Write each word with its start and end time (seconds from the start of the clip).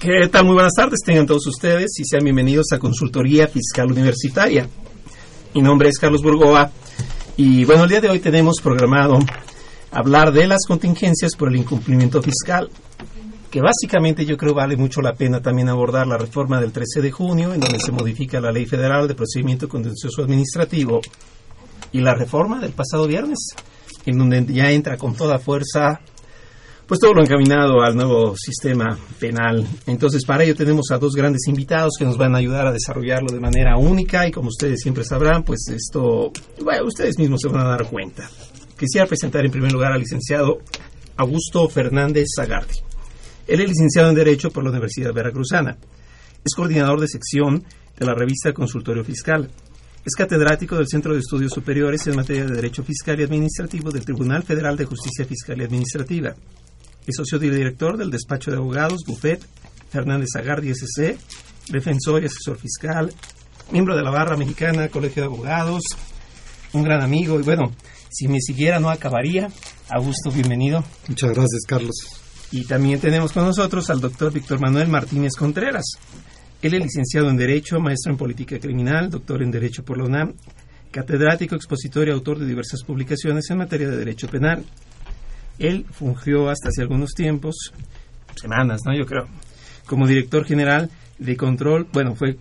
¿Qué 0.00 0.28
tal? 0.28 0.44
Muy 0.44 0.54
buenas 0.54 0.74
tardes, 0.76 1.00
tengan 1.04 1.26
todos 1.26 1.44
ustedes 1.48 1.98
y 1.98 2.04
sean 2.04 2.22
bienvenidos 2.22 2.66
a 2.72 2.78
Consultoría 2.78 3.48
Fiscal 3.48 3.90
Universitaria. 3.90 4.68
Mi 5.52 5.60
nombre 5.60 5.88
es 5.88 5.98
Carlos 5.98 6.22
Burgoa 6.22 6.70
y 7.36 7.64
bueno, 7.64 7.82
el 7.82 7.90
día 7.90 8.00
de 8.00 8.08
hoy 8.08 8.20
tenemos 8.20 8.60
programado 8.62 9.18
hablar 9.90 10.30
de 10.30 10.46
las 10.46 10.66
contingencias 10.68 11.34
por 11.34 11.48
el 11.48 11.56
incumplimiento 11.56 12.22
fiscal, 12.22 12.70
que 13.50 13.60
básicamente 13.60 14.24
yo 14.24 14.36
creo 14.36 14.54
vale 14.54 14.76
mucho 14.76 15.02
la 15.02 15.14
pena 15.14 15.42
también 15.42 15.68
abordar 15.68 16.06
la 16.06 16.16
reforma 16.16 16.60
del 16.60 16.70
13 16.70 17.02
de 17.02 17.10
junio, 17.10 17.52
en 17.52 17.58
donde 17.58 17.80
se 17.80 17.90
modifica 17.90 18.40
la 18.40 18.52
Ley 18.52 18.66
Federal 18.66 19.08
de 19.08 19.16
Procedimiento 19.16 19.68
Contencioso 19.68 20.22
Administrativo, 20.22 21.00
y 21.90 21.98
la 22.02 22.14
reforma 22.14 22.60
del 22.60 22.70
pasado 22.70 23.08
viernes, 23.08 23.48
en 24.06 24.16
donde 24.16 24.46
ya 24.46 24.70
entra 24.70 24.96
con 24.96 25.16
toda 25.16 25.40
fuerza 25.40 26.02
pues 26.88 27.00
todo 27.00 27.12
lo 27.12 27.22
encaminado 27.22 27.82
al 27.82 27.94
nuevo 27.94 28.34
sistema 28.34 28.98
penal. 29.20 29.64
Entonces, 29.86 30.24
para 30.24 30.42
ello 30.42 30.56
tenemos 30.56 30.90
a 30.90 30.96
dos 30.96 31.12
grandes 31.14 31.46
invitados 31.46 31.92
que 31.98 32.06
nos 32.06 32.16
van 32.16 32.34
a 32.34 32.38
ayudar 32.38 32.66
a 32.66 32.72
desarrollarlo 32.72 33.30
de 33.30 33.40
manera 33.40 33.76
única 33.76 34.26
y 34.26 34.30
como 34.30 34.48
ustedes 34.48 34.80
siempre 34.80 35.04
sabrán, 35.04 35.42
pues 35.42 35.68
esto, 35.68 36.32
bueno, 36.62 36.86
ustedes 36.86 37.18
mismos 37.18 37.42
se 37.42 37.48
van 37.48 37.66
a 37.66 37.68
dar 37.68 37.84
cuenta. 37.84 38.30
Quisiera 38.78 39.06
presentar 39.06 39.44
en 39.44 39.50
primer 39.50 39.70
lugar 39.70 39.92
al 39.92 40.00
licenciado 40.00 40.60
Augusto 41.18 41.68
Fernández 41.68 42.28
Zagardi. 42.34 42.76
Él 43.46 43.60
es 43.60 43.68
licenciado 43.68 44.08
en 44.08 44.14
Derecho 44.14 44.50
por 44.50 44.64
la 44.64 44.70
Universidad 44.70 45.12
Veracruzana. 45.12 45.76
Es 46.42 46.54
coordinador 46.54 47.00
de 47.00 47.08
sección 47.08 47.64
de 47.98 48.06
la 48.06 48.14
revista 48.14 48.54
Consultorio 48.54 49.04
Fiscal. 49.04 49.50
Es 50.06 50.14
catedrático 50.16 50.76
del 50.76 50.88
Centro 50.88 51.12
de 51.12 51.20
Estudios 51.20 51.52
Superiores 51.52 52.06
en 52.06 52.16
materia 52.16 52.46
de 52.46 52.54
Derecho 52.54 52.82
Fiscal 52.82 53.20
y 53.20 53.24
Administrativo 53.24 53.90
del 53.90 54.06
Tribunal 54.06 54.42
Federal 54.42 54.74
de 54.74 54.86
Justicia 54.86 55.26
Fiscal 55.26 55.60
y 55.60 55.64
Administrativa 55.64 56.34
es 57.08 57.16
socio 57.16 57.38
director 57.38 57.96
del 57.96 58.10
despacho 58.10 58.50
de 58.50 58.58
abogados 58.58 59.00
Buffet 59.06 59.40
Fernández 59.90 60.28
Agardi 60.36 60.70
SC, 60.74 61.16
defensor 61.70 62.22
y 62.22 62.26
asesor 62.26 62.58
fiscal, 62.58 63.12
miembro 63.72 63.96
de 63.96 64.02
la 64.02 64.10
barra 64.10 64.36
mexicana, 64.36 64.88
colegio 64.88 65.22
de 65.22 65.26
abogados, 65.26 65.82
un 66.74 66.82
gran 66.82 67.00
amigo 67.00 67.40
y 67.40 67.42
bueno, 67.42 67.72
si 68.10 68.28
me 68.28 68.40
siguiera 68.40 68.78
no 68.78 68.90
acabaría. 68.90 69.48
Augusto, 69.88 70.30
bienvenido. 70.30 70.84
Muchas 71.08 71.30
gracias, 71.30 71.62
Carlos. 71.66 71.94
Y 72.50 72.66
también 72.66 73.00
tenemos 73.00 73.32
con 73.32 73.44
nosotros 73.44 73.88
al 73.88 74.00
doctor 74.00 74.32
Víctor 74.32 74.60
Manuel 74.60 74.88
Martínez 74.88 75.32
Contreras. 75.34 75.84
Él 76.60 76.74
es 76.74 76.82
licenciado 76.82 77.30
en 77.30 77.36
Derecho, 77.36 77.78
maestro 77.78 78.12
en 78.12 78.18
Política 78.18 78.58
Criminal, 78.58 79.08
doctor 79.08 79.42
en 79.42 79.50
Derecho 79.50 79.82
por 79.82 79.96
la 79.96 80.04
UNAM, 80.04 80.34
catedrático, 80.90 81.54
expositor 81.54 82.08
y 82.08 82.10
autor 82.10 82.38
de 82.38 82.46
diversas 82.46 82.82
publicaciones 82.82 83.48
en 83.50 83.58
materia 83.58 83.88
de 83.88 83.96
Derecho 83.96 84.28
Penal, 84.28 84.64
él 85.58 85.86
fungió 85.90 86.48
hasta 86.48 86.68
hace 86.68 86.82
algunos 86.82 87.12
tiempos, 87.12 87.72
semanas, 88.34 88.82
¿no? 88.84 88.96
Yo 88.96 89.06
creo, 89.06 89.26
como 89.86 90.06
director 90.06 90.44
general 90.44 90.90
de 91.18 91.36
control, 91.36 91.88
bueno, 91.92 92.14
fue 92.14 92.38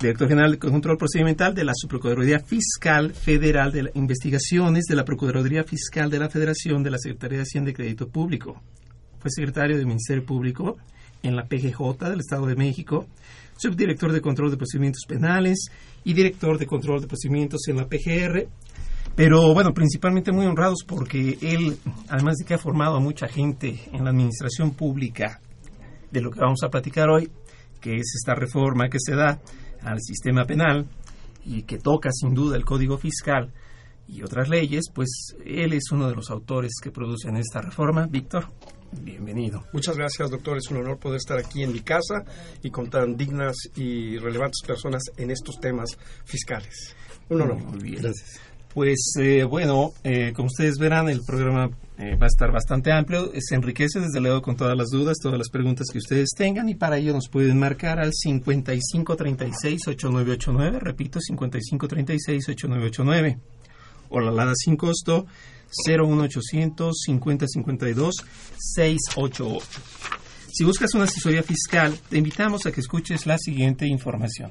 director 0.00 0.28
general 0.28 0.52
de 0.52 0.58
control 0.58 0.96
procedimental 0.96 1.54
de 1.54 1.64
la 1.64 1.72
Subprocuraduría 1.74 2.40
Fiscal 2.40 3.12
Federal 3.12 3.70
de 3.70 3.90
Investigaciones 3.94 4.84
de 4.84 4.94
la 4.94 5.04
Procuraduría 5.04 5.64
Fiscal 5.64 6.10
de 6.10 6.18
la 6.18 6.30
Federación 6.30 6.82
de 6.82 6.90
la 6.90 6.98
Secretaría 6.98 7.38
de 7.38 7.42
Hacienda 7.42 7.70
y 7.70 7.74
Crédito 7.74 8.08
Público. 8.08 8.62
Fue 9.18 9.30
secretario 9.30 9.76
del 9.76 9.86
Ministerio 9.86 10.24
Público 10.24 10.78
en 11.22 11.36
la 11.36 11.44
PGJ 11.44 12.08
del 12.08 12.20
Estado 12.20 12.46
de 12.46 12.56
México, 12.56 13.06
subdirector 13.56 14.12
de 14.12 14.20
control 14.20 14.50
de 14.50 14.56
procedimientos 14.56 15.04
penales 15.06 15.66
y 16.02 16.14
director 16.14 16.58
de 16.58 16.66
control 16.66 17.02
de 17.02 17.06
procedimientos 17.06 17.68
en 17.68 17.76
la 17.76 17.86
PGR 17.86 18.48
pero 19.16 19.54
bueno, 19.54 19.72
principalmente 19.72 20.32
muy 20.32 20.46
honrados 20.46 20.84
porque 20.86 21.38
él, 21.40 21.78
además 22.08 22.36
de 22.36 22.44
que 22.44 22.54
ha 22.54 22.58
formado 22.58 22.96
a 22.96 23.00
mucha 23.00 23.28
gente 23.28 23.80
en 23.92 24.04
la 24.04 24.10
administración 24.10 24.72
pública, 24.72 25.40
de 26.10 26.20
lo 26.20 26.30
que 26.30 26.40
vamos 26.40 26.62
a 26.62 26.68
platicar 26.68 27.08
hoy, 27.10 27.30
que 27.80 27.96
es 27.96 28.14
esta 28.14 28.34
reforma 28.34 28.88
que 28.88 28.98
se 29.00 29.14
da 29.14 29.40
al 29.82 30.00
sistema 30.00 30.44
penal 30.44 30.86
y 31.44 31.62
que 31.62 31.78
toca 31.78 32.10
sin 32.12 32.34
duda 32.34 32.56
el 32.56 32.64
Código 32.64 32.98
Fiscal 32.98 33.52
y 34.08 34.22
otras 34.22 34.48
leyes, 34.48 34.84
pues 34.94 35.34
él 35.44 35.72
es 35.72 35.90
uno 35.90 36.08
de 36.08 36.14
los 36.14 36.30
autores 36.30 36.72
que 36.82 36.90
producen 36.90 37.36
esta 37.36 37.60
reforma. 37.60 38.06
Víctor, 38.06 38.46
bienvenido. 39.02 39.64
Muchas 39.72 39.96
gracias, 39.96 40.30
doctor. 40.30 40.56
Es 40.58 40.70
un 40.70 40.78
honor 40.78 40.98
poder 40.98 41.16
estar 41.16 41.38
aquí 41.38 41.62
en 41.62 41.72
mi 41.72 41.80
casa 41.80 42.24
y 42.62 42.70
con 42.70 42.90
tan 42.90 43.16
dignas 43.16 43.56
y 43.76 44.18
relevantes 44.18 44.60
personas 44.66 45.02
en 45.16 45.30
estos 45.30 45.58
temas 45.60 45.98
fiscales. 46.24 46.94
Un 47.28 47.42
honor. 47.42 47.62
Muy 47.64 47.82
bien. 47.82 48.02
Gracias. 48.02 48.40
Pues 48.74 49.14
eh, 49.20 49.44
bueno, 49.44 49.92
eh, 50.02 50.32
como 50.34 50.48
ustedes 50.48 50.78
verán, 50.78 51.08
el 51.08 51.20
programa 51.24 51.70
eh, 51.96 52.16
va 52.16 52.26
a 52.26 52.26
estar 52.26 52.50
bastante 52.50 52.90
amplio. 52.90 53.30
Se 53.38 53.54
enriquece 53.54 54.00
desde 54.00 54.20
luego 54.20 54.42
con 54.42 54.56
todas 54.56 54.76
las 54.76 54.88
dudas, 54.88 55.18
todas 55.22 55.38
las 55.38 55.48
preguntas 55.48 55.86
que 55.92 55.98
ustedes 55.98 56.30
tengan 56.36 56.68
y 56.68 56.74
para 56.74 56.98
ello 56.98 57.12
nos 57.12 57.28
pueden 57.28 57.56
marcar 57.56 58.00
al 58.00 58.10
5536-8989, 58.10 60.80
repito, 60.80 61.20
5536-8989 61.20 63.38
o 64.08 64.20
la 64.20 64.30
alada 64.30 64.54
sin 64.56 64.76
costo 64.76 65.26
01800 65.86 66.96
5052 67.06 68.24
688. 68.58 69.58
Si 70.52 70.64
buscas 70.64 70.92
una 70.94 71.04
asesoría 71.04 71.44
fiscal, 71.44 71.96
te 72.08 72.18
invitamos 72.18 72.66
a 72.66 72.72
que 72.72 72.80
escuches 72.80 73.24
la 73.26 73.38
siguiente 73.38 73.86
información. 73.86 74.50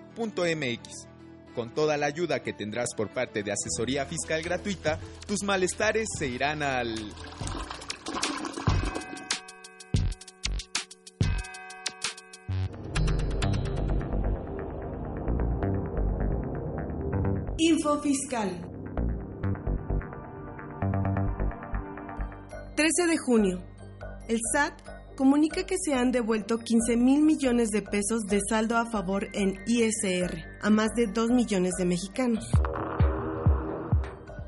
consultoriofiscal.fca.unam.mx. 0.15 1.07
Con 1.55 1.73
toda 1.73 1.97
la 1.97 2.05
ayuda 2.05 2.41
que 2.41 2.53
tendrás 2.53 2.89
por 2.95 3.09
parte 3.09 3.43
de 3.43 3.51
asesoría 3.51 4.05
fiscal 4.05 4.41
gratuita, 4.41 4.99
tus 5.27 5.43
malestares 5.43 6.07
se 6.17 6.27
irán 6.27 6.63
al... 6.63 7.13
Info 17.57 18.01
Fiscal. 18.01 18.49
13 22.75 23.07
de 23.07 23.17
junio. 23.17 23.61
El 24.27 24.39
SAT 24.53 25.00
comunica 25.21 25.67
que 25.67 25.75
se 25.77 25.93
han 25.93 26.11
devuelto 26.11 26.57
15 26.57 26.97
mil 26.97 27.21
millones 27.21 27.69
de 27.69 27.83
pesos 27.83 28.23
de 28.23 28.39
saldo 28.49 28.75
a 28.75 28.89
favor 28.89 29.27
en 29.33 29.53
ISR 29.67 30.35
a 30.63 30.71
más 30.71 30.95
de 30.95 31.05
2 31.05 31.29
millones 31.29 31.73
de 31.77 31.85
mexicanos. 31.85 32.49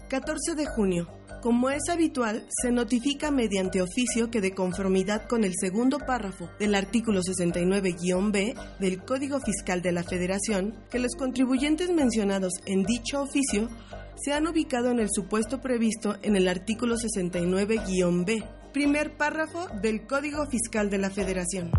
14 0.10 0.56
de 0.56 0.66
junio. 0.66 1.08
Como 1.44 1.70
es 1.70 1.84
habitual, 1.92 2.48
se 2.50 2.72
notifica 2.72 3.30
mediante 3.30 3.84
oficio 3.84 4.32
que 4.32 4.42
de 4.42 4.56
conformidad 4.56 5.28
con 5.28 5.44
el 5.44 5.54
segundo 5.56 6.00
párrafo 6.00 6.50
del 6.58 6.74
artículo 6.74 7.22
69-B 7.22 8.56
del 8.80 9.04
Código 9.04 9.40
Fiscal 9.42 9.84
de 9.84 9.92
la 9.92 10.02
Federación, 10.02 10.74
que 10.90 10.98
los 10.98 11.14
contribuyentes 11.14 11.92
mencionados 11.92 12.54
en 12.66 12.82
dicho 12.82 13.22
oficio 13.22 13.70
se 14.16 14.34
han 14.34 14.48
ubicado 14.48 14.90
en 14.90 15.00
el 15.00 15.10
supuesto 15.12 15.62
previsto 15.62 16.16
en 16.24 16.36
el 16.36 16.48
artículo 16.48 16.96
69-B, 16.96 18.63
primer 18.74 19.16
párrafo 19.16 19.68
del 19.82 20.06
Código 20.08 20.46
Fiscal 20.48 20.90
de 20.90 20.98
la 20.98 21.12
Federación. 21.12 21.72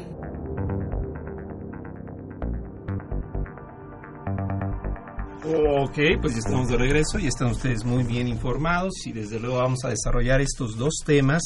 Ok, 5.44 5.98
pues 6.22 6.32
ya 6.32 6.38
estamos 6.38 6.68
de 6.68 6.78
regreso 6.78 7.18
y 7.18 7.26
están 7.26 7.50
ustedes 7.50 7.84
muy 7.84 8.02
bien 8.02 8.26
informados 8.26 9.06
y 9.06 9.12
desde 9.12 9.38
luego 9.38 9.58
vamos 9.58 9.84
a 9.84 9.90
desarrollar 9.90 10.40
estos 10.40 10.78
dos 10.78 10.94
temas 11.04 11.42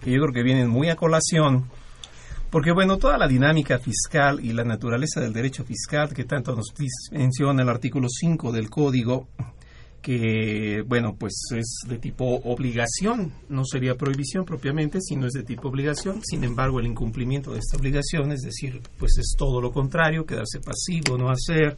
que 0.00 0.12
yo 0.12 0.20
creo 0.22 0.32
que 0.32 0.42
vienen 0.42 0.70
muy 0.70 0.88
a 0.88 0.96
colación 0.96 1.70
porque 2.50 2.72
bueno, 2.72 2.98
toda 2.98 3.16
la 3.16 3.28
dinámica 3.28 3.78
fiscal 3.78 4.44
y 4.44 4.52
la 4.52 4.64
naturaleza 4.64 5.20
del 5.20 5.32
derecho 5.32 5.64
fiscal 5.64 6.12
que 6.12 6.24
tanto 6.24 6.54
nos 6.54 6.74
menciona 7.12 7.62
el 7.62 7.68
artículo 7.68 8.08
5 8.08 8.50
del 8.50 8.68
código, 8.68 9.28
que 10.02 10.82
bueno, 10.86 11.14
pues 11.16 11.34
es 11.56 11.82
de 11.88 11.98
tipo 11.98 12.24
obligación, 12.24 13.32
no 13.48 13.64
sería 13.64 13.94
prohibición 13.94 14.44
propiamente, 14.44 15.00
sino 15.00 15.26
es 15.26 15.32
de 15.32 15.44
tipo 15.44 15.68
obligación. 15.68 16.22
Sin 16.24 16.42
embargo, 16.42 16.80
el 16.80 16.86
incumplimiento 16.86 17.52
de 17.52 17.60
esta 17.60 17.76
obligación, 17.76 18.32
es 18.32 18.40
decir, 18.40 18.80
pues 18.98 19.16
es 19.18 19.34
todo 19.38 19.60
lo 19.60 19.70
contrario, 19.70 20.26
quedarse 20.26 20.58
pasivo, 20.58 21.16
no 21.16 21.30
hacer, 21.30 21.76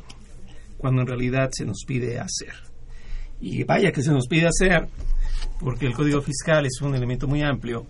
cuando 0.78 1.02
en 1.02 1.08
realidad 1.08 1.50
se 1.52 1.66
nos 1.66 1.84
pide 1.86 2.18
hacer. 2.18 2.54
Y 3.40 3.64
vaya 3.64 3.92
que 3.92 4.02
se 4.02 4.12
nos 4.12 4.26
pide 4.26 4.46
hacer, 4.46 4.88
porque 5.60 5.86
el 5.86 5.92
código 5.92 6.22
fiscal 6.22 6.64
es 6.64 6.80
un 6.80 6.94
elemento 6.94 7.26
muy 7.26 7.42
amplio 7.42 7.86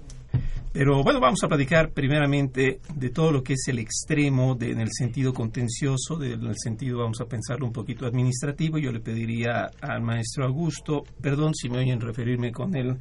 pero 0.73 1.03
bueno, 1.03 1.21
vamos 1.21 1.41
a 1.45 1.49
platicar 1.49 1.93
primeramente 1.93 2.81
de 2.95 3.11
todo 3.11 3.31
lo 3.31 3.43
que 3.43 3.55
es 3.55 3.65
el 3.69 3.79
extremo 3.79 4.55
de, 4.55 4.71
en 4.71 4.81
el 4.81 4.91
sentido 4.91 5.33
contencioso, 5.33 6.17
de, 6.17 6.33
en 6.33 6.47
el 6.47 6.57
sentido, 6.59 6.99
vamos 6.99 7.21
a 7.21 7.27
pensarlo 7.27 7.67
un 7.67 7.73
poquito 7.73 8.07
administrativo. 8.07 8.79
Yo 8.79 8.91
le 8.91 9.01
pediría 9.01 9.71
al 9.81 10.03
maestro 10.03 10.47
Augusto, 10.47 11.05
perdón 11.21 11.55
si 11.55 11.69
me 11.69 11.79
oyen 11.79 12.01
referirme 12.01 12.53
con 12.53 12.75
él 12.75 12.99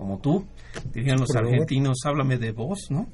como 0.00 0.18
tú, 0.18 0.46
dirían 0.94 1.20
los 1.20 1.36
argentinos, 1.36 1.98
háblame 2.06 2.38
de 2.38 2.52
vos, 2.52 2.86
¿no? 2.88 3.12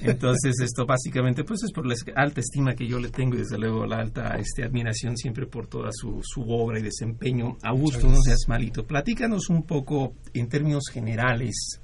Entonces 0.00 0.54
esto 0.62 0.86
básicamente 0.86 1.44
pues 1.44 1.62
es 1.62 1.72
por 1.72 1.84
la 1.84 1.94
alta 2.16 2.40
estima 2.40 2.74
que 2.74 2.86
yo 2.86 2.98
le 2.98 3.10
tengo 3.10 3.34
y 3.34 3.40
desde 3.40 3.58
luego 3.58 3.84
la 3.84 3.98
alta 3.98 4.38
este, 4.38 4.64
admiración 4.64 5.18
siempre 5.18 5.46
por 5.46 5.66
toda 5.66 5.90
su, 5.92 6.20
su 6.22 6.40
obra 6.50 6.78
y 6.78 6.82
desempeño. 6.82 7.58
Augusto, 7.62 8.08
no 8.08 8.16
seas 8.22 8.48
malito, 8.48 8.86
platícanos 8.86 9.50
un 9.50 9.64
poco 9.64 10.14
en 10.32 10.48
términos 10.48 10.84
generales 10.90 11.81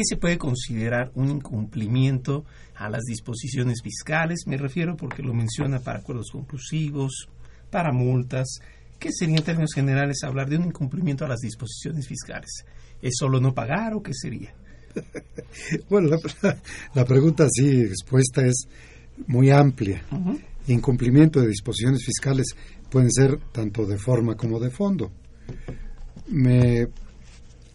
¿Qué 0.00 0.04
se 0.08 0.16
puede 0.16 0.38
considerar 0.38 1.12
un 1.14 1.28
incumplimiento 1.28 2.46
a 2.74 2.88
las 2.88 3.02
disposiciones 3.02 3.82
fiscales? 3.82 4.46
Me 4.46 4.56
refiero 4.56 4.96
porque 4.96 5.22
lo 5.22 5.34
menciona 5.34 5.80
para 5.80 5.98
acuerdos 5.98 6.30
conclusivos, 6.32 7.28
para 7.70 7.92
multas. 7.92 8.60
¿Qué 8.98 9.12
sería 9.12 9.36
en 9.36 9.44
términos 9.44 9.74
generales 9.74 10.24
hablar 10.24 10.48
de 10.48 10.56
un 10.56 10.68
incumplimiento 10.68 11.26
a 11.26 11.28
las 11.28 11.40
disposiciones 11.40 12.08
fiscales? 12.08 12.64
¿Es 13.02 13.12
solo 13.18 13.40
no 13.40 13.52
pagar 13.52 13.92
o 13.92 14.02
qué 14.02 14.14
sería? 14.14 14.54
bueno, 15.90 16.16
la, 16.94 17.04
pregunta 17.04 17.44
así 17.44 17.82
expuesta 17.82 18.40
es 18.46 18.68
muy 19.26 19.50
amplia. 19.50 20.02
Incumplimiento 20.66 21.42
de 21.42 21.48
disposiciones 21.48 22.06
fiscales 22.06 22.56
pueden 22.90 23.12
ser 23.12 23.38
tanto 23.52 23.84
de 23.84 23.98
forma 23.98 24.34
como 24.34 24.58
de 24.60 24.70
fondo. 24.70 25.12
Me, 26.28 26.88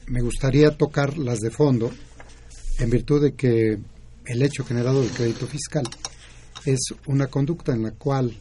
me 0.07 0.21
gustaría 0.21 0.75
tocar 0.75 1.19
las 1.19 1.39
de 1.39 1.51
fondo 1.51 1.91
en 2.79 2.89
virtud 2.89 3.21
de 3.21 3.33
que 3.33 3.77
el 4.25 4.41
hecho 4.41 4.63
generado 4.63 5.01
del 5.01 5.11
crédito 5.11 5.47
fiscal 5.47 5.83
es 6.65 6.79
una 7.07 7.27
conducta 7.27 7.73
en 7.73 7.83
la 7.83 7.91
cual 7.91 8.35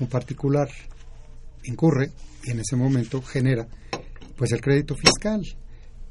un 0.00 0.06
particular 0.08 0.68
incurre 1.64 2.10
y 2.44 2.50
en 2.50 2.60
ese 2.60 2.76
momento 2.76 3.22
genera 3.22 3.66
pues 4.36 4.52
el 4.52 4.60
crédito 4.60 4.94
fiscal. 4.96 5.42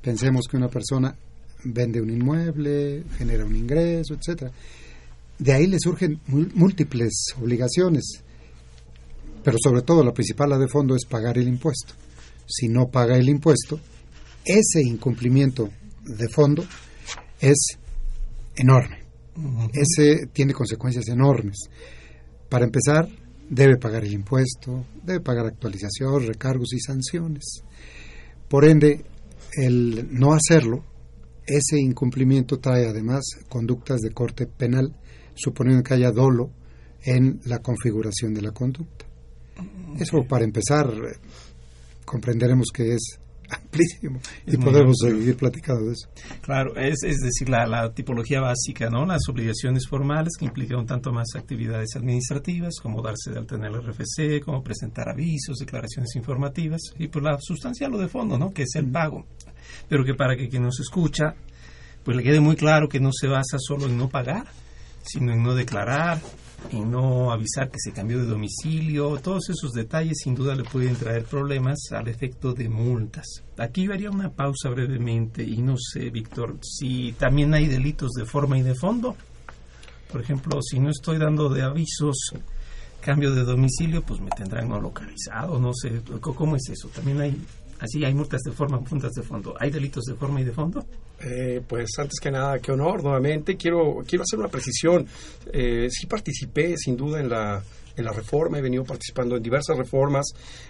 Pensemos 0.01 0.45
que 0.49 0.57
una 0.57 0.69
persona 0.69 1.15
vende 1.63 2.01
un 2.01 2.09
inmueble, 2.09 3.03
genera 3.17 3.45
un 3.45 3.55
ingreso, 3.55 4.13
etcétera. 4.13 4.51
De 5.37 5.53
ahí 5.53 5.67
le 5.67 5.77
surgen 5.79 6.19
múltiples 6.27 7.33
obligaciones, 7.41 8.23
pero 9.43 9.57
sobre 9.61 9.81
todo 9.81 10.03
la 10.03 10.13
principal, 10.13 10.49
la 10.49 10.57
de 10.57 10.67
fondo, 10.67 10.95
es 10.95 11.05
pagar 11.05 11.37
el 11.37 11.47
impuesto. 11.47 11.93
Si 12.45 12.67
no 12.67 12.89
paga 12.89 13.17
el 13.17 13.29
impuesto, 13.29 13.79
ese 14.45 14.81
incumplimiento 14.81 15.69
de 16.05 16.27
fondo 16.29 16.65
es 17.39 17.77
enorme. 18.55 18.99
Ese 19.73 20.27
tiene 20.27 20.53
consecuencias 20.53 21.07
enormes. 21.07 21.69
Para 22.49 22.65
empezar, 22.65 23.07
debe 23.49 23.77
pagar 23.77 24.03
el 24.03 24.13
impuesto, 24.13 24.85
debe 25.03 25.21
pagar 25.21 25.45
actualización, 25.45 26.27
recargos 26.27 26.73
y 26.73 26.79
sanciones. 26.79 27.63
Por 28.47 28.65
ende, 28.65 29.05
el 29.53 30.07
no 30.11 30.33
hacerlo, 30.33 30.83
ese 31.45 31.79
incumplimiento 31.79 32.59
trae 32.59 32.87
además 32.87 33.23
conductas 33.47 34.01
de 34.01 34.11
corte 34.11 34.45
penal, 34.45 34.95
suponiendo 35.35 35.83
que 35.83 35.93
haya 35.93 36.11
dolo 36.11 36.51
en 37.03 37.39
la 37.45 37.59
configuración 37.59 38.33
de 38.33 38.41
la 38.41 38.51
conducta. 38.51 39.05
Eso 39.99 40.23
para 40.27 40.45
empezar, 40.45 40.91
comprenderemos 42.05 42.67
que 42.73 42.93
es 42.93 43.19
amplísimo 43.49 44.19
y 44.45 44.57
podemos 44.57 44.97
seguir 45.01 45.35
platicando 45.37 45.85
de 45.85 45.93
eso. 45.93 46.09
Claro, 46.41 46.75
es, 46.75 47.03
es 47.03 47.17
decir, 47.17 47.49
la, 47.49 47.91
tipología 47.93 48.41
básica, 48.41 48.89
¿no? 48.89 49.05
Las 49.05 49.27
obligaciones 49.29 49.87
formales 49.87 50.33
que 50.37 50.45
implican 50.45 50.79
un 50.79 50.85
tanto 50.85 51.11
más 51.11 51.27
actividades 51.35 51.95
administrativas, 51.95 52.75
como 52.81 53.01
darse 53.01 53.31
de 53.31 53.39
alta 53.39 53.55
en 53.55 53.65
el 53.65 53.81
RFC, 53.81 54.43
como 54.43 54.63
presentar 54.63 55.09
avisos, 55.09 55.57
declaraciones 55.57 56.15
informativas, 56.15 56.81
y 56.97 57.07
por 57.07 57.23
pues 57.23 57.33
la 57.33 57.37
sustancia 57.39 57.87
lo 57.87 57.97
de 57.97 58.07
fondo, 58.07 58.37
¿no? 58.37 58.51
Que 58.51 58.63
es 58.63 58.75
el 58.75 58.89
pago. 58.89 59.25
Pero 59.87 60.03
que 60.03 60.13
para 60.13 60.35
que 60.35 60.49
quien 60.49 60.63
nos 60.63 60.79
escucha, 60.79 61.35
pues 62.03 62.15
le 62.15 62.23
quede 62.23 62.39
muy 62.39 62.55
claro 62.55 62.87
que 62.87 62.99
no 62.99 63.11
se 63.11 63.27
basa 63.27 63.57
solo 63.59 63.85
en 63.85 63.97
no 63.97 64.09
pagar, 64.09 64.47
sino 65.03 65.33
en 65.33 65.43
no 65.43 65.53
declarar, 65.53 66.19
en 66.71 66.91
no 66.91 67.31
avisar 67.31 67.69
que 67.69 67.79
se 67.79 67.91
cambió 67.91 68.19
de 68.19 68.25
domicilio. 68.25 69.17
Todos 69.17 69.49
esos 69.49 69.71
detalles 69.71 70.19
sin 70.23 70.35
duda 70.35 70.55
le 70.55 70.63
pueden 70.63 70.95
traer 70.95 71.25
problemas 71.25 71.79
al 71.91 72.07
efecto 72.07 72.53
de 72.53 72.69
multas. 72.69 73.25
Aquí 73.57 73.83
yo 73.85 73.93
haría 73.93 74.11
una 74.11 74.29
pausa 74.29 74.69
brevemente 74.69 75.43
y 75.43 75.61
no 75.61 75.75
sé, 75.77 76.09
Víctor, 76.09 76.57
si 76.61 77.13
también 77.13 77.53
hay 77.53 77.67
delitos 77.67 78.11
de 78.11 78.25
forma 78.25 78.57
y 78.57 78.61
de 78.61 78.75
fondo. 78.75 79.15
Por 80.11 80.21
ejemplo, 80.21 80.61
si 80.61 80.79
no 80.79 80.89
estoy 80.89 81.17
dando 81.17 81.49
de 81.49 81.61
avisos 81.61 82.33
cambio 82.99 83.33
de 83.33 83.43
domicilio, 83.43 84.01
pues 84.01 84.19
me 84.19 84.29
tendrán 84.31 84.69
no 84.69 84.79
localizado, 84.79 85.59
no 85.59 85.73
sé, 85.73 86.01
¿cómo 86.21 86.55
es 86.55 86.69
eso? 86.69 86.89
También 86.89 87.21
hay, 87.21 87.41
así 87.79 88.03
hay 88.03 88.13
multas 88.13 88.41
de 88.41 88.51
forma, 88.51 88.79
multas 88.79 89.13
de 89.13 89.21
fondo. 89.23 89.55
¿Hay 89.59 89.69
delitos 89.71 90.03
de 90.05 90.15
forma 90.15 90.41
y 90.41 90.43
de 90.43 90.51
fondo? 90.51 90.85
Eh, 91.21 91.61
pues 91.67 91.89
antes 91.97 92.19
que 92.21 92.31
nada, 92.31 92.59
qué 92.59 92.71
honor 92.71 93.03
nuevamente. 93.03 93.57
Quiero, 93.57 94.03
quiero 94.07 94.23
hacer 94.23 94.39
una 94.39 94.47
precisión. 94.49 95.05
Eh, 95.51 95.87
sí 95.89 96.05
participé 96.07 96.75
sin 96.77 96.95
duda 96.95 97.19
en 97.19 97.29
la, 97.29 97.61
en 97.95 98.05
la 98.05 98.11
reforma, 98.11 98.57
he 98.57 98.61
venido 98.61 98.83
participando 98.83 99.35
en 99.35 99.43
diversas 99.43 99.77
reformas 99.77 100.27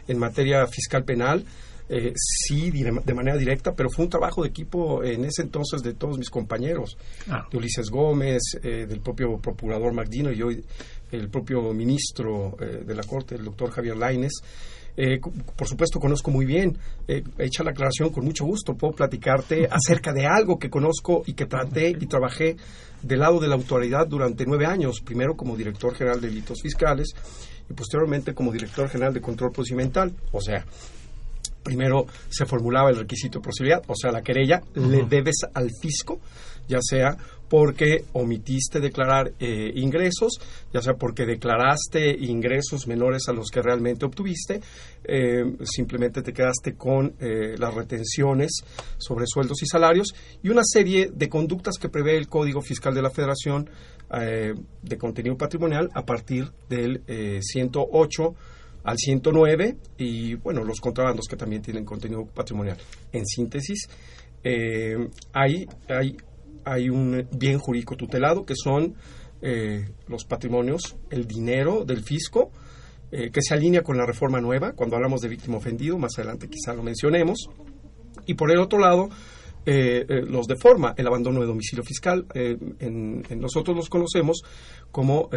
en 0.07 0.17
materia 0.17 0.65
fiscal 0.67 1.03
penal. 1.03 1.45
Eh, 1.91 2.13
sí, 2.15 2.69
de 2.69 3.13
manera 3.15 3.35
directa, 3.35 3.73
pero 3.73 3.89
fue 3.89 4.05
un 4.05 4.11
trabajo 4.11 4.43
de 4.43 4.49
equipo 4.49 5.03
en 5.03 5.25
ese 5.25 5.41
entonces 5.41 5.81
de 5.81 5.95
todos 5.95 6.19
mis 6.19 6.29
compañeros, 6.29 6.95
Ah. 7.27 7.47
de 7.51 7.57
Ulises 7.57 7.89
Gómez, 7.89 8.43
eh, 8.61 8.85
del 8.87 8.99
propio 8.99 9.39
procurador 9.39 9.91
Magdino 9.91 10.31
y 10.31 10.39
hoy 10.43 10.63
el 11.11 11.29
propio 11.29 11.73
ministro 11.73 12.55
eh, 12.61 12.83
de 12.85 12.93
la 12.93 13.01
Corte, 13.03 13.33
el 13.33 13.43
doctor 13.43 13.71
Javier 13.71 13.97
Laines. 13.97 14.33
Eh, 14.97 15.19
por 15.55 15.67
supuesto, 15.67 15.99
conozco 15.99 16.31
muy 16.31 16.45
bien. 16.45 16.77
Eh, 17.07 17.23
hecha 17.37 17.63
la 17.63 17.71
aclaración, 17.71 18.09
con 18.09 18.25
mucho 18.25 18.45
gusto 18.45 18.75
puedo 18.75 18.93
platicarte 18.93 19.67
acerca 19.71 20.13
de 20.13 20.25
algo 20.25 20.59
que 20.59 20.69
conozco 20.69 21.23
y 21.25 21.33
que 21.33 21.45
traté 21.45 21.89
y 21.89 22.05
trabajé 22.05 22.57
del 23.01 23.19
lado 23.19 23.39
de 23.39 23.47
la 23.47 23.55
autoridad 23.55 24.07
durante 24.07 24.45
nueve 24.45 24.65
años, 24.65 25.01
primero 25.01 25.35
como 25.35 25.55
director 25.55 25.95
general 25.95 26.19
de 26.19 26.27
delitos 26.27 26.61
fiscales 26.61 27.13
y 27.69 27.73
posteriormente 27.73 28.33
como 28.33 28.51
director 28.51 28.89
general 28.89 29.13
de 29.13 29.21
control 29.21 29.51
procedimental. 29.51 30.13
O 30.31 30.41
sea, 30.41 30.65
primero 31.63 32.05
se 32.29 32.45
formulaba 32.45 32.89
el 32.89 32.97
requisito 32.97 33.39
de 33.39 33.43
posibilidad, 33.43 33.81
o 33.87 33.95
sea, 33.95 34.11
la 34.11 34.21
querella 34.21 34.61
le 34.75 35.03
debes 35.05 35.37
al 35.53 35.69
fisco, 35.81 36.19
ya 36.67 36.79
sea 36.81 37.15
porque 37.49 38.05
omitiste 38.13 38.79
declarar 38.79 39.33
eh, 39.39 39.71
ingresos, 39.75 40.39
ya 40.71 40.81
sea 40.81 40.93
porque 40.93 41.25
declaraste 41.25 42.11
ingresos 42.11 42.87
menores 42.87 43.27
a 43.27 43.33
los 43.33 43.49
que 43.49 43.61
realmente 43.61 44.05
obtuviste, 44.05 44.61
eh, 45.03 45.43
simplemente 45.63 46.21
te 46.21 46.33
quedaste 46.33 46.75
con 46.75 47.15
eh, 47.19 47.55
las 47.57 47.73
retenciones 47.73 48.51
sobre 48.97 49.25
sueldos 49.27 49.63
y 49.63 49.65
salarios 49.65 50.13
y 50.43 50.49
una 50.49 50.61
serie 50.63 51.09
de 51.13 51.29
conductas 51.29 51.77
que 51.79 51.89
prevé 51.89 52.15
el 52.17 52.27
Código 52.27 52.61
Fiscal 52.61 52.93
de 52.93 53.01
la 53.01 53.09
Federación 53.09 53.69
de 54.09 54.97
contenido 54.97 55.37
patrimonial 55.37 55.91
a 55.93 56.03
partir 56.03 56.51
del 56.67 57.03
eh, 57.05 57.41
108 57.43 58.33
al 58.83 58.97
109 58.97 59.77
y 59.99 60.33
bueno, 60.33 60.63
los 60.63 60.79
contrabandos 60.81 61.27
que 61.27 61.35
también 61.35 61.61
tienen 61.61 61.85
contenido 61.85 62.25
patrimonial. 62.25 62.75
En 63.11 63.23
síntesis, 63.27 63.87
hay, 65.31 65.67
hay, 65.87 66.17
hay 66.71 66.89
un 66.89 67.27
bien 67.31 67.57
jurídico 67.57 67.95
tutelado 67.95 68.45
que 68.45 68.55
son 68.55 68.95
eh, 69.41 69.89
los 70.07 70.25
patrimonios, 70.25 70.97
el 71.09 71.27
dinero 71.27 71.85
del 71.85 72.03
fisco, 72.03 72.51
eh, 73.11 73.31
que 73.31 73.41
se 73.41 73.53
alinea 73.53 73.81
con 73.81 73.97
la 73.97 74.05
reforma 74.05 74.39
nueva, 74.39 74.73
cuando 74.73 74.95
hablamos 74.95 75.21
de 75.21 75.29
víctima 75.29 75.57
ofendido, 75.57 75.97
más 75.97 76.17
adelante 76.17 76.47
quizá 76.47 76.73
lo 76.73 76.83
mencionemos. 76.83 77.49
Y 78.25 78.35
por 78.35 78.51
el 78.51 78.59
otro 78.59 78.79
lado, 78.79 79.09
eh, 79.65 80.05
eh, 80.07 80.21
los 80.21 80.47
de 80.47 80.55
forma, 80.55 80.93
el 80.97 81.05
abandono 81.05 81.41
de 81.41 81.45
domicilio 81.45 81.83
fiscal, 81.83 82.25
eh, 82.33 82.57
en, 82.79 83.23
nosotros 83.39 83.75
los 83.75 83.89
conocemos 83.89 84.41
como 84.91 85.29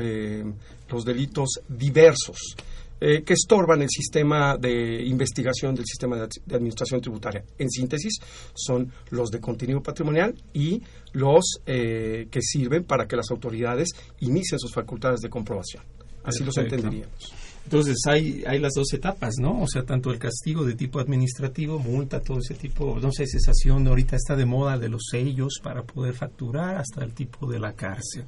los 0.89 1.05
delitos 1.05 1.61
diversos, 1.69 2.57
eh, 3.05 3.25
que 3.25 3.33
estorban 3.33 3.83
el 3.83 3.89
sistema 3.91 4.57
de 4.57 5.03
investigación 5.05 5.75
del 5.75 5.87
sistema 5.87 6.17
de, 6.17 6.29
de 6.47 6.55
administración 6.55 7.01
tributaria. 7.01 7.43
En 7.59 7.69
síntesis, 7.69 8.21
son 8.55 8.93
los 9.11 9.31
de 9.31 9.41
contenido 9.41 9.83
patrimonial 9.83 10.41
y 10.55 10.81
los 11.13 11.59
eh, 11.67 12.29
que 12.31 12.41
sirven 12.41 12.85
para 12.85 13.09
que 13.09 13.17
las 13.17 13.29
autoridades 13.33 13.89
inicien 14.21 14.61
sus 14.61 14.73
facultades 14.73 15.19
de 15.19 15.29
comprobación. 15.29 15.83
Así 16.23 16.45
los 16.45 16.57
entenderíamos. 16.57 17.35
Entonces 17.65 17.97
hay, 18.07 18.45
hay 18.47 18.61
las 18.61 18.73
dos 18.75 18.93
etapas, 18.93 19.35
¿no? 19.41 19.63
O 19.63 19.67
sea, 19.67 19.83
tanto 19.83 20.13
el 20.13 20.21
castigo 20.21 20.65
de 20.65 20.77
tipo 20.77 21.01
administrativo, 21.01 21.81
multa, 21.81 22.21
todo 22.21 22.39
ese 22.39 22.55
tipo, 22.55 23.01
no 23.01 23.11
sé, 23.11 23.27
cesación, 23.27 23.85
ahorita 23.89 24.15
está 24.15 24.37
de 24.37 24.47
moda 24.47 24.79
de 24.79 24.89
los 24.89 25.03
sellos 25.11 25.55
para 25.61 25.83
poder 25.83 26.15
facturar, 26.15 26.77
hasta 26.77 27.03
el 27.03 27.15
tipo 27.15 27.51
de 27.51 27.59
la 27.59 27.73
cárcel. 27.73 28.27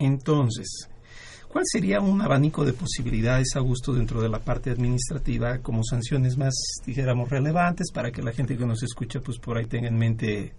Entonces, 0.00 0.88
¿cuál 1.48 1.64
sería 1.66 2.00
un 2.00 2.20
abanico 2.20 2.64
de 2.64 2.72
posibilidades 2.72 3.48
a 3.56 3.60
gusto 3.60 3.92
dentro 3.92 4.20
de 4.20 4.28
la 4.28 4.38
parte 4.38 4.70
administrativa 4.70 5.58
como 5.58 5.82
sanciones 5.82 6.36
más, 6.36 6.54
dijéramos, 6.86 7.28
relevantes 7.30 7.90
para 7.92 8.10
que 8.10 8.22
la 8.22 8.32
gente 8.32 8.56
que 8.56 8.66
nos 8.66 8.82
escucha, 8.82 9.20
pues 9.20 9.38
por 9.38 9.58
ahí 9.58 9.66
tenga 9.66 9.88
en 9.88 9.98
mente 9.98 10.52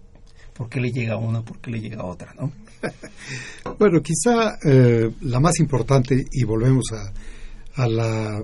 por 0.54 0.68
qué 0.68 0.80
le 0.80 0.90
llega 0.90 1.14
a 1.14 1.18
una, 1.18 1.42
por 1.42 1.58
qué 1.58 1.70
le 1.70 1.80
llega 1.80 2.02
a 2.02 2.06
otra, 2.06 2.34
¿no? 2.34 2.52
Bueno, 3.78 4.00
quizá 4.02 4.58
eh, 4.64 5.10
la 5.22 5.40
más 5.40 5.58
importante, 5.58 6.24
y 6.32 6.44
volvemos 6.44 6.84
a, 6.92 7.82
a 7.82 7.88
la 7.88 8.42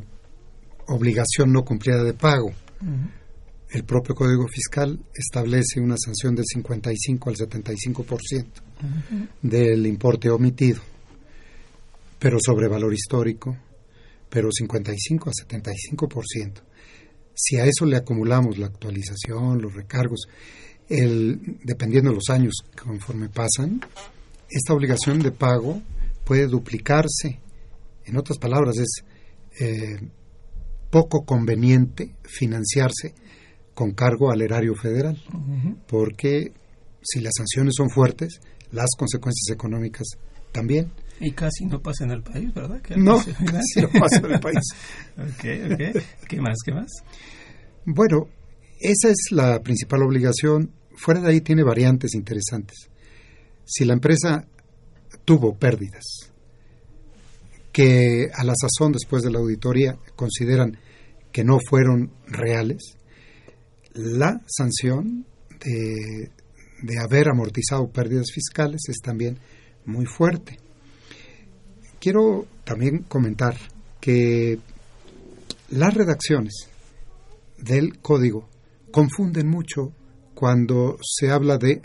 obligación 0.89 1.53
no 1.53 1.65
cumplida 1.65 2.03
de 2.03 2.15
pago. 2.15 2.53
El 3.71 3.85
propio 3.85 4.15
Código 4.15 4.47
Fiscal 4.49 4.99
establece 5.13 5.81
una 5.81 5.97
sanción 5.99 6.35
del 6.35 6.45
55 6.47 7.31
al 7.31 7.37
75% 7.37 8.47
del 9.43 9.87
importe 9.87 10.31
omitido, 10.31 10.81
pero 12.19 12.39
sobre 12.41 12.69
valor 12.69 12.93
histórico, 12.95 13.57
pero 14.29 14.51
55 14.51 15.31
a 15.31 15.33
75%. 15.33 16.63
Si 17.35 17.57
a 17.57 17.65
eso 17.65 17.85
le 17.85 17.97
acumulamos 17.97 18.59
la 18.59 18.67
actualización, 18.67 19.61
los 19.61 19.75
recargos, 19.75 20.27
el, 20.89 21.59
dependiendo 21.63 22.11
de 22.11 22.17
los 22.17 22.31
años 22.31 22.55
conforme 22.83 23.29
pasan, 23.29 23.81
esta 24.49 24.73
obligación 24.73 25.19
de 25.21 25.33
pago 25.33 25.83
puede 26.25 26.47
duplicarse. 26.47 27.41
En 28.05 28.17
otras 28.17 28.39
palabras, 28.39 28.79
es 28.79 29.05
eh, 29.61 30.01
poco 30.91 31.25
conveniente 31.25 32.15
financiarse 32.23 33.15
con 33.75 33.93
cargo 33.93 34.31
al 34.31 34.41
erario 34.41 34.75
federal, 34.75 35.23
porque 35.87 36.53
si 37.03 37.21
las 37.21 37.33
sanciones 37.37 37.75
son 37.77 37.91
fuertes, 37.91 38.41
las 38.73 38.89
consecuencias 38.97 39.55
económicas 39.55 40.07
también. 40.53 40.91
Y 41.21 41.33
casi 41.33 41.65
no 41.65 41.81
pasa 41.81 42.05
en 42.05 42.11
el 42.11 42.23
país, 42.23 42.53
¿verdad? 42.53 42.81
¿Qué 42.83 42.97
No, 42.97 43.17
casi 43.17 43.81
no 43.81 43.89
pasa 43.89 44.19
en 44.19 44.33
el 44.33 44.41
país. 44.41 44.65
ok, 45.17 45.73
ok. 45.73 46.03
¿Qué 46.29 46.41
más? 46.41 46.59
¿Qué 46.65 46.73
más? 46.73 46.91
Bueno, 47.87 48.29
esa 48.81 49.09
es 49.09 49.31
la 49.31 49.61
principal 49.61 50.03
obligación. 50.03 50.73
Fuera 50.97 51.21
de 51.21 51.31
ahí 51.31 51.41
tiene 51.41 51.63
variantes 51.63 52.15
interesantes. 52.15 52.91
Si 53.65 53.85
la 53.85 53.95
empresa 53.95 54.47
tuvo 55.25 55.57
pérdidas 55.57 56.05
que 57.73 58.29
a 58.33 58.45
la 58.45 58.55
sazón 58.59 58.93
después 58.93 59.23
de 59.23 59.31
la 59.31 59.39
auditoría 59.39 59.99
consideran 60.15 60.79
que 61.33 61.45
no 61.45 61.59
fueron 61.61 62.11
reales, 62.27 62.97
la 63.93 64.41
sanción 64.47 65.27
de, 65.61 66.31
de 66.83 66.99
haber 66.99 67.29
amortizado 67.29 67.91
pérdidas 67.91 68.27
fiscales 68.33 68.83
es 68.89 68.99
también 69.03 69.39
muy 69.85 70.07
fuerte. 70.07 70.59
Quiero 72.07 72.47
también 72.63 73.03
comentar 73.03 73.57
que 74.01 74.61
las 75.71 75.93
redacciones 75.93 76.69
del 77.59 77.99
código 77.99 78.49
confunden 78.93 79.49
mucho 79.49 79.93
cuando 80.33 80.99
se 81.03 81.33
habla 81.33 81.59
de, 81.59 81.83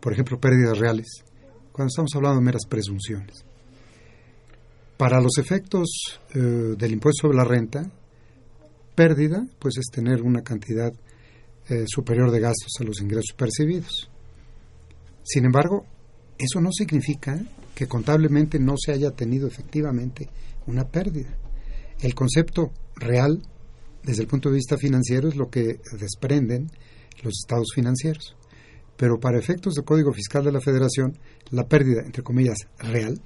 por 0.00 0.12
ejemplo, 0.12 0.38
pérdidas 0.38 0.78
reales, 0.78 1.06
cuando 1.72 1.88
estamos 1.88 2.10
hablando 2.14 2.40
de 2.40 2.44
meras 2.44 2.66
presunciones. 2.68 3.42
Para 4.98 5.18
los 5.22 5.38
efectos 5.38 6.20
eh, 6.34 6.40
del 6.76 6.92
impuesto 6.92 7.22
sobre 7.22 7.38
la 7.38 7.44
renta, 7.44 7.90
pérdida 8.94 9.46
pues 9.58 9.78
es 9.78 9.86
tener 9.90 10.20
una 10.20 10.42
cantidad 10.42 10.92
eh, 11.70 11.84
superior 11.86 12.30
de 12.30 12.40
gastos 12.40 12.72
a 12.80 12.84
los 12.84 13.00
ingresos 13.00 13.34
percibidos. 13.34 14.10
Sin 15.22 15.46
embargo, 15.46 15.86
eso 16.36 16.60
no 16.60 16.70
significa 16.70 17.40
que 17.74 17.86
contablemente 17.86 18.58
no 18.58 18.74
se 18.76 18.92
haya 18.92 19.10
tenido 19.10 19.46
efectivamente 19.46 20.28
una 20.66 20.88
pérdida. 20.88 21.36
El 22.00 22.14
concepto 22.14 22.72
real, 22.96 23.42
desde 24.02 24.22
el 24.22 24.28
punto 24.28 24.48
de 24.48 24.56
vista 24.56 24.76
financiero, 24.76 25.28
es 25.28 25.36
lo 25.36 25.48
que 25.50 25.80
desprenden 25.98 26.70
los 27.22 27.34
estados 27.42 27.68
financieros. 27.74 28.36
Pero 28.96 29.18
para 29.18 29.38
efectos 29.38 29.74
del 29.74 29.84
Código 29.84 30.12
Fiscal 30.12 30.44
de 30.44 30.52
la 30.52 30.60
Federación, 30.60 31.18
la 31.50 31.66
pérdida, 31.66 32.02
entre 32.04 32.22
comillas, 32.22 32.58
real, 32.78 33.20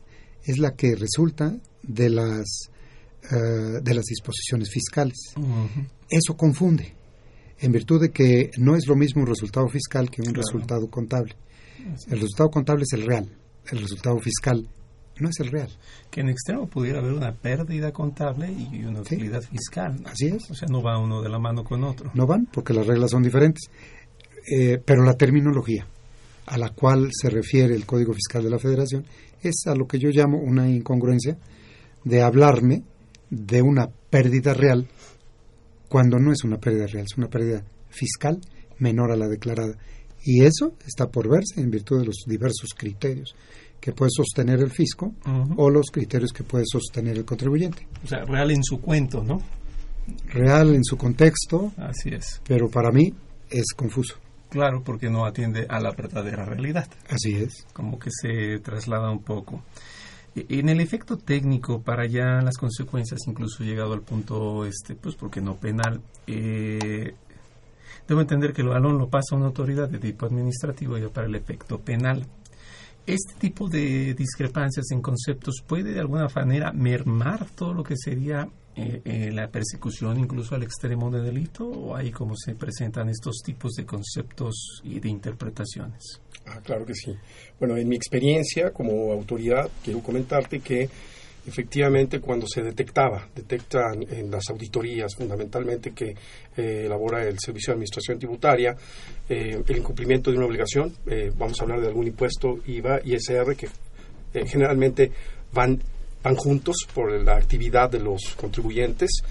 es 0.44 0.58
la 0.58 0.74
que 0.74 0.94
resulta 0.94 1.58
de 1.82 2.08
las, 2.08 2.70
uh, 3.30 3.82
de 3.82 3.94
las 3.94 4.04
disposiciones 4.04 4.70
fiscales. 4.70 5.34
Uh 5.36 5.40
-huh. 5.40 5.88
Eso 6.08 6.36
confunde, 6.36 6.94
en 7.58 7.72
virtud 7.72 8.00
de 8.00 8.10
que 8.10 8.50
no 8.56 8.76
es 8.76 8.86
lo 8.86 8.96
mismo 8.96 9.22
un 9.22 9.28
resultado 9.28 9.68
fiscal 9.68 10.10
que 10.10 10.22
un 10.22 10.32
claro. 10.32 10.42
resultado 10.42 10.88
contable. 10.88 11.34
El 12.08 12.20
resultado 12.20 12.50
contable 12.50 12.84
es 12.84 12.92
el 12.98 13.06
real, 13.06 13.28
el 13.72 13.80
resultado 13.80 14.18
fiscal 14.18 14.68
no 15.20 15.28
es 15.28 15.40
el 15.40 15.50
real. 15.50 15.68
Que 16.10 16.20
en 16.20 16.28
extremo 16.28 16.66
pudiera 16.68 17.00
haber 17.00 17.12
una 17.12 17.32
pérdida 17.32 17.92
contable 17.92 18.50
y 18.50 18.84
una 18.84 19.00
utilidad 19.00 19.42
fiscal. 19.42 20.00
Así 20.04 20.26
es. 20.26 20.50
O 20.50 20.54
sea, 20.54 20.68
no 20.70 20.82
va 20.82 20.98
uno 20.98 21.22
de 21.22 21.28
la 21.28 21.38
mano 21.38 21.64
con 21.64 21.82
otro. 21.84 22.10
No 22.14 22.26
van, 22.26 22.46
porque 22.46 22.72
las 22.72 22.86
reglas 22.86 23.10
son 23.10 23.22
diferentes. 23.22 23.70
Eh, 24.50 24.80
pero 24.84 25.02
la 25.02 25.14
terminología 25.14 25.86
a 26.46 26.56
la 26.56 26.70
cual 26.70 27.10
se 27.12 27.28
refiere 27.28 27.74
el 27.74 27.84
Código 27.84 28.14
Fiscal 28.14 28.42
de 28.42 28.50
la 28.50 28.58
Federación 28.58 29.04
es 29.42 29.66
a 29.66 29.74
lo 29.74 29.86
que 29.86 29.98
yo 29.98 30.08
llamo 30.10 30.38
una 30.38 30.68
incongruencia 30.68 31.36
de 32.04 32.22
hablarme 32.22 32.82
de 33.28 33.60
una 33.60 33.88
pérdida 34.10 34.54
real 34.54 34.88
cuando 35.88 36.18
no 36.18 36.32
es 36.32 36.44
una 36.44 36.58
pérdida 36.58 36.86
real, 36.86 37.06
es 37.10 37.18
una 37.18 37.28
pérdida 37.28 37.62
fiscal 37.90 38.40
menor 38.78 39.12
a 39.12 39.16
la 39.16 39.28
declarada. 39.28 39.76
Y 40.30 40.44
eso 40.44 40.74
está 40.86 41.08
por 41.08 41.26
verse 41.26 41.58
en 41.58 41.70
virtud 41.70 42.00
de 42.00 42.04
los 42.04 42.24
diversos 42.26 42.74
criterios 42.76 43.34
que 43.80 43.92
puede 43.92 44.10
sostener 44.14 44.60
el 44.60 44.70
fisco 44.70 45.14
o 45.56 45.70
los 45.70 45.86
criterios 45.90 46.34
que 46.34 46.44
puede 46.44 46.64
sostener 46.70 47.16
el 47.16 47.24
contribuyente. 47.24 47.88
O 48.04 48.06
sea, 48.06 48.26
real 48.26 48.50
en 48.50 48.62
su 48.62 48.78
cuento, 48.78 49.24
¿no? 49.24 49.40
Real 50.26 50.74
en 50.74 50.84
su 50.84 50.98
contexto. 50.98 51.72
Así 51.78 52.10
es. 52.10 52.42
Pero 52.46 52.68
para 52.68 52.92
mí 52.92 53.10
es 53.48 53.72
confuso. 53.74 54.16
Claro, 54.50 54.82
porque 54.84 55.08
no 55.08 55.24
atiende 55.24 55.64
a 55.66 55.80
la 55.80 55.92
verdadera 55.92 56.44
realidad. 56.44 56.88
Así 57.08 57.34
es. 57.34 57.66
Como 57.72 57.98
que 57.98 58.10
se 58.10 58.58
traslada 58.58 59.10
un 59.10 59.22
poco. 59.22 59.62
En 60.34 60.68
el 60.68 60.82
efecto 60.82 61.16
técnico, 61.16 61.80
para 61.80 62.06
ya 62.06 62.42
las 62.42 62.58
consecuencias, 62.58 63.20
incluso 63.26 63.64
llegado 63.64 63.94
al 63.94 64.02
punto, 64.02 64.66
este, 64.66 64.94
pues, 64.94 65.14
porque 65.14 65.40
no 65.40 65.56
penal, 65.56 66.02
eh, 66.26 67.14
debo 68.08 68.22
entender 68.22 68.52
que 68.52 68.62
el 68.62 68.68
balón 68.68 68.98
lo 68.98 69.08
pasa 69.08 69.34
a 69.34 69.36
una 69.36 69.46
autoridad 69.46 69.88
de 69.88 69.98
tipo 69.98 70.26
administrativo 70.26 70.96
y 70.96 71.06
para 71.08 71.26
el 71.26 71.34
efecto 71.34 71.78
penal. 71.78 72.26
¿Este 73.06 73.34
tipo 73.38 73.68
de 73.68 74.14
discrepancias 74.14 74.90
en 74.90 75.00
conceptos 75.00 75.62
puede 75.66 75.92
de 75.92 76.00
alguna 76.00 76.26
manera 76.34 76.72
mermar 76.72 77.46
todo 77.50 77.72
lo 77.72 77.82
que 77.82 77.94
sería 77.96 78.48
eh, 78.76 79.00
eh, 79.04 79.30
la 79.32 79.48
persecución 79.48 80.18
incluso 80.20 80.54
al 80.54 80.62
extremo 80.62 81.10
de 81.10 81.20
delito 81.20 81.66
o 81.66 81.96
ahí 81.96 82.10
cómo 82.10 82.34
se 82.36 82.54
presentan 82.54 83.08
estos 83.08 83.42
tipos 83.44 83.72
de 83.72 83.84
conceptos 83.84 84.80
y 84.84 85.00
de 85.00 85.08
interpretaciones? 85.08 86.20
Ah, 86.46 86.60
claro 86.62 86.86
que 86.86 86.94
sí. 86.94 87.14
Bueno, 87.58 87.76
en 87.76 87.88
mi 87.88 87.96
experiencia 87.96 88.72
como 88.72 89.12
autoridad, 89.12 89.70
quiero 89.82 90.00
comentarte 90.00 90.60
que 90.60 90.88
efectivamente 91.48 92.20
cuando 92.20 92.46
se 92.46 92.62
detectaba, 92.62 93.26
detectan 93.34 94.02
en 94.02 94.30
las 94.30 94.44
auditorías 94.50 95.14
fundamentalmente 95.16 95.92
que 95.92 96.14
eh, 96.56 96.82
elabora 96.84 97.26
el 97.26 97.38
Servicio 97.38 97.72
de 97.72 97.76
Administración 97.76 98.18
Tributaria, 98.18 98.76
eh, 99.28 99.62
el 99.66 99.76
incumplimiento 99.76 100.30
de 100.30 100.36
una 100.36 100.46
obligación, 100.46 100.92
eh, 101.06 101.32
vamos 101.36 101.58
a 101.58 101.62
hablar 101.62 101.80
de 101.80 101.88
algún 101.88 102.06
impuesto, 102.06 102.58
IVA, 102.66 103.00
ISR, 103.02 103.56
que 103.56 103.68
generalmente 104.46 105.10
van, 105.54 105.82
van 106.22 106.36
juntos 106.36 106.86
por 106.92 107.10
la 107.10 107.36
actividad 107.36 107.90
de 107.90 108.00
los 108.00 108.34
contribuyentes. 108.36 109.22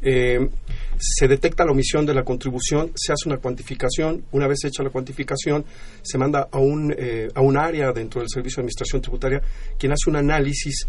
se 0.00 1.28
detecta 1.28 1.66
la 1.66 1.72
omisión 1.72 2.06
de 2.06 2.14
la 2.14 2.24
contribución, 2.24 2.92
se 2.94 3.12
hace 3.12 3.28
una 3.28 3.36
cuantificación, 3.36 4.24
una 4.32 4.48
vez 4.48 4.64
hecha 4.64 4.82
la 4.82 4.90
cuantificación, 4.90 5.66
se 6.02 6.16
manda 6.16 6.48
a 6.50 6.58
un, 6.58 6.94
a 7.34 7.40
un 7.42 7.58
área 7.58 7.92
dentro 7.92 8.20
del 8.22 8.30
Servicio 8.30 8.56
de 8.56 8.62
Administración 8.62 9.02
Tributaria 9.02 9.42
quien 9.78 9.92
hace 9.92 10.08
un 10.08 10.16
análisis 10.16 10.86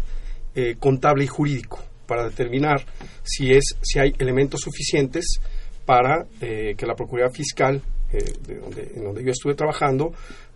eh, 0.54 0.76
contable 0.78 1.24
y 1.24 1.26
jurídico 1.28 1.78
para 2.06 2.24
determinar 2.24 2.84
si, 3.22 3.52
es, 3.52 3.76
si 3.82 4.00
hay 4.00 4.12
elementos 4.18 4.60
suficientes 4.60 5.40
para 5.86 6.26
eh, 6.40 6.74
que 6.76 6.86
la 6.86 6.94
Procuraduría 6.94 7.32
Fiscal, 7.32 7.80
eh, 8.12 8.32
de 8.46 8.56
donde, 8.56 8.92
en 8.96 9.04
donde 9.04 9.22
yo 9.22 9.30
estuve 9.30 9.54
trabajando, 9.54 10.12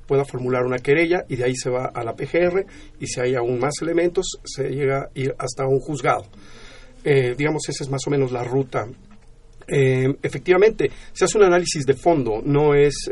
pueda 0.07 0.25
formular 0.25 0.65
una 0.65 0.79
querella 0.79 1.25
y 1.29 1.37
de 1.37 1.45
ahí 1.45 1.55
se 1.55 1.71
va 1.71 1.93
a 1.95 2.03
la 2.03 2.15
PGR 2.15 2.67
y 2.99 3.07
si 3.07 3.21
hay 3.21 3.37
aún 3.37 3.61
más 3.61 3.75
elementos 3.83 4.27
se 4.45 4.69
llega 4.69 5.03
a 5.03 5.11
ir 5.15 5.35
hasta 5.39 5.65
un 5.65 5.79
juzgado. 5.79 6.27
digamos, 7.05 7.69
esa 7.69 7.85
es 7.85 7.91
más 7.91 8.07
o 8.07 8.11
menos 8.11 8.33
la 8.33 8.43
ruta. 8.43 8.87
efectivamente, 9.67 10.91
se 11.13 11.25
hace 11.25 11.39
un 11.39 11.45
análisis 11.45 11.87
de 11.87 11.95
fondo, 11.95 12.43
no 12.45 12.75
es, 12.75 13.09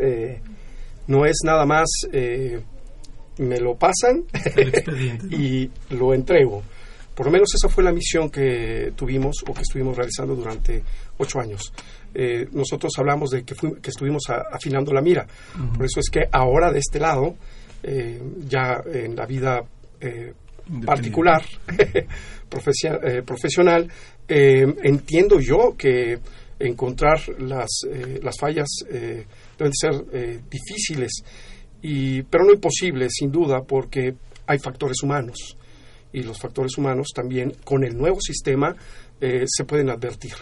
no 1.06 1.24
es 1.24 1.38
nada 1.44 1.64
más 1.64 1.88
me 3.38 3.58
lo 3.58 3.76
pasan 3.76 4.24
y 5.30 5.70
lo 5.90 6.14
entrego. 6.14 6.62
Por 7.14 7.26
lo 7.26 7.32
menos 7.32 7.48
esa 7.54 7.68
fue 7.68 7.84
la 7.84 7.92
misión 7.92 8.30
que 8.30 8.92
tuvimos 8.96 9.36
o 9.46 9.52
que 9.52 9.62
estuvimos 9.62 9.96
realizando 9.96 10.34
durante 10.34 10.82
ocho 11.18 11.40
años. 11.40 11.72
Eh, 12.14 12.46
nosotros 12.52 12.92
hablamos 12.98 13.30
de 13.30 13.44
que, 13.44 13.54
que 13.54 13.90
estuvimos 13.90 14.22
afinando 14.50 14.92
la 14.92 15.02
mira. 15.02 15.26
Por 15.76 15.84
eso 15.84 16.00
es 16.00 16.08
que 16.10 16.22
ahora 16.30 16.72
de 16.72 16.78
este 16.78 16.98
lado, 16.98 17.36
eh, 17.82 18.20
ya 18.46 18.82
en 18.92 19.14
la 19.14 19.26
vida 19.26 19.62
eh, 20.00 20.32
particular, 20.86 21.42
profesional, 22.48 23.90
entiendo 24.28 25.38
yo 25.38 25.74
que 25.76 26.18
encontrar 26.58 27.18
las, 27.40 27.68
las 28.22 28.38
fallas 28.38 28.68
deben 28.88 29.72
ser 29.74 30.40
difíciles, 30.48 31.10
y, 31.82 32.22
pero 32.22 32.44
no 32.44 32.52
imposibles, 32.52 33.12
sin 33.14 33.30
duda, 33.30 33.62
porque 33.62 34.14
hay 34.46 34.58
factores 34.58 35.02
humanos 35.02 35.56
y 36.12 36.22
los 36.22 36.38
factores 36.38 36.78
humanos 36.78 37.08
también 37.14 37.54
con 37.64 37.84
el 37.84 37.96
nuevo 37.96 38.20
sistema 38.20 38.74
eh, 39.20 39.44
se 39.46 39.64
pueden 39.64 39.90
advertir 39.90 40.32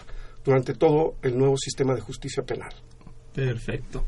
durante 0.43 0.73
todo 0.73 1.17
el 1.21 1.37
nuevo 1.37 1.55
sistema 1.57 1.93
de 1.93 2.01
justicia 2.01 2.41
penal. 2.43 2.73
Perfecto. 3.33 4.03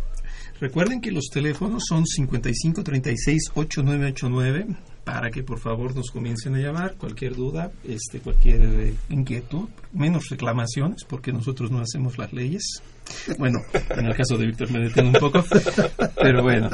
Recuerden 0.60 1.00
que 1.02 1.12
los 1.12 1.26
teléfonos 1.32 1.84
son 1.88 2.06
5536-8989 2.06 4.76
para 5.04 5.30
que 5.30 5.44
por 5.44 5.60
favor 5.60 5.96
nos 5.96 6.10
comiencen 6.12 6.56
a 6.56 6.60
llamar 6.60 6.96
cualquier 6.96 7.36
duda, 7.36 7.72
este, 7.84 8.20
cualquier 8.20 8.62
eh, 8.62 8.96
inquietud, 9.10 9.68
menos 9.92 10.30
reclamaciones, 10.30 11.04
porque 11.04 11.34
nosotros 11.34 11.72
no 11.72 11.80
hacemos 11.80 12.18
las 12.18 12.32
leyes. 12.32 12.82
Bueno, 13.38 13.60
en 13.90 14.06
el 14.06 14.16
caso 14.16 14.38
de 14.38 14.48
Víctor 14.48 14.72
me 14.72 14.80
detengo 14.80 15.10
un 15.10 15.16
poco, 15.16 15.44
pero 16.22 16.44
bueno. 16.44 16.70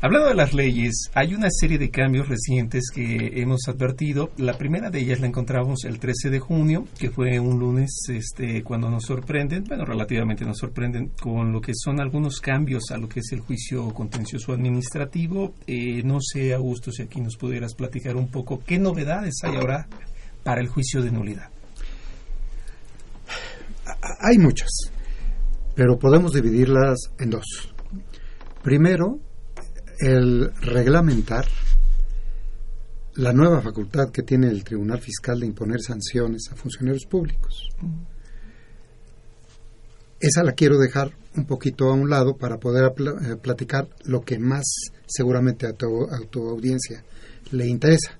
Hablando 0.00 0.28
de 0.28 0.34
las 0.34 0.52
leyes, 0.52 1.10
hay 1.14 1.34
una 1.34 1.48
serie 1.50 1.78
de 1.78 1.90
cambios 1.90 2.28
recientes 2.28 2.90
que 2.94 3.40
hemos 3.40 3.66
advertido. 3.68 4.30
La 4.36 4.56
primera 4.58 4.90
de 4.90 5.00
ellas 5.00 5.20
la 5.20 5.26
encontramos 5.26 5.84
el 5.84 5.98
13 5.98 6.30
de 6.30 6.38
junio, 6.38 6.86
que 6.98 7.10
fue 7.10 7.40
un 7.40 7.58
lunes 7.58 7.90
este, 8.08 8.62
cuando 8.62 8.90
nos 8.90 9.04
sorprenden, 9.04 9.64
bueno, 9.64 9.84
relativamente 9.84 10.44
nos 10.44 10.58
sorprenden 10.58 11.12
con 11.20 11.52
lo 11.52 11.60
que 11.60 11.72
son 11.74 12.00
algunos 12.00 12.40
cambios 12.40 12.90
a 12.90 12.98
lo 12.98 13.08
que 13.08 13.20
es 13.20 13.32
el 13.32 13.40
juicio 13.40 13.92
contencioso 13.94 14.52
administrativo. 14.52 15.54
Eh, 15.66 16.02
no 16.04 16.18
sé, 16.20 16.52
Augusto, 16.54 16.92
si 16.92 17.02
aquí 17.02 17.20
nos 17.20 17.36
pudieras 17.36 17.74
platicar 17.74 18.16
un 18.16 18.28
poco 18.28 18.62
qué 18.64 18.78
novedades 18.78 19.34
hay 19.42 19.56
ahora 19.56 19.88
para 20.42 20.60
el 20.60 20.68
juicio 20.68 21.02
de 21.02 21.10
nulidad. 21.10 21.50
Hay 24.20 24.38
muchas 24.38 24.92
pero 25.76 25.98
podemos 25.98 26.32
dividirlas 26.32 26.98
en 27.18 27.30
dos. 27.30 27.44
Primero, 28.62 29.20
el 30.00 30.52
reglamentar 30.56 31.46
la 33.16 33.32
nueva 33.32 33.62
facultad 33.62 34.10
que 34.10 34.22
tiene 34.22 34.48
el 34.48 34.64
Tribunal 34.64 35.00
Fiscal 35.00 35.40
de 35.40 35.46
imponer 35.46 35.80
sanciones 35.80 36.48
a 36.50 36.56
funcionarios 36.56 37.06
públicos. 37.06 37.68
Esa 40.18 40.42
la 40.42 40.52
quiero 40.52 40.78
dejar 40.78 41.12
un 41.36 41.46
poquito 41.46 41.90
a 41.90 41.94
un 41.94 42.08
lado 42.08 42.36
para 42.36 42.58
poder 42.58 42.92
eh, 42.98 43.36
platicar 43.36 43.88
lo 44.04 44.22
que 44.22 44.38
más 44.38 44.64
seguramente 45.06 45.66
a 45.66 45.72
tu, 45.72 46.04
a 46.04 46.18
tu 46.28 46.48
audiencia 46.48 47.04
le 47.52 47.66
interesa. 47.66 48.18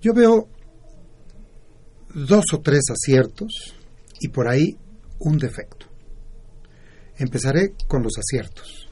Yo 0.00 0.12
veo 0.14 0.48
dos 2.14 2.44
o 2.52 2.60
tres 2.60 2.82
aciertos 2.90 3.74
y 4.20 4.28
por 4.28 4.48
ahí 4.48 4.76
un 5.20 5.38
defecto. 5.38 5.86
Empezaré 7.16 7.74
con 7.86 8.02
los 8.02 8.12
aciertos. 8.18 8.88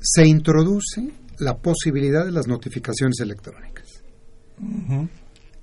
Se 0.00 0.26
introduce 0.26 1.10
la 1.38 1.58
posibilidad 1.58 2.24
de 2.24 2.32
las 2.32 2.46
notificaciones 2.46 3.20
electrónicas. 3.20 4.02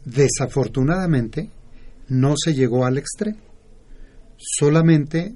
Desafortunadamente, 0.06 1.50
no 2.10 2.36
se 2.38 2.54
llegó 2.54 2.86
al 2.86 2.98
extremo. 2.98 3.40
Solamente 4.38 5.36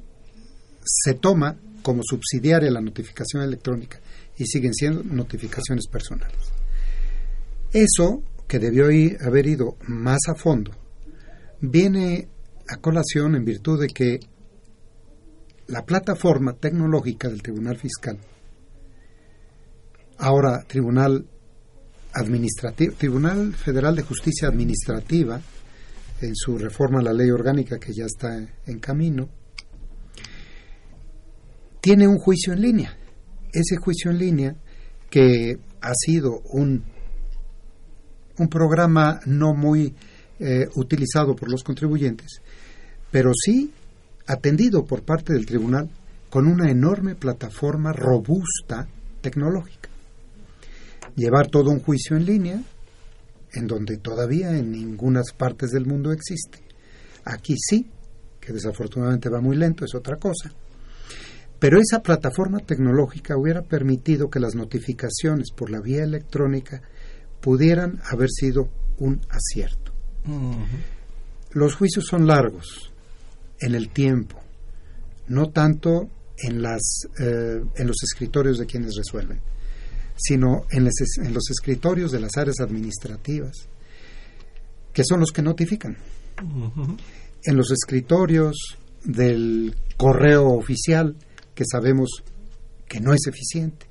se 0.83 1.15
toma 1.15 1.57
como 1.81 2.01
subsidiaria 2.03 2.69
la 2.71 2.81
notificación 2.81 3.43
electrónica 3.43 3.99
y 4.37 4.45
siguen 4.45 4.73
siendo 4.73 5.03
notificaciones 5.03 5.87
personales. 5.87 6.37
Eso, 7.73 8.23
que 8.47 8.59
debió 8.59 8.85
haber 9.25 9.47
ido 9.47 9.77
más 9.87 10.19
a 10.27 10.35
fondo, 10.35 10.71
viene 11.61 12.27
a 12.71 12.77
colación 12.77 13.35
en 13.35 13.43
virtud 13.43 13.81
de 13.81 13.87
que 13.87 14.19
la 15.67 15.85
plataforma 15.85 16.53
tecnológica 16.53 17.27
del 17.27 17.41
Tribunal 17.41 17.77
Fiscal, 17.77 18.17
ahora 20.17 20.63
Tribunal 20.67 21.25
Administrativo, 22.13 22.95
Tribunal 22.95 23.53
Federal 23.53 23.95
de 23.95 24.03
Justicia 24.03 24.47
Administrativa, 24.47 25.41
en 26.21 26.35
su 26.35 26.57
reforma 26.57 26.99
a 26.99 27.03
la 27.03 27.13
ley 27.13 27.29
orgánica 27.29 27.77
que 27.77 27.93
ya 27.93 28.05
está 28.05 28.37
en 28.37 28.79
camino, 28.79 29.27
tiene 31.81 32.07
un 32.07 32.19
juicio 32.19 32.53
en 32.53 32.61
línea. 32.61 32.97
Ese 33.51 33.75
juicio 33.77 34.11
en 34.11 34.17
línea 34.17 34.55
que 35.09 35.57
ha 35.81 35.93
sido 35.93 36.39
un, 36.51 36.85
un 38.37 38.47
programa 38.47 39.19
no 39.25 39.53
muy 39.53 39.93
eh, 40.39 40.67
utilizado 40.75 41.35
por 41.35 41.51
los 41.51 41.63
contribuyentes, 41.63 42.41
pero 43.11 43.31
sí 43.33 43.71
atendido 44.25 44.85
por 44.85 45.03
parte 45.03 45.33
del 45.33 45.45
tribunal 45.45 45.89
con 46.29 46.47
una 46.47 46.71
enorme 46.71 47.15
plataforma 47.15 47.91
robusta 47.91 48.87
tecnológica. 49.19 49.89
Llevar 51.15 51.49
todo 51.49 51.69
un 51.69 51.81
juicio 51.81 52.15
en 52.15 52.25
línea, 52.25 52.63
en 53.53 53.67
donde 53.67 53.97
todavía 53.97 54.57
en 54.57 54.71
ninguna 54.71 55.21
partes 55.37 55.71
del 55.71 55.85
mundo 55.85 56.13
existe. 56.13 56.59
Aquí 57.25 57.55
sí, 57.57 57.85
que 58.39 58.53
desafortunadamente 58.53 59.29
va 59.29 59.41
muy 59.41 59.57
lento, 59.57 59.83
es 59.83 59.93
otra 59.93 60.15
cosa. 60.15 60.53
Pero 61.59 61.77
esa 61.77 62.01
plataforma 62.01 62.59
tecnológica 62.59 63.37
hubiera 63.37 63.61
permitido 63.61 64.29
que 64.29 64.39
las 64.39 64.55
notificaciones 64.55 65.51
por 65.51 65.69
la 65.69 65.81
vía 65.81 66.03
electrónica 66.03 66.81
pudieran 67.41 67.99
haber 68.09 68.29
sido 68.31 68.69
un 68.97 69.19
acierto. 69.29 69.91
Los 71.51 71.75
juicios 71.75 72.05
son 72.05 72.25
largos 72.25 72.90
en 73.61 73.75
el 73.75 73.89
tiempo, 73.89 74.39
no 75.27 75.49
tanto 75.49 76.09
en, 76.37 76.61
las, 76.61 77.07
eh, 77.19 77.61
en 77.75 77.87
los 77.87 77.97
escritorios 78.03 78.57
de 78.57 78.65
quienes 78.65 78.95
resuelven, 78.95 79.39
sino 80.15 80.65
en, 80.71 80.89
en 81.23 81.33
los 81.33 81.49
escritorios 81.49 82.11
de 82.11 82.19
las 82.19 82.35
áreas 82.37 82.59
administrativas, 82.59 83.69
que 84.93 85.03
son 85.03 85.19
los 85.21 85.31
que 85.31 85.41
notifican. 85.41 85.97
En 87.43 87.55
los 87.55 87.71
escritorios 87.71 88.77
del 89.03 89.75
correo 89.97 90.47
oficial, 90.49 91.15
que 91.53 91.63
sabemos 91.69 92.23
que 92.87 92.99
no 92.99 93.13
es 93.13 93.21
eficiente. 93.27 93.85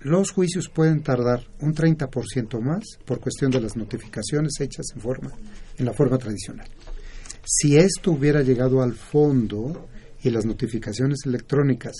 Los 0.00 0.30
juicios 0.30 0.70
pueden 0.72 1.02
tardar 1.02 1.46
un 1.60 1.74
30% 1.74 2.60
más 2.60 2.84
por 3.04 3.20
cuestión 3.20 3.50
de 3.50 3.60
las 3.60 3.76
notificaciones 3.76 4.52
hechas 4.60 4.86
en, 4.94 5.00
forma, 5.02 5.30
en 5.76 5.84
la 5.84 5.92
forma 5.92 6.16
tradicional. 6.16 6.66
Si 7.44 7.76
esto 7.76 8.12
hubiera 8.12 8.42
llegado 8.42 8.82
al 8.82 8.94
fondo 8.94 9.88
y 10.22 10.30
las 10.30 10.44
notificaciones 10.44 11.20
electrónicas 11.24 11.94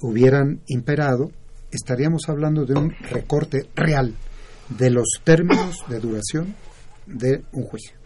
hubieran 0.00 0.60
imperado, 0.66 1.30
estaríamos 1.70 2.28
hablando 2.28 2.64
de 2.64 2.74
un 2.74 2.90
recorte 3.10 3.68
real 3.74 4.14
de 4.68 4.90
los 4.90 5.08
términos 5.24 5.84
de 5.88 6.00
duración 6.00 6.54
de 7.06 7.42
un 7.52 7.64
juicio. 7.64 7.96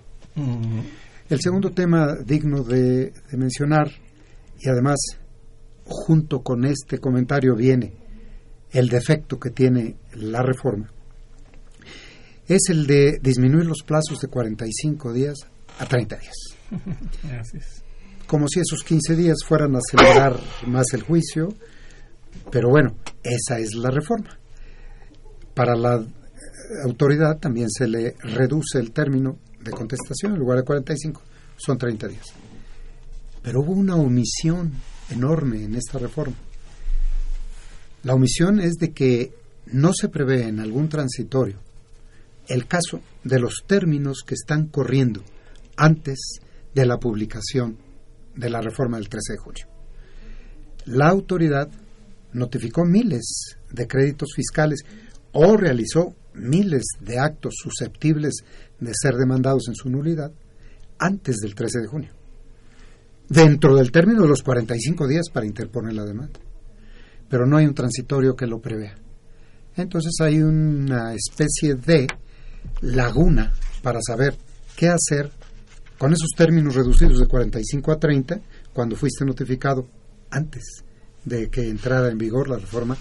El 1.28 1.40
segundo 1.40 1.70
tema 1.70 2.16
digno 2.24 2.62
de, 2.62 3.10
de, 3.10 3.36
mencionar, 3.36 3.90
y 4.60 4.68
además 4.68 4.98
junto 5.84 6.42
con 6.42 6.64
este 6.64 6.98
comentario 6.98 7.54
viene 7.54 7.92
el 8.70 8.88
defecto 8.88 9.38
que 9.38 9.50
tiene 9.50 9.96
la 10.14 10.42
reforma, 10.42 10.90
es 12.46 12.68
el 12.68 12.86
de 12.86 13.18
disminuir 13.22 13.66
los 13.66 13.82
plazos 13.82 14.20
de 14.20 14.28
45 14.28 15.12
días 15.12 15.36
a 15.78 15.86
30 15.86 16.16
días. 16.16 16.34
Gracias. 17.22 17.82
Como 18.26 18.48
si 18.48 18.60
esos 18.60 18.82
15 18.82 19.16
días 19.16 19.38
fueran 19.46 19.74
a 19.76 19.78
acelerar 19.78 20.40
más 20.66 20.86
el 20.92 21.02
juicio, 21.02 21.48
pero 22.50 22.70
bueno, 22.70 22.96
esa 23.22 23.58
es 23.58 23.74
la 23.74 23.90
reforma. 23.90 24.38
Para 25.54 25.76
la 25.76 26.04
autoridad 26.84 27.38
también 27.38 27.68
se 27.70 27.86
le 27.86 28.16
reduce 28.20 28.78
el 28.78 28.92
término 28.92 29.38
de 29.60 29.70
contestación, 29.70 30.32
en 30.32 30.38
lugar 30.38 30.58
de 30.58 30.64
45, 30.64 31.22
son 31.56 31.78
30 31.78 32.08
días. 32.08 32.26
Pero 33.42 33.60
hubo 33.60 33.72
una 33.72 33.96
omisión 33.96 34.72
enorme 35.10 35.64
en 35.64 35.74
esta 35.74 35.98
reforma. 35.98 36.36
La 38.02 38.14
omisión 38.14 38.60
es 38.60 38.74
de 38.74 38.92
que 38.92 39.32
no 39.66 39.92
se 39.94 40.08
prevé 40.08 40.48
en 40.48 40.60
algún 40.60 40.88
transitorio 40.88 41.58
el 42.48 42.66
caso 42.66 43.00
de 43.22 43.38
los 43.38 43.64
términos 43.66 44.22
que 44.26 44.34
están 44.34 44.66
corriendo 44.66 45.22
antes 45.76 46.40
de 46.74 46.86
la 46.86 46.98
publicación 46.98 47.78
de 48.34 48.50
la 48.50 48.60
reforma 48.60 48.98
del 48.98 49.08
13 49.08 49.32
de 49.32 49.38
julio. 49.38 49.66
La 50.86 51.08
autoridad 51.08 51.68
notificó 52.32 52.84
miles 52.84 53.56
de 53.70 53.86
créditos 53.86 54.30
fiscales 54.34 54.80
o 55.32 55.56
realizó 55.56 56.14
miles 56.34 56.82
de 57.00 57.18
actos 57.18 57.54
susceptibles 57.56 58.34
de 58.80 58.92
ser 58.94 59.14
demandados 59.14 59.68
en 59.68 59.74
su 59.74 59.88
nulidad 59.88 60.32
antes 60.98 61.36
del 61.36 61.54
13 61.54 61.80
de 61.80 61.86
junio, 61.86 62.10
dentro 63.28 63.76
del 63.76 63.90
término 63.90 64.22
de 64.22 64.28
los 64.28 64.42
45 64.42 65.06
días 65.06 65.26
para 65.32 65.46
interponer 65.46 65.94
la 65.94 66.04
demanda. 66.04 66.38
Pero 67.28 67.46
no 67.46 67.56
hay 67.56 67.66
un 67.66 67.74
transitorio 67.74 68.36
que 68.36 68.46
lo 68.46 68.60
prevea. 68.60 68.94
Entonces 69.76 70.12
hay 70.20 70.40
una 70.40 71.14
especie 71.14 71.74
de 71.74 72.06
laguna 72.80 73.52
para 73.82 74.00
saber 74.06 74.36
qué 74.76 74.88
hacer 74.88 75.30
con 75.98 76.12
esos 76.12 76.30
términos 76.36 76.74
reducidos 76.74 77.18
de 77.18 77.26
45 77.26 77.92
a 77.92 77.98
30 77.98 78.40
cuando 78.72 78.96
fuiste 78.96 79.24
notificado 79.24 79.86
antes 80.30 80.84
de 81.24 81.48
que 81.48 81.68
entrara 81.68 82.10
en 82.10 82.18
vigor 82.18 82.48
la 82.48 82.58
reforma 82.58 82.96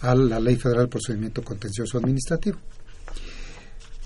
a 0.00 0.14
la 0.14 0.40
Ley 0.40 0.56
Federal 0.56 0.84
de 0.84 0.90
Procedimiento 0.90 1.42
Contencioso 1.42 1.98
Administrativo. 1.98 2.58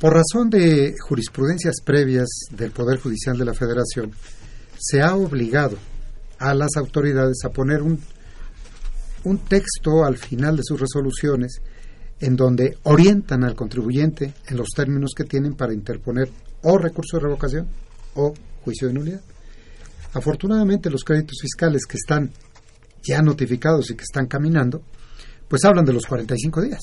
Por 0.01 0.15
razón 0.15 0.49
de 0.49 0.95
jurisprudencias 0.99 1.77
previas 1.85 2.29
del 2.51 2.71
Poder 2.71 2.99
Judicial 2.99 3.37
de 3.37 3.45
la 3.45 3.53
Federación, 3.55 4.13
se 4.79 5.03
ha 5.03 5.15
obligado 5.15 5.77
a 6.39 6.55
las 6.55 6.71
autoridades 6.77 7.45
a 7.45 7.51
poner 7.51 7.83
un, 7.83 8.01
un 9.25 9.39
texto 9.39 10.05
al 10.05 10.17
final 10.17 10.57
de 10.57 10.63
sus 10.65 10.81
resoluciones 10.81 11.61
en 12.19 12.35
donde 12.35 12.79
orientan 12.85 13.45
al 13.45 13.55
contribuyente 13.55 14.33
en 14.49 14.57
los 14.57 14.69
términos 14.75 15.11
que 15.15 15.25
tienen 15.25 15.55
para 15.55 15.75
interponer 15.75 16.31
o 16.63 16.79
recurso 16.79 17.19
de 17.19 17.25
revocación 17.25 17.69
o 18.15 18.35
juicio 18.65 18.89
de 18.89 18.95
nulidad. 18.95 19.21
Afortunadamente 20.13 20.91
los 20.91 21.05
créditos 21.05 21.39
fiscales 21.41 21.87
que 21.87 21.97
están 21.97 22.31
ya 23.03 23.23
notificados 23.23 23.91
y 23.91 23.95
que 23.95 24.03
están 24.03 24.27
caminando, 24.27 24.83
pues 25.49 25.65
hablan 25.65 25.85
de 25.85 25.93
los 25.93 26.07
45 26.07 26.63
días. 26.63 26.81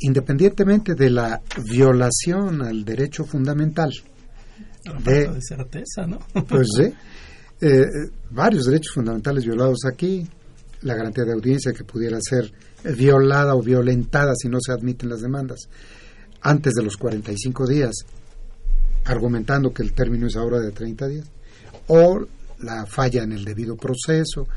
Independientemente 0.00 0.94
de 0.94 1.10
la 1.10 1.40
violación 1.70 2.62
al 2.62 2.84
derecho 2.84 3.24
fundamental 3.24 3.90
de, 5.04 5.28
de, 5.28 5.42
certeza, 5.42 6.06
¿no? 6.06 6.18
pues 6.48 6.68
sí, 6.76 6.92
eh, 7.60 7.84
varios 8.30 8.66
derechos 8.66 8.94
fundamentales 8.94 9.44
violados 9.44 9.80
aquí, 9.90 10.26
la 10.82 10.94
garantía 10.94 11.24
de 11.24 11.32
audiencia 11.32 11.72
que 11.72 11.84
pudiera 11.84 12.18
ser 12.20 12.52
violada 12.96 13.56
o 13.56 13.62
violentada 13.62 14.34
si 14.36 14.48
no 14.48 14.58
se 14.60 14.72
admiten 14.72 15.08
las 15.08 15.20
demandas 15.20 15.68
antes 16.40 16.72
de 16.74 16.84
los 16.84 16.96
45 16.96 17.66
días, 17.66 17.92
argumentando 19.08 19.72
que 19.72 19.82
el 19.82 19.92
término 19.92 20.26
es 20.26 20.36
ahora 20.36 20.60
de 20.60 20.70
30 20.70 21.08
días, 21.08 21.30
o 21.88 22.26
la 22.60 22.86
falla 22.86 23.22
en 23.22 23.32
el 23.32 23.44
debido 23.44 23.76
proceso, 23.76 24.48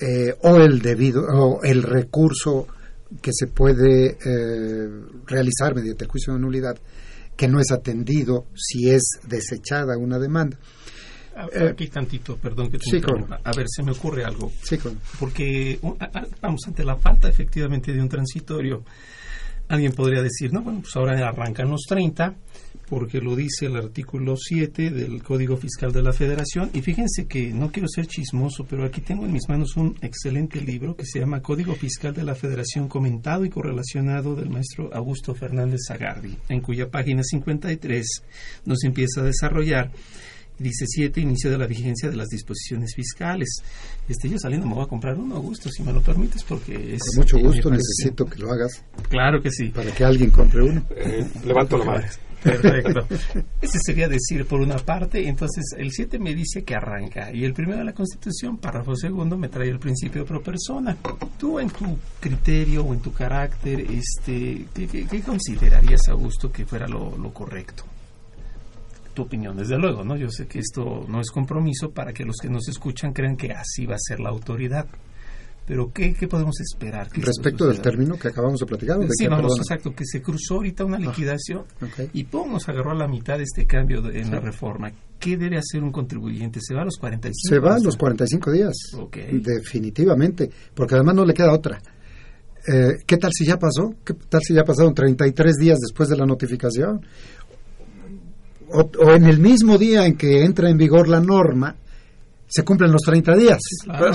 eh, 0.00 0.34
o 0.42 0.56
el 0.56 0.80
debido, 0.80 1.22
o 1.22 1.62
el 1.62 1.82
recurso 1.82 2.66
que 3.20 3.30
se 3.32 3.46
puede 3.46 4.16
eh, 4.24 4.88
realizar 5.26 5.74
mediante 5.74 6.04
el 6.04 6.10
juicio 6.10 6.32
de 6.34 6.40
nulidad, 6.40 6.76
que 7.36 7.48
no 7.48 7.60
es 7.60 7.70
atendido 7.70 8.46
si 8.54 8.90
es 8.90 9.02
desechada 9.26 9.96
una 9.98 10.18
demanda. 10.18 10.58
Aquí 11.68 11.88
tantito, 11.88 12.36
perdón 12.36 12.70
que 12.70 12.78
te 12.78 12.84
sí, 12.84 12.96
interrumpa. 12.96 13.40
A 13.42 13.52
ver, 13.56 13.66
se 13.68 13.82
me 13.82 13.90
ocurre 13.90 14.24
algo. 14.24 14.52
Sí, 14.62 14.78
con... 14.78 15.00
Porque, 15.18 15.80
vamos, 16.40 16.60
ante 16.66 16.84
la 16.84 16.96
falta 16.96 17.28
efectivamente 17.28 17.92
de 17.92 18.00
un 18.00 18.08
transitorio, 18.08 18.84
alguien 19.68 19.92
podría 19.92 20.22
decir, 20.22 20.52
no, 20.52 20.62
bueno, 20.62 20.80
pues 20.80 20.94
ahora 20.94 21.28
arrancan 21.28 21.68
los 21.68 21.82
30, 21.88 22.36
porque 22.88 23.20
lo 23.20 23.34
dice 23.36 23.66
el 23.66 23.76
artículo 23.76 24.36
7 24.36 24.90
del 24.90 25.22
Código 25.22 25.56
Fiscal 25.56 25.92
de 25.92 26.02
la 26.02 26.12
Federación. 26.12 26.70
Y 26.72 26.82
fíjense 26.82 27.26
que 27.26 27.52
no 27.52 27.70
quiero 27.70 27.88
ser 27.88 28.06
chismoso, 28.06 28.66
pero 28.68 28.84
aquí 28.84 29.00
tengo 29.00 29.24
en 29.24 29.32
mis 29.32 29.48
manos 29.48 29.76
un 29.76 29.96
excelente 30.02 30.60
libro 30.60 30.96
que 30.96 31.06
se 31.06 31.20
llama 31.20 31.40
Código 31.40 31.74
Fiscal 31.74 32.14
de 32.14 32.24
la 32.24 32.34
Federación 32.34 32.88
comentado 32.88 33.44
y 33.44 33.50
correlacionado 33.50 34.34
del 34.34 34.50
maestro 34.50 34.90
Augusto 34.92 35.34
Fernández 35.34 35.80
Zagardi, 35.88 36.36
en 36.48 36.60
cuya 36.60 36.90
página 36.90 37.22
53 37.22 38.06
nos 38.66 38.84
empieza 38.84 39.20
a 39.20 39.24
desarrollar 39.24 39.90
dice 40.58 40.86
7, 40.86 41.20
inicio 41.20 41.50
de 41.50 41.58
la 41.58 41.66
vigencia 41.66 42.08
de 42.08 42.16
las 42.16 42.28
disposiciones 42.28 42.94
fiscales. 42.94 43.62
Este, 44.08 44.28
yo 44.28 44.38
saliendo 44.38 44.66
me 44.66 44.74
voy 44.74 44.84
a 44.84 44.88
comprar 44.88 45.16
uno, 45.16 45.36
Augusto, 45.36 45.68
si 45.68 45.82
me 45.82 45.92
lo 45.92 46.00
permites, 46.00 46.44
porque 46.44 46.94
es... 46.94 47.02
Con 47.02 47.16
mucho 47.16 47.38
gusto, 47.38 47.70
necesito 47.70 48.24
que 48.24 48.38
lo 48.38 48.52
hagas. 48.52 48.82
Claro 49.08 49.42
que 49.42 49.50
sí. 49.50 49.70
Para 49.70 49.90
que 49.90 50.04
alguien 50.04 50.30
compre 50.30 50.62
uno. 50.62 50.84
Eh, 50.96 51.26
levanto 51.44 51.78
la 51.78 51.84
mano. 51.84 52.04
Perfecto. 52.44 53.06
Ese 53.60 53.78
sería 53.82 54.06
decir 54.06 54.46
por 54.46 54.60
una 54.60 54.76
parte, 54.76 55.26
entonces 55.26 55.64
el 55.76 55.90
7 55.90 56.18
me 56.18 56.34
dice 56.34 56.62
que 56.62 56.74
arranca 56.74 57.32
y 57.32 57.44
el 57.44 57.54
primero 57.54 57.78
de 57.78 57.84
la 57.84 57.94
Constitución, 57.94 58.58
párrafo 58.58 58.94
segundo, 58.94 59.38
me 59.38 59.48
trae 59.48 59.68
el 59.68 59.78
principio 59.78 60.24
pro 60.24 60.42
persona. 60.42 60.96
Tú 61.38 61.58
en 61.58 61.70
tu 61.70 61.98
criterio 62.20 62.84
o 62.84 62.92
en 62.92 63.00
tu 63.00 63.12
carácter, 63.12 63.80
este, 63.80 64.66
¿qué, 64.74 64.86
qué, 64.86 65.06
qué 65.06 65.22
considerarías, 65.22 66.08
Augusto, 66.08 66.52
que 66.52 66.66
fuera 66.66 66.86
lo, 66.86 67.16
lo 67.16 67.32
correcto? 67.32 67.84
tu 69.14 69.22
opinión, 69.22 69.56
desde 69.56 69.78
luego, 69.78 70.02
¿no? 70.04 70.16
Yo 70.16 70.28
sé 70.28 70.48
que 70.48 70.58
esto 70.58 71.06
no 71.08 71.20
es 71.20 71.30
compromiso 71.30 71.92
para 71.92 72.12
que 72.12 72.24
los 72.24 72.36
que 72.42 72.50
nos 72.50 72.68
escuchan 72.68 73.12
crean 73.12 73.36
que 73.36 73.52
así 73.52 73.86
va 73.86 73.94
a 73.94 73.98
ser 73.98 74.18
la 74.18 74.30
autoridad. 74.30 74.86
Pero 75.66 75.90
¿qué, 75.94 76.12
qué 76.12 76.28
podemos 76.28 76.60
esperar? 76.60 77.08
que 77.08 77.22
Respecto 77.22 77.66
del 77.66 77.80
término 77.80 78.18
que 78.18 78.28
acabamos 78.28 78.60
de 78.60 78.66
platicar, 78.66 78.98
¿o 78.98 79.00
de 79.00 79.06
Sí, 79.12 79.24
qué, 79.24 79.28
vamos, 79.30 79.44
perdona? 79.52 79.62
exacto, 79.62 79.94
que 79.94 80.04
se 80.04 80.20
cruzó 80.20 80.56
ahorita 80.56 80.84
una 80.84 80.98
liquidación 80.98 81.60
ok. 81.80 82.10
y 82.12 82.24
¡pum! 82.24 82.52
nos 82.52 82.68
agarró 82.68 82.90
a 82.90 82.94
la 82.94 83.08
mitad 83.08 83.38
de 83.38 83.44
este 83.44 83.66
cambio 83.66 84.02
de- 84.02 84.20
en 84.20 84.30
la 84.30 84.40
reforma. 84.40 84.92
¿Qué 85.18 85.38
debe 85.38 85.56
hacer 85.56 85.82
un 85.82 85.90
contribuyente? 85.90 86.60
¿Se 86.62 86.74
va 86.74 86.82
a 86.82 86.84
los 86.84 86.98
45? 86.98 87.32
Se 87.48 87.58
va 87.58 87.76
a 87.76 87.78
los 87.78 87.96
45 87.96 88.50
días, 88.52 88.74
definitivamente, 89.32 90.50
porque 90.74 90.96
además 90.96 91.14
no 91.14 91.24
le 91.24 91.32
queda 91.34 91.52
otra. 91.52 91.80
Eh, 92.66 92.98
¿Qué 93.06 93.16
tal 93.16 93.30
si 93.32 93.46
ya 93.46 93.58
pasó? 93.58 93.94
¿Qué 94.04 94.14
tal 94.28 94.42
si 94.42 94.52
ya 94.54 94.64
pasaron 94.64 94.94
33 94.94 95.56
días 95.56 95.78
después 95.80 96.08
de 96.10 96.16
la 96.16 96.26
notificación? 96.26 97.00
O, 98.70 98.80
o 99.04 99.12
en 99.12 99.24
el 99.24 99.38
mismo 99.38 99.78
día 99.78 100.06
en 100.06 100.16
que 100.16 100.44
entra 100.44 100.68
en 100.68 100.76
vigor 100.76 101.08
la 101.08 101.20
norma, 101.20 101.74
se 102.48 102.62
cumplen 102.64 102.90
los 102.92 103.02
30 103.02 103.34
días. 103.36 103.58
claro. 103.84 104.14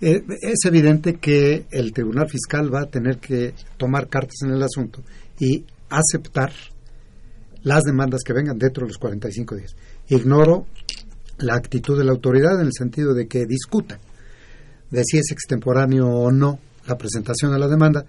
Eh, 0.00 0.22
es 0.40 0.64
evidente 0.64 1.16
que 1.16 1.66
el 1.70 1.92
Tribunal 1.92 2.28
Fiscal 2.28 2.72
va 2.74 2.82
a 2.82 2.90
tener 2.90 3.18
que 3.18 3.52
tomar 3.76 4.08
cartas 4.08 4.36
en 4.44 4.52
el 4.52 4.62
asunto 4.62 5.02
y 5.38 5.64
aceptar 5.90 6.52
las 7.62 7.82
demandas 7.82 8.22
que 8.24 8.32
vengan 8.32 8.58
dentro 8.58 8.84
de 8.84 8.88
los 8.88 8.98
45 8.98 9.56
días. 9.56 9.76
Ignoro 10.08 10.66
la 11.38 11.54
actitud 11.54 11.98
de 11.98 12.04
la 12.04 12.12
autoridad 12.12 12.58
en 12.60 12.66
el 12.66 12.72
sentido 12.72 13.12
de 13.12 13.26
que 13.26 13.44
discuta 13.44 13.98
de 14.90 15.04
si 15.04 15.18
es 15.18 15.30
extemporáneo 15.30 16.08
o 16.08 16.32
no 16.32 16.58
la 16.86 16.96
presentación 16.96 17.52
de 17.52 17.58
la 17.58 17.68
demanda, 17.68 18.04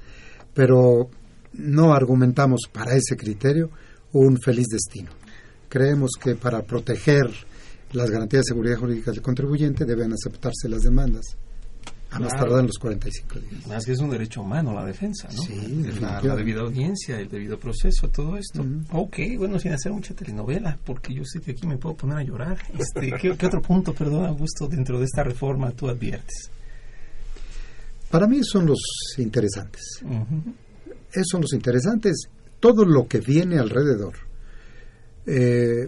pero 0.54 1.10
no 1.54 1.94
argumentamos 1.94 2.62
para 2.72 2.96
ese 2.96 3.18
criterio 3.18 3.70
un 4.14 4.38
feliz 4.40 4.68
destino. 4.68 5.12
Creemos 5.68 6.12
que 6.22 6.36
para 6.36 6.62
proteger 6.64 7.28
las 7.92 8.10
garantías 8.10 8.44
de 8.44 8.54
seguridad 8.54 8.78
jurídica 8.78 9.12
del 9.12 9.22
contribuyente 9.22 9.84
deben 9.84 10.14
aceptarse 10.14 10.70
las 10.70 10.84
demandas 10.84 11.36
a 12.12 12.20
más 12.20 12.30
Claro. 12.34 12.44
tardar 12.46 12.60
en 12.60 12.68
los 12.68 12.78
45 12.78 13.40
días. 13.40 13.68
Más 13.68 13.86
que 13.86 13.94
es 13.94 14.00
un 14.00 14.10
derecho 14.10 14.42
humano 14.42 14.74
la 14.74 14.86
defensa, 14.86 15.30
¿no? 15.34 15.42
Sí, 15.42 15.84
la, 16.02 16.36
debida 16.36 16.62
audiencia, 16.62 17.18
el 17.20 17.30
debido 17.30 17.58
proceso, 17.58 18.10
todo 18.10 18.38
esto. 18.38 18.66
Ok, 18.92 19.18
bueno, 19.38 19.58
sin 19.60 19.72
hacer 19.74 19.92
mucha 19.94 20.14
telenovela, 20.14 20.78
porque 20.86 21.14
yo 21.14 21.24
sé 21.26 21.40
que 21.40 21.52
aquí 21.52 21.66
me 21.66 21.78
puedo 21.78 21.96
poner 21.96 22.18
a 22.18 22.24
llorar. 22.24 22.58
Este, 22.78 23.12
¿qué, 23.20 23.38
qué 23.38 23.46
otro 23.46 23.62
punto, 23.62 23.94
perdón, 23.94 24.26
Augusto, 24.26 24.68
dentro 24.68 25.00
de 25.00 25.06
esta 25.06 25.24
reforma 25.24 25.72
tú 25.72 25.88
adviertes? 25.88 26.52
Para 28.10 28.28
mí 28.28 28.40
son 28.44 28.66
los 28.66 28.80
interesantes. 29.18 29.82
Esos 31.12 31.28
son 31.32 31.42
los 31.42 31.54
interesantes. 31.54 32.28
Todo 32.60 32.84
lo 32.84 33.08
que 33.08 33.20
viene 33.22 33.58
alrededor, 33.58 34.16
eh, 35.26 35.88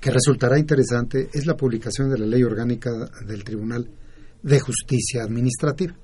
que 0.00 0.10
resultará 0.10 0.58
interesante, 0.58 1.28
es 1.32 1.46
la 1.46 1.56
publicación 1.56 2.10
de 2.10 2.18
la 2.18 2.26
ley 2.26 2.42
orgánica 2.42 2.90
del 3.24 3.44
Tribunal 3.44 3.88
de 4.42 4.60
Justicia 4.60 5.22
Administrativa. 5.22 5.94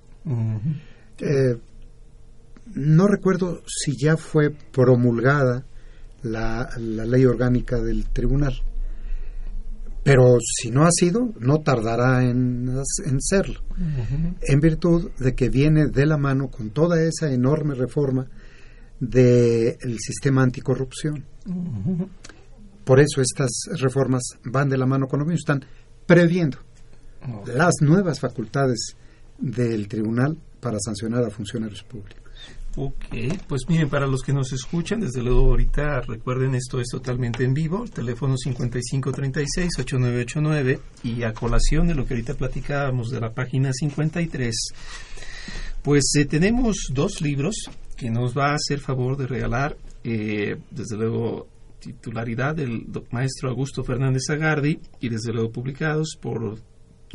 Eh, 1.18 1.56
no 2.74 3.06
recuerdo 3.06 3.62
si 3.66 3.96
ya 3.96 4.16
fue 4.16 4.50
promulgada 4.50 5.64
la, 6.22 6.68
la 6.78 7.04
ley 7.04 7.24
orgánica 7.24 7.80
del 7.80 8.08
tribunal, 8.08 8.54
pero 10.02 10.36
si 10.40 10.70
no 10.70 10.84
ha 10.84 10.90
sido, 10.92 11.32
no 11.40 11.62
tardará 11.62 12.22
en, 12.22 12.68
en 13.04 13.20
serlo, 13.20 13.60
en 14.40 14.60
virtud 14.60 15.10
de 15.18 15.34
que 15.34 15.48
viene 15.48 15.88
de 15.88 16.06
la 16.06 16.16
mano 16.16 16.48
con 16.48 16.70
toda 16.70 17.02
esa 17.02 17.32
enorme 17.32 17.74
reforma 17.74 18.28
del 19.00 19.98
sistema 19.98 20.42
anticorrupción. 20.42 21.24
Por 22.84 23.00
eso 23.00 23.20
estas 23.20 23.50
reformas 23.80 24.22
van 24.44 24.68
de 24.68 24.78
la 24.78 24.86
mano 24.86 25.06
con 25.08 25.20
lo 25.20 25.26
mismo, 25.26 25.38
están 25.38 25.64
previendo 26.06 26.58
las 27.46 27.74
nuevas 27.80 28.20
facultades 28.20 28.94
del 29.38 29.88
tribunal 29.88 30.36
para 30.60 30.78
sancionar 30.78 31.24
a 31.24 31.30
funcionarios 31.30 31.82
públicos. 31.82 32.26
Ok, 32.78 33.06
pues 33.48 33.62
miren, 33.68 33.88
para 33.88 34.06
los 34.06 34.22
que 34.22 34.34
nos 34.34 34.52
escuchan, 34.52 35.00
desde 35.00 35.22
luego 35.22 35.46
ahorita 35.46 36.02
recuerden 36.02 36.54
esto 36.54 36.78
es 36.78 36.88
totalmente 36.88 37.42
en 37.42 37.54
vivo, 37.54 37.84
el 37.84 37.90
teléfono 37.90 38.34
5536-8989 38.36 40.80
y 41.02 41.22
a 41.22 41.32
colación 41.32 41.86
de 41.86 41.94
lo 41.94 42.04
que 42.04 42.12
ahorita 42.12 42.34
platicábamos 42.34 43.08
de 43.08 43.20
la 43.20 43.32
página 43.32 43.72
53, 43.72 44.54
pues 45.82 46.04
eh, 46.18 46.26
tenemos 46.26 46.88
dos 46.92 47.22
libros 47.22 47.70
que 47.96 48.10
nos 48.10 48.36
va 48.36 48.50
a 48.50 48.56
hacer 48.56 48.80
favor 48.80 49.16
de 49.16 49.26
regalar, 49.26 49.78
eh, 50.04 50.58
desde 50.70 50.98
luego 50.98 51.48
titularidad 51.80 52.56
del 52.56 52.88
maestro 53.10 53.48
Augusto 53.48 53.84
Fernández 53.84 54.28
Agardi 54.28 54.80
y 55.00 55.08
desde 55.08 55.32
luego 55.32 55.50
publicados 55.50 56.18
por 56.20 56.58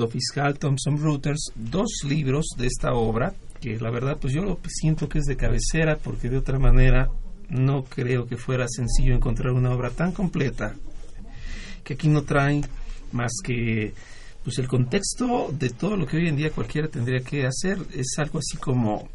fiscal 0.08 0.58
Thomson 0.58 1.02
Reuters, 1.02 1.52
dos 1.56 1.90
libros 2.08 2.46
de 2.58 2.68
esta 2.68 2.94
obra, 2.94 3.34
que 3.60 3.80
la 3.80 3.92
verdad 3.92 4.18
pues 4.20 4.34
yo 4.34 4.42
lo 4.42 4.60
siento 4.68 5.08
que 5.08 5.20
es 5.20 5.26
de 5.26 5.38
cabecera 5.38 5.98
porque 5.98 6.30
de 6.30 6.38
otra 6.38 6.60
manera 6.60 7.10
no 7.50 7.84
creo 7.84 8.26
que 8.26 8.38
fuera 8.38 8.66
sencillo 8.68 9.14
encontrar 9.14 9.54
una 9.54 9.72
obra 9.72 9.90
tan 9.90 10.12
completa 10.12 10.76
que 11.84 11.94
aquí 11.94 12.08
no 12.08 12.24
trae 12.24 12.62
más 13.12 13.32
que 13.44 13.94
pues 14.44 14.58
el 14.58 14.68
contexto 14.68 15.50
de 15.52 15.70
todo 15.70 15.96
lo 15.96 16.08
que 16.08 16.18
hoy 16.18 16.28
en 16.28 16.36
día 16.36 16.50
cualquiera 16.52 16.88
tendría 16.88 17.20
que 17.20 17.46
hacer. 17.46 17.78
Es 17.94 18.16
algo 18.18 18.40
así 18.40 18.58
como 18.58 19.08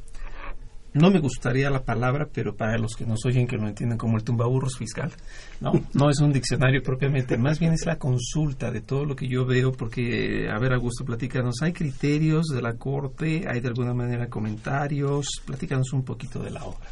no 0.97 1.11
me 1.11 1.21
gustaría 1.21 1.71
la 1.71 1.85
palabra, 1.85 2.29
pero 2.33 2.57
para 2.57 2.79
los 2.79 2.95
que 2.97 3.05
nos 3.05 3.25
oyen 3.27 3.47
que 3.47 3.57
lo 3.57 3.69
entienden 3.69 3.99
como 3.99 4.17
el 4.17 4.25
tumbaburros 4.25 4.79
fiscal, 4.79 5.13
no, 5.61 5.73
no 5.93 6.11
es 6.11 6.19
un 6.21 6.33
diccionario 6.33 6.83
propiamente, 6.83 7.37
más 7.37 7.59
bien 7.59 7.73
es 7.73 7.85
la 7.87 7.99
consulta 7.99 8.71
de 8.71 8.81
todo 8.81 9.05
lo 9.05 9.15
que 9.15 9.29
yo 9.29 9.45
veo, 9.45 9.73
porque, 9.73 10.49
a 10.51 10.59
ver, 10.59 10.73
Augusto, 10.73 11.05
platícanos, 11.05 11.57
¿hay 11.63 11.73
criterios 11.73 12.47
de 12.47 12.63
la 12.63 12.75
Corte? 12.75 13.45
¿Hay 13.49 13.61
de 13.61 13.69
alguna 13.69 13.95
manera 13.95 14.29
comentarios? 14.29 15.43
Platícanos 15.45 15.93
un 15.93 16.03
poquito 16.03 16.43
de 16.43 16.51
la 16.51 16.65
obra. 16.65 16.89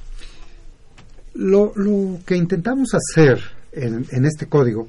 Lo, 1.35 1.73
lo 1.75 2.19
que 2.25 2.37
intentamos 2.37 2.91
hacer 2.95 3.41
en, 3.73 4.07
en 4.11 4.25
este 4.25 4.47
código 4.47 4.89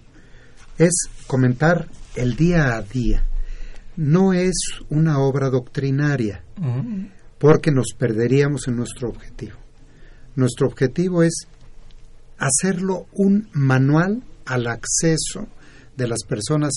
es 0.78 1.10
comentar 1.26 1.88
el 2.16 2.36
día 2.36 2.76
a 2.76 2.82
día. 2.82 3.26
No 3.98 4.34
es 4.34 4.54
una 4.90 5.20
obra 5.20 5.50
doctrinaria, 5.50 6.44
porque 7.38 7.72
nos 7.72 7.88
perderíamos 7.98 8.68
en 8.68 8.76
nuestro 8.78 9.10
objetivo. 9.10 9.58
Nuestro 10.36 10.68
objetivo 10.68 11.24
es 11.24 11.34
hacerlo 12.38 13.06
un 13.14 13.50
manual 13.54 14.24
al 14.46 14.68
acceso 14.68 15.48
de 15.96 16.08
las 16.08 16.20
personas 16.28 16.74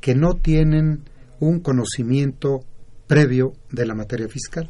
que 0.00 0.14
no 0.14 0.34
tienen 0.34 1.02
un 1.40 1.60
conocimiento 1.60 2.60
previo 3.06 3.52
de 3.70 3.86
la 3.86 3.94
materia 3.94 4.28
fiscal. 4.28 4.68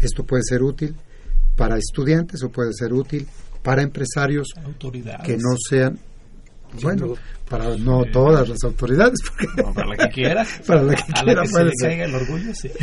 Esto 0.00 0.24
puede 0.24 0.42
ser 0.46 0.62
útil 0.62 0.94
para 1.56 1.76
estudiantes 1.78 2.42
o 2.42 2.50
puede 2.50 2.72
ser 2.72 2.92
útil 2.92 3.26
para 3.62 3.82
empresarios 3.82 4.48
Autoridades. 4.64 5.24
que 5.26 5.36
no 5.36 5.54
sean 5.68 5.98
bueno 6.82 7.08
duda. 7.08 7.20
para 7.48 7.76
no 7.76 8.04
todas 8.12 8.48
las 8.48 8.58
autoridades 8.64 9.18
porque 9.28 9.46
No, 9.62 9.72
para 9.74 9.88
la 9.88 9.96
que 9.96 10.08
quiera. 10.14 10.46
para 10.66 10.82
la 10.82 10.94
que 10.94 11.02
a 11.02 11.22
quiera 11.22 11.34
la 11.34 11.42
que 11.42 11.48
se 11.48 11.64
le 11.64 11.72
caiga 11.80 12.04
el 12.06 12.14
orgullo, 12.14 12.54
sí. 12.54 12.70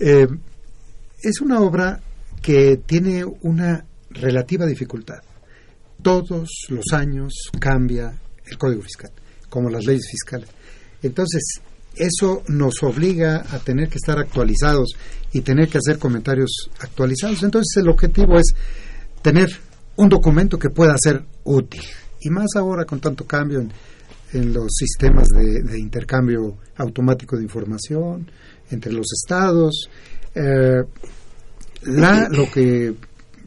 Eh, 0.00 0.26
es 1.22 1.40
una 1.40 1.60
obra 1.60 2.00
que 2.40 2.80
tiene 2.86 3.24
una 3.24 3.84
relativa 4.10 4.66
dificultad. 4.66 5.18
Todos 6.02 6.66
los 6.68 6.84
años 6.92 7.32
cambia 7.58 8.14
el 8.46 8.56
Código 8.56 8.82
Fiscal, 8.82 9.10
como 9.48 9.68
las 9.68 9.84
leyes 9.84 10.08
fiscales. 10.10 10.48
Entonces, 11.02 11.42
eso 11.96 12.42
nos 12.48 12.82
obliga 12.82 13.44
a 13.50 13.58
tener 13.58 13.88
que 13.88 13.96
estar 13.96 14.18
actualizados 14.18 14.90
y 15.32 15.40
tener 15.40 15.68
que 15.68 15.78
hacer 15.78 15.98
comentarios 15.98 16.70
actualizados. 16.80 17.42
Entonces, 17.42 17.82
el 17.82 17.88
objetivo 17.88 18.38
es 18.38 18.54
tener 19.20 19.48
un 19.96 20.08
documento 20.08 20.58
que 20.58 20.70
pueda 20.70 20.94
ser 20.96 21.24
útil. 21.42 21.82
Y 22.20 22.30
más 22.30 22.50
ahora 22.56 22.84
con 22.84 23.00
tanto 23.00 23.26
cambio 23.26 23.60
en, 24.32 24.52
los 24.52 24.68
sistemas 24.78 25.26
de 25.28 25.80
intercambio 25.80 26.58
automático 26.76 27.36
de 27.36 27.44
información 27.44 28.30
entre 28.70 28.92
los 28.92 29.06
estados. 29.12 29.88
Eh, 30.34 30.82
la, 31.82 32.28
lo, 32.30 32.50
que, 32.50 32.94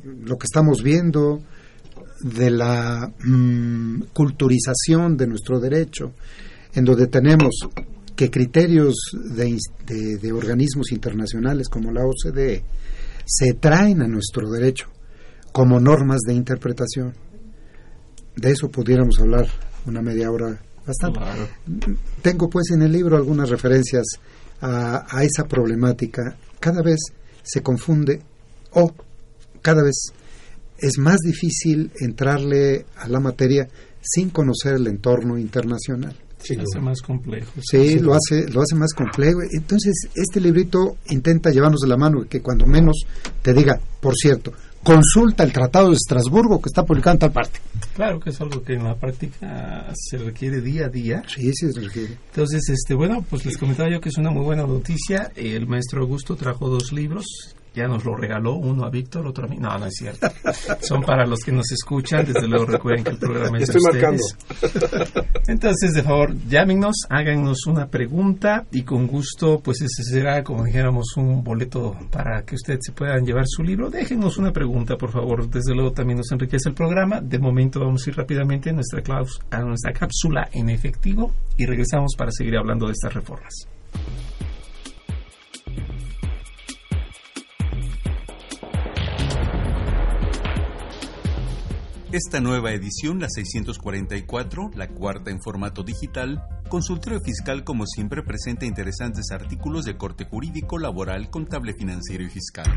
lo 0.04 0.38
que 0.38 0.46
estamos 0.46 0.82
viendo 0.82 1.42
de 2.22 2.52
la 2.52 3.12
mm, 3.24 4.04
culturización 4.14 5.18
de 5.18 5.28
nuestro 5.28 5.60
derecho, 5.60 6.14
en 6.74 6.86
donde 6.86 7.08
tenemos 7.08 7.56
que 8.16 8.30
criterios 8.30 8.96
de, 9.14 9.58
de 10.22 10.32
organismos 10.32 10.92
internacionales 10.92 11.68
como 11.70 11.92
la 11.92 12.06
OCDE 12.06 12.64
se 13.26 13.54
traen 13.54 14.02
a 14.02 14.08
nuestro 14.08 14.50
derecho 14.50 14.88
como 15.52 15.80
normas 15.80 16.20
de 16.26 16.34
interpretación. 16.34 17.14
De 18.36 18.52
eso 18.52 18.70
pudiéramos 18.70 19.20
hablar 19.20 19.48
una 19.86 20.02
media 20.02 20.32
hora 20.32 20.62
bastante. 20.86 21.20
Tengo 22.22 22.50
pues 22.50 22.72
en 22.72 22.82
el 22.82 22.92
libro 22.92 23.18
algunas 23.18 23.50
referencias 23.50 24.06
a, 24.62 25.06
a 25.10 25.24
esa 25.24 25.48
problemática. 25.48 26.36
Cada 26.60 26.82
vez 26.82 27.00
se 27.44 27.62
confunde 27.62 28.22
o 28.72 28.94
cada 29.62 29.84
vez 29.84 30.14
es 30.78 30.98
más 30.98 31.18
difícil 31.20 31.92
entrarle 32.00 32.86
a 32.98 33.08
la 33.08 33.20
materia 33.20 33.68
sin 34.02 34.30
conocer 34.30 34.76
el 34.76 34.88
entorno 34.88 35.38
internacional. 35.38 36.16
Sí, 36.40 36.56
lo 36.56 36.64
hace 36.64 36.80
más 36.80 37.02
complejo. 37.02 37.52
Sí, 37.62 38.00
lo 38.00 38.14
hace, 38.16 38.50
lo 38.50 38.62
hace 38.62 38.76
más 38.76 38.94
complejo. 38.94 39.42
Entonces, 39.52 39.94
este 40.16 40.42
librito 40.42 40.98
intenta 41.10 41.52
llevarnos 41.52 41.82
de 41.82 41.88
la 41.88 41.98
mano 41.98 42.24
y 42.24 42.28
que 42.28 42.42
cuando 42.42 42.66
menos 42.66 42.98
te 43.44 43.54
diga, 43.54 43.80
por 44.00 44.16
cierto, 44.16 44.52
consulta 44.84 45.44
el 45.44 45.54
Tratado 45.54 45.90
de 45.90 45.96
Estrasburgo 45.96 46.62
que 46.62 46.70
está 46.70 46.84
publicado 46.84 47.16
en 47.16 47.20
tal 47.20 47.32
parte. 47.32 47.60
Claro 47.96 48.20
que 48.20 48.30
es 48.30 48.42
algo 48.42 48.64
que 48.64 48.74
en 48.74 48.84
la 48.84 48.96
práctica 48.96 49.92
se 49.94 50.18
requiere 50.18 50.62
día 50.62 50.86
a 50.86 50.90
día. 50.90 51.24
Sí, 51.28 51.52
sí 51.54 51.72
se 51.72 51.82
requiere. 51.82 52.18
Entonces, 52.30 52.62
este, 52.70 52.94
bueno, 52.94 53.26
pues 53.30 53.46
les 53.46 53.58
comentaba 53.58 53.90
yo 53.90 54.02
que 54.02 54.10
es 54.10 54.18
una 54.18 54.32
muy 54.32 54.44
buena 54.44 54.64
noticia. 54.64 55.32
El 55.36 55.68
maestro 55.68 56.02
Augusto 56.02 56.36
trajo 56.36 56.70
dos 56.70 56.92
libros 56.92 57.26
ya 57.74 57.88
nos 57.88 58.04
lo 58.04 58.16
regaló 58.16 58.56
uno 58.56 58.84
a 58.84 58.90
Víctor, 58.90 59.26
otro 59.26 59.46
a 59.46 59.48
mí. 59.48 59.58
No, 59.58 59.78
no 59.78 59.86
es 59.86 59.94
cierto. 59.96 60.28
Son 60.82 61.02
para 61.02 61.26
los 61.26 61.40
que 61.40 61.52
nos 61.52 61.72
escuchan. 61.72 62.26
Desde 62.26 62.48
luego 62.48 62.66
recuerden 62.66 63.04
que 63.04 63.12
el 63.12 63.18
programa 63.18 63.58
es 63.58 63.70
Estoy 63.70 63.82
marcando. 63.82 64.24
Entonces, 65.48 65.94
de 65.94 66.04
favor, 66.04 66.36
llámenos, 66.50 66.96
háganos 67.10 67.66
una 67.68 67.88
pregunta 67.88 68.66
y 68.72 68.84
con 68.84 69.08
gusto, 69.08 69.62
pues 69.62 69.82
ese 69.82 70.04
será, 70.04 70.44
como 70.44 70.66
dijéramos, 70.66 71.16
un 71.16 71.44
boleto 71.44 71.96
para 72.12 72.44
que 72.44 72.56
ustedes 72.56 72.80
se 72.82 72.92
puedan 72.92 73.26
llevar 73.26 73.46
su 73.48 73.64
libro. 73.64 73.90
Déjenos 73.90 74.38
una 74.38 74.52
pregunta, 74.52 74.98
por 74.98 75.12
favor. 75.12 75.50
Desde 75.50 75.74
luego 75.74 75.92
también 75.92 76.18
nos 76.18 76.32
enriquece 76.32 76.70
el 76.70 76.76
programa. 76.76 77.22
De 77.22 77.40
momento 77.40 77.80
vamos 77.80 78.06
a 78.06 78.10
ir 78.10 78.18
rápidamente 78.18 78.70
a 78.70 78.74
nuestra, 78.74 79.02
a 79.50 79.60
nuestra 79.62 79.94
cápsula 79.94 80.50
en 80.52 80.70
efectivo 80.70 81.34
y 81.58 81.66
regresamos 81.66 82.16
para 82.18 82.32
seguir 82.32 82.58
hablando 82.58 82.88
de 82.88 82.94
estas 82.94 83.14
reformas. 83.14 83.68
Esta 92.14 92.42
nueva 92.42 92.74
edición, 92.74 93.22
la 93.22 93.30
644, 93.30 94.72
la 94.76 94.90
cuarta 94.90 95.32
en 95.32 95.42
formato 95.42 95.82
digital, 95.82 96.44
Consultorio 96.68 97.22
Fiscal 97.22 97.64
como 97.64 97.86
siempre 97.86 98.22
presenta 98.22 98.66
interesantes 98.66 99.32
artículos 99.32 99.86
de 99.86 99.96
corte 99.96 100.26
jurídico, 100.26 100.78
laboral, 100.78 101.30
contable, 101.30 101.74
financiero 101.74 102.26
y 102.26 102.30
fiscal. 102.30 102.68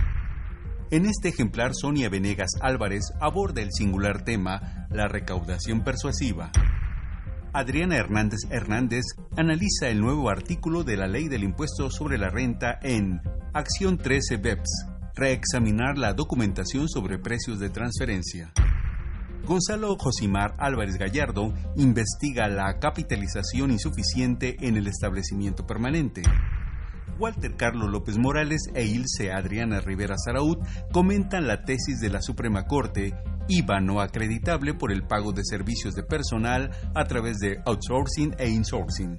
En 0.92 1.06
este 1.06 1.30
ejemplar, 1.30 1.72
Sonia 1.74 2.08
Venegas 2.08 2.50
Álvarez 2.60 3.12
aborda 3.20 3.60
el 3.60 3.72
singular 3.72 4.22
tema, 4.22 4.86
la 4.90 5.08
recaudación 5.08 5.82
persuasiva. 5.82 6.52
Adriana 7.52 7.96
Hernández 7.96 8.42
Hernández 8.50 9.04
analiza 9.36 9.88
el 9.88 10.00
nuevo 10.00 10.30
artículo 10.30 10.84
de 10.84 10.96
la 10.96 11.08
Ley 11.08 11.26
del 11.26 11.42
Impuesto 11.42 11.90
sobre 11.90 12.18
la 12.18 12.30
Renta 12.30 12.78
en 12.80 13.20
Acción 13.52 13.98
13 13.98 14.36
BEPS, 14.36 14.86
reexaminar 15.16 15.98
la 15.98 16.12
documentación 16.12 16.88
sobre 16.88 17.18
precios 17.18 17.58
de 17.58 17.70
transferencia. 17.70 18.52
Gonzalo 19.46 19.96
Josimar 19.98 20.54
Álvarez 20.58 20.96
Gallardo 20.96 21.52
investiga 21.76 22.48
la 22.48 22.78
capitalización 22.78 23.70
insuficiente 23.70 24.56
en 24.60 24.76
el 24.76 24.86
establecimiento 24.86 25.66
permanente. 25.66 26.22
Walter 27.18 27.54
Carlos 27.54 27.90
López 27.90 28.16
Morales 28.16 28.62
e 28.74 28.86
Ilse 28.86 29.32
Adriana 29.32 29.80
Rivera 29.80 30.16
Saraud 30.16 30.58
comentan 30.92 31.46
la 31.46 31.62
tesis 31.62 32.00
de 32.00 32.08
la 32.08 32.22
Suprema 32.22 32.64
Corte 32.64 33.14
IVA 33.46 33.80
no 33.80 34.00
acreditable 34.00 34.72
por 34.72 34.90
el 34.90 35.06
pago 35.06 35.32
de 35.32 35.44
servicios 35.44 35.94
de 35.94 36.02
personal 36.02 36.70
a 36.94 37.04
través 37.04 37.38
de 37.38 37.60
outsourcing 37.66 38.34
e 38.38 38.48
insourcing 38.48 39.18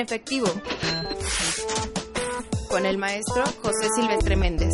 efectivo, 0.05 0.45
con 2.69 2.85
el 2.85 2.99
maestro 2.99 3.43
José 3.63 3.89
Silvestre 3.95 4.35
Méndez. 4.35 4.71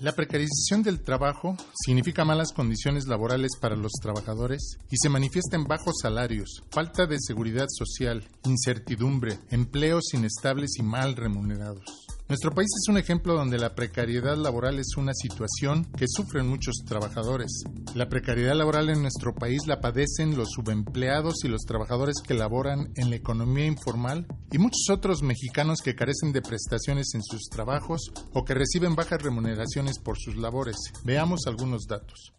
La 0.00 0.12
precarización 0.12 0.82
del 0.82 1.02
trabajo 1.02 1.56
significa 1.74 2.26
malas 2.26 2.52
condiciones 2.52 3.06
laborales 3.06 3.52
para 3.58 3.76
los 3.76 3.92
trabajadores 4.02 4.76
y 4.90 4.96
se 4.98 5.08
manifiesta 5.08 5.56
en 5.56 5.64
bajos 5.64 5.94
salarios, 6.02 6.62
falta 6.70 7.06
de 7.06 7.16
seguridad 7.18 7.66
social, 7.70 8.28
incertidumbre, 8.44 9.38
empleos 9.50 10.12
inestables 10.12 10.72
y 10.78 10.82
mal 10.82 11.16
remunerados. 11.16 12.05
Nuestro 12.28 12.50
país 12.50 12.68
es 12.82 12.88
un 12.88 12.98
ejemplo 12.98 13.34
donde 13.34 13.56
la 13.56 13.76
precariedad 13.76 14.36
laboral 14.36 14.80
es 14.80 14.96
una 14.96 15.12
situación 15.14 15.84
que 15.96 16.06
sufren 16.08 16.48
muchos 16.48 16.74
trabajadores. 16.84 17.62
La 17.94 18.08
precariedad 18.08 18.56
laboral 18.56 18.88
en 18.88 19.00
nuestro 19.02 19.32
país 19.32 19.68
la 19.68 19.80
padecen 19.80 20.36
los 20.36 20.50
subempleados 20.50 21.44
y 21.44 21.48
los 21.48 21.62
trabajadores 21.62 22.16
que 22.26 22.34
laboran 22.34 22.88
en 22.96 23.10
la 23.10 23.16
economía 23.16 23.66
informal 23.66 24.26
y 24.50 24.58
muchos 24.58 24.90
otros 24.90 25.22
mexicanos 25.22 25.80
que 25.84 25.94
carecen 25.94 26.32
de 26.32 26.42
prestaciones 26.42 27.14
en 27.14 27.22
sus 27.22 27.42
trabajos 27.48 28.10
o 28.32 28.44
que 28.44 28.54
reciben 28.54 28.96
bajas 28.96 29.22
remuneraciones 29.22 30.00
por 30.00 30.18
sus 30.18 30.36
labores. 30.36 30.76
Veamos 31.04 31.46
algunos 31.46 31.86
datos. 31.86 32.32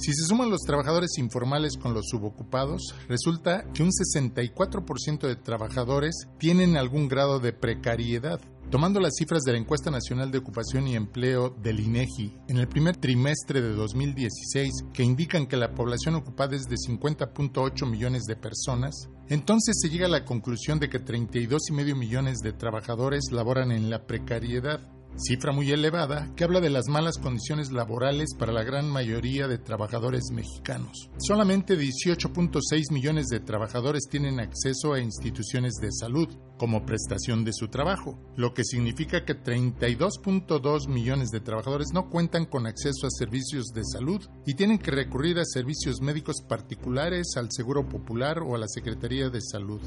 Si 0.00 0.14
se 0.14 0.24
suman 0.24 0.48
los 0.48 0.62
trabajadores 0.62 1.18
informales 1.18 1.76
con 1.76 1.92
los 1.92 2.06
subocupados, 2.08 2.94
resulta 3.06 3.64
que 3.74 3.82
un 3.82 3.90
64% 3.90 5.28
de 5.28 5.36
trabajadores 5.36 6.26
tienen 6.38 6.78
algún 6.78 7.06
grado 7.06 7.38
de 7.38 7.52
precariedad. 7.52 8.40
Tomando 8.70 8.98
las 8.98 9.16
cifras 9.18 9.42
de 9.42 9.52
la 9.52 9.58
Encuesta 9.58 9.90
Nacional 9.90 10.30
de 10.30 10.38
Ocupación 10.38 10.88
y 10.88 10.96
Empleo 10.96 11.50
del 11.50 11.80
INEGI 11.80 12.34
en 12.48 12.56
el 12.56 12.66
primer 12.66 12.96
trimestre 12.96 13.60
de 13.60 13.74
2016, 13.74 14.84
que 14.94 15.02
indican 15.02 15.46
que 15.46 15.58
la 15.58 15.74
población 15.74 16.14
ocupada 16.14 16.56
es 16.56 16.62
de 16.62 16.76
50.8 16.76 17.86
millones 17.86 18.22
de 18.24 18.36
personas, 18.36 19.10
entonces 19.28 19.76
se 19.82 19.90
llega 19.90 20.06
a 20.06 20.10
la 20.10 20.24
conclusión 20.24 20.78
de 20.78 20.88
que 20.88 21.04
32,5 21.04 21.94
millones 21.94 22.38
de 22.38 22.54
trabajadores 22.54 23.24
laboran 23.32 23.70
en 23.70 23.90
la 23.90 24.06
precariedad 24.06 24.80
cifra 25.16 25.52
muy 25.52 25.70
elevada 25.70 26.32
que 26.34 26.44
habla 26.44 26.60
de 26.60 26.70
las 26.70 26.88
malas 26.88 27.18
condiciones 27.18 27.72
laborales 27.72 28.34
para 28.38 28.52
la 28.52 28.64
gran 28.64 28.88
mayoría 28.88 29.48
de 29.48 29.58
trabajadores 29.58 30.30
mexicanos. 30.32 31.10
Solamente 31.18 31.78
18.6 31.78 32.92
millones 32.92 33.26
de 33.26 33.40
trabajadores 33.40 34.08
tienen 34.10 34.40
acceso 34.40 34.92
a 34.92 35.00
instituciones 35.00 35.74
de 35.74 35.90
salud 35.92 36.28
como 36.58 36.84
prestación 36.84 37.44
de 37.44 37.52
su 37.52 37.68
trabajo, 37.68 38.18
lo 38.36 38.52
que 38.52 38.64
significa 38.64 39.24
que 39.24 39.34
32.2 39.34 40.88
millones 40.88 41.30
de 41.30 41.40
trabajadores 41.40 41.88
no 41.94 42.10
cuentan 42.10 42.46
con 42.46 42.66
acceso 42.66 43.06
a 43.06 43.10
servicios 43.10 43.66
de 43.74 43.82
salud 43.84 44.20
y 44.46 44.54
tienen 44.54 44.78
que 44.78 44.90
recurrir 44.90 45.38
a 45.38 45.44
servicios 45.44 46.00
médicos 46.00 46.42
particulares, 46.46 47.34
al 47.36 47.48
Seguro 47.50 47.88
Popular 47.88 48.40
o 48.40 48.54
a 48.54 48.58
la 48.58 48.68
Secretaría 48.68 49.30
de 49.30 49.40
Salud. 49.40 49.80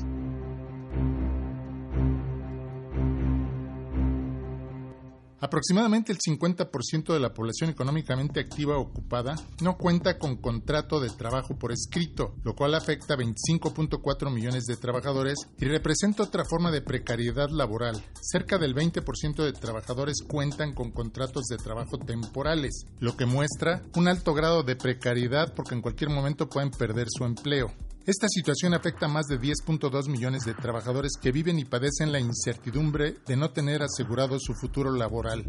Aproximadamente 5.43 6.13
el 6.13 6.19
50% 6.19 7.11
de 7.11 7.19
la 7.19 7.33
población 7.33 7.69
económicamente 7.69 8.39
activa 8.39 8.77
ocupada 8.77 9.35
no 9.61 9.75
cuenta 9.75 10.17
con 10.17 10.37
contrato 10.37 11.01
de 11.01 11.09
trabajo 11.09 11.59
por 11.59 11.73
escrito, 11.73 12.37
lo 12.45 12.55
cual 12.55 12.75
afecta 12.75 13.15
a 13.15 13.17
25.4 13.17 14.31
millones 14.33 14.63
de 14.63 14.77
trabajadores 14.77 15.37
y 15.59 15.65
representa 15.65 16.23
otra 16.23 16.45
forma 16.45 16.71
de 16.71 16.81
precariedad 16.81 17.49
laboral. 17.49 18.01
Cerca 18.21 18.57
del 18.57 18.73
20% 18.73 19.43
de 19.43 19.51
trabajadores 19.51 20.21
cuentan 20.25 20.73
con 20.73 20.91
contratos 20.91 21.43
de 21.47 21.57
trabajo 21.57 21.97
temporales, 21.97 22.85
lo 23.01 23.17
que 23.17 23.25
muestra 23.25 23.81
un 23.97 24.07
alto 24.07 24.33
grado 24.33 24.63
de 24.63 24.77
precariedad 24.77 25.53
porque 25.53 25.75
en 25.75 25.81
cualquier 25.81 26.09
momento 26.09 26.47
pueden 26.47 26.71
perder 26.71 27.07
su 27.09 27.25
empleo. 27.25 27.73
Esta 28.05 28.27
situación 28.27 28.73
afecta 28.73 29.05
a 29.05 29.09
más 29.09 29.27
de 29.27 29.39
10.2 29.39 30.09
millones 30.09 30.43
de 30.43 30.53
trabajadores 30.53 31.13
que 31.21 31.31
viven 31.31 31.57
y 31.57 31.63
padecen 31.63 32.11
la 32.11 32.19
incertidumbre 32.19 33.15
de 33.25 33.37
no 33.37 33.51
tener 33.51 33.81
asegurado 33.81 34.39
su 34.41 34.53
futuro 34.53 34.91
laboral. 34.91 35.45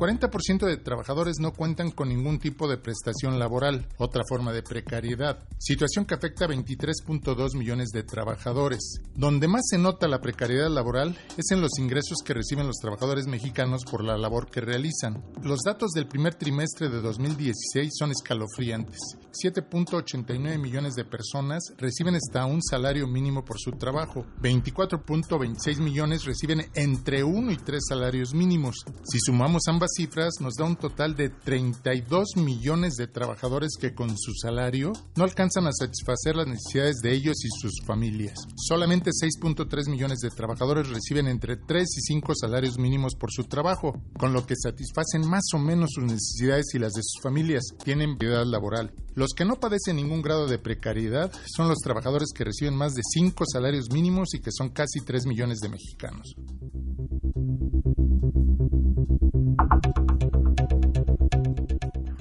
40% 0.00 0.64
de 0.64 0.78
trabajadores 0.78 1.40
no 1.40 1.52
cuentan 1.52 1.90
con 1.90 2.08
ningún 2.08 2.38
tipo 2.38 2.66
de 2.66 2.78
prestación 2.78 3.38
laboral, 3.38 3.86
otra 3.98 4.24
forma 4.26 4.50
de 4.50 4.62
precariedad, 4.62 5.46
situación 5.58 6.06
que 6.06 6.14
afecta 6.14 6.46
a 6.46 6.48
23.2 6.48 7.54
millones 7.54 7.90
de 7.90 8.02
trabajadores. 8.02 8.80
Donde 9.14 9.46
más 9.46 9.60
se 9.68 9.76
nota 9.76 10.08
la 10.08 10.22
precariedad 10.22 10.70
laboral 10.70 11.18
es 11.36 11.50
en 11.50 11.60
los 11.60 11.78
ingresos 11.78 12.16
que 12.24 12.32
reciben 12.32 12.66
los 12.66 12.76
trabajadores 12.76 13.26
mexicanos 13.26 13.84
por 13.84 14.02
la 14.02 14.16
labor 14.16 14.50
que 14.50 14.62
realizan. 14.62 15.22
Los 15.42 15.60
datos 15.66 15.90
del 15.90 16.08
primer 16.08 16.34
trimestre 16.34 16.88
de 16.88 17.02
2016 17.02 17.90
son 17.94 18.10
escalofriantes. 18.10 18.96
7.89 19.32 20.58
millones 20.58 20.94
de 20.94 21.04
personas 21.04 21.62
reciben 21.76 22.14
hasta 22.14 22.46
un 22.46 22.62
salario 22.62 23.06
mínimo 23.06 23.44
por 23.44 23.58
su 23.60 23.72
trabajo. 23.72 24.24
24.26 24.40 25.78
millones 25.78 26.24
reciben 26.24 26.70
entre 26.74 27.22
1 27.22 27.52
y 27.52 27.56
3 27.58 27.80
salarios 27.86 28.32
mínimos. 28.32 28.76
Si 29.04 29.18
sumamos 29.20 29.64
ambas 29.68 29.89
cifras, 29.96 30.34
nos 30.40 30.54
da 30.54 30.64
un 30.64 30.76
total 30.76 31.14
de 31.16 31.28
32 31.28 32.36
millones 32.36 32.94
de 32.94 33.06
trabajadores 33.06 33.76
que 33.80 33.94
con 33.94 34.16
su 34.18 34.32
salario 34.34 34.92
no 35.16 35.24
alcanzan 35.24 35.66
a 35.66 35.72
satisfacer 35.72 36.36
las 36.36 36.46
necesidades 36.46 36.96
de 37.02 37.12
ellos 37.12 37.36
y 37.44 37.48
sus 37.60 37.80
familias. 37.86 38.34
Solamente 38.56 39.10
6.3 39.10 39.88
millones 39.88 40.20
de 40.20 40.30
trabajadores 40.30 40.88
reciben 40.88 41.26
entre 41.26 41.56
3 41.56 41.82
y 41.82 42.00
5 42.00 42.34
salarios 42.34 42.78
mínimos 42.78 43.14
por 43.14 43.30
su 43.32 43.44
trabajo, 43.44 44.00
con 44.18 44.32
lo 44.32 44.46
que 44.46 44.56
satisfacen 44.56 45.28
más 45.28 45.44
o 45.54 45.58
menos 45.58 45.90
sus 45.94 46.04
necesidades 46.04 46.74
y 46.74 46.78
las 46.78 46.92
de 46.92 47.02
sus 47.02 47.22
familias. 47.22 47.64
Tienen 47.84 48.16
prioridad 48.16 48.46
laboral. 48.46 48.92
Los 49.14 49.34
que 49.34 49.44
no 49.44 49.60
padecen 49.60 49.96
ningún 49.96 50.22
grado 50.22 50.46
de 50.46 50.58
precariedad 50.58 51.32
son 51.54 51.68
los 51.68 51.78
trabajadores 51.78 52.28
que 52.34 52.44
reciben 52.44 52.76
más 52.76 52.94
de 52.94 53.02
5 53.02 53.44
salarios 53.52 53.90
mínimos 53.92 54.34
y 54.34 54.40
que 54.40 54.52
son 54.52 54.70
casi 54.70 55.00
3 55.00 55.26
millones 55.26 55.58
de 55.58 55.68
mexicanos. 55.68 56.34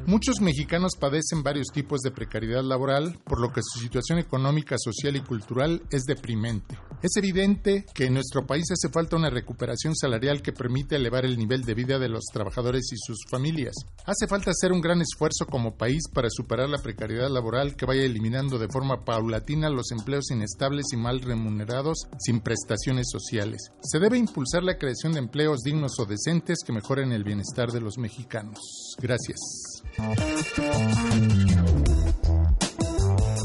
Muchos 0.10 0.41
mexicanos 0.41 0.95
padecen 0.99 1.43
varios 1.43 1.68
tipos 1.68 2.01
de 2.01 2.10
precariedad 2.10 2.64
laboral, 2.64 3.20
por 3.26 3.39
lo 3.39 3.53
que 3.53 3.62
su 3.62 3.78
situación 3.78 4.18
económica, 4.18 4.76
social 4.80 5.16
y 5.16 5.22
cultural 5.22 5.84
es 5.91 6.05
deprimente. 6.05 6.80
Es 7.03 7.16
evidente 7.16 7.86
que 7.93 8.05
en 8.05 8.16
nuestro 8.16 8.47
país 8.47 8.66
hace 8.72 8.91
falta 8.91 9.18
una 9.18 9.30
recuperación 9.30 9.95
salarial 9.95 10.41
que 10.41 10.51
permita 10.51 10.95
elevar 10.95 11.26
el 11.26 11.38
nivel 11.38 11.62
de 11.62 11.76
vida 11.76 11.99
de 11.99 12.10
los 12.10 12.24
trabajadores 12.34 12.91
y 12.91 12.97
sus 12.97 13.20
familias. 13.30 13.76
Hace 14.03 14.26
falta 14.28 14.49
hacer 14.49 14.72
un 14.72 14.82
gran 14.82 14.99
esfuerzo 14.99 15.45
como 15.45 15.78
país 15.78 16.01
para 16.12 16.32
superar 16.32 16.70
la 16.70 16.82
precariedad 16.82 17.30
laboral 17.30 17.76
que 17.76 17.86
vaya 17.86 18.01
eliminando 18.01 18.57
de 18.57 18.68
forma 18.68 19.05
paulatina 19.05 19.70
los 19.70 19.91
empleos 19.91 20.32
inestables 20.32 20.88
y 20.91 20.97
mal 20.97 21.22
remunerados 21.22 22.07
sin 22.18 22.39
prestaciones 22.39 23.10
sociales. 23.12 23.62
Se 23.84 23.99
debe 23.99 24.18
impulsar 24.18 24.64
la 24.64 24.80
creación 24.80 25.14
de 25.14 25.20
empleos 25.20 25.60
dignos 25.60 25.99
o 25.99 26.05
decentes 26.05 26.64
que 26.66 26.74
mejoren 26.74 27.12
el 27.12 27.24
bienestar 27.24 27.72
de 27.72 27.82
los 27.82 27.99
mexicanos. 27.99 28.57
Gracias. 28.97 29.69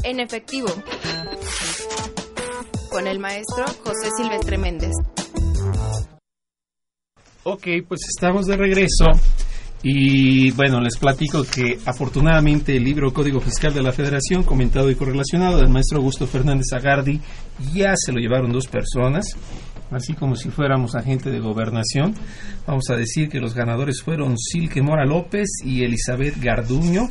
En 0.03 0.19
efectivo, 0.19 0.67
con 2.91 3.07
el 3.07 3.19
maestro 3.19 3.65
José 3.83 4.09
Silvestre 4.17 4.57
Méndez. 4.57 4.91
Ok, 7.43 7.67
pues 7.87 8.01
estamos 8.15 8.45
de 8.45 8.57
regreso. 8.57 9.05
Y 9.83 10.49
bueno, 10.51 10.81
les 10.81 10.97
platico 10.97 11.43
que 11.43 11.77
afortunadamente 11.85 12.75
el 12.75 12.83
libro 12.83 13.13
Código 13.13 13.39
Fiscal 13.39 13.73
de 13.73 13.83
la 13.83 13.91
Federación, 13.91 14.43
comentado 14.43 14.89
y 14.89 14.95
correlacionado 14.95 15.57
del 15.57 15.69
maestro 15.69 15.99
Augusto 15.99 16.25
Fernández 16.25 16.73
Agardi, 16.73 17.21
ya 17.71 17.93
se 17.95 18.11
lo 18.11 18.19
llevaron 18.19 18.51
dos 18.51 18.65
personas, 18.65 19.25
así 19.91 20.13
como 20.13 20.35
si 20.35 20.49
fuéramos 20.49 20.95
agente 20.95 21.29
de 21.29 21.39
gobernación. 21.39 22.13
Vamos 22.65 22.89
a 22.89 22.95
decir 22.95 23.29
que 23.29 23.39
los 23.39 23.53
ganadores 23.53 24.01
fueron 24.01 24.37
Silke 24.37 24.81
Mora 24.81 25.05
López 25.05 25.47
y 25.63 25.83
Elizabeth 25.83 26.37
Garduño. 26.41 27.07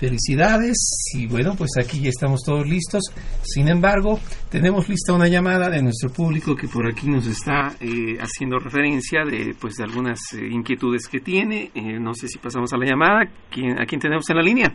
Felicidades 0.00 0.78
y 1.14 1.26
bueno, 1.26 1.54
pues 1.58 1.72
aquí 1.78 2.00
ya 2.00 2.08
estamos 2.08 2.40
todos 2.42 2.66
listos. 2.66 3.02
Sin 3.42 3.68
embargo, 3.68 4.18
tenemos 4.50 4.88
lista 4.88 5.12
una 5.12 5.28
llamada 5.28 5.68
de 5.68 5.82
nuestro 5.82 6.10
público 6.10 6.56
que 6.56 6.68
por 6.68 6.86
aquí 6.86 7.06
nos 7.06 7.26
está 7.26 7.74
eh, 7.80 8.16
haciendo 8.18 8.58
referencia 8.58 9.24
de 9.24 9.54
pues 9.60 9.74
de 9.74 9.84
algunas 9.84 10.18
eh, 10.32 10.46
inquietudes 10.50 11.06
que 11.06 11.20
tiene. 11.20 11.70
Eh, 11.74 11.98
no 12.00 12.14
sé 12.14 12.28
si 12.28 12.38
pasamos 12.38 12.72
a 12.72 12.78
la 12.78 12.86
llamada. 12.86 13.30
¿Quién, 13.50 13.78
¿A 13.78 13.84
quién 13.84 14.00
tenemos 14.00 14.28
en 14.30 14.36
la 14.36 14.42
línea? 14.42 14.72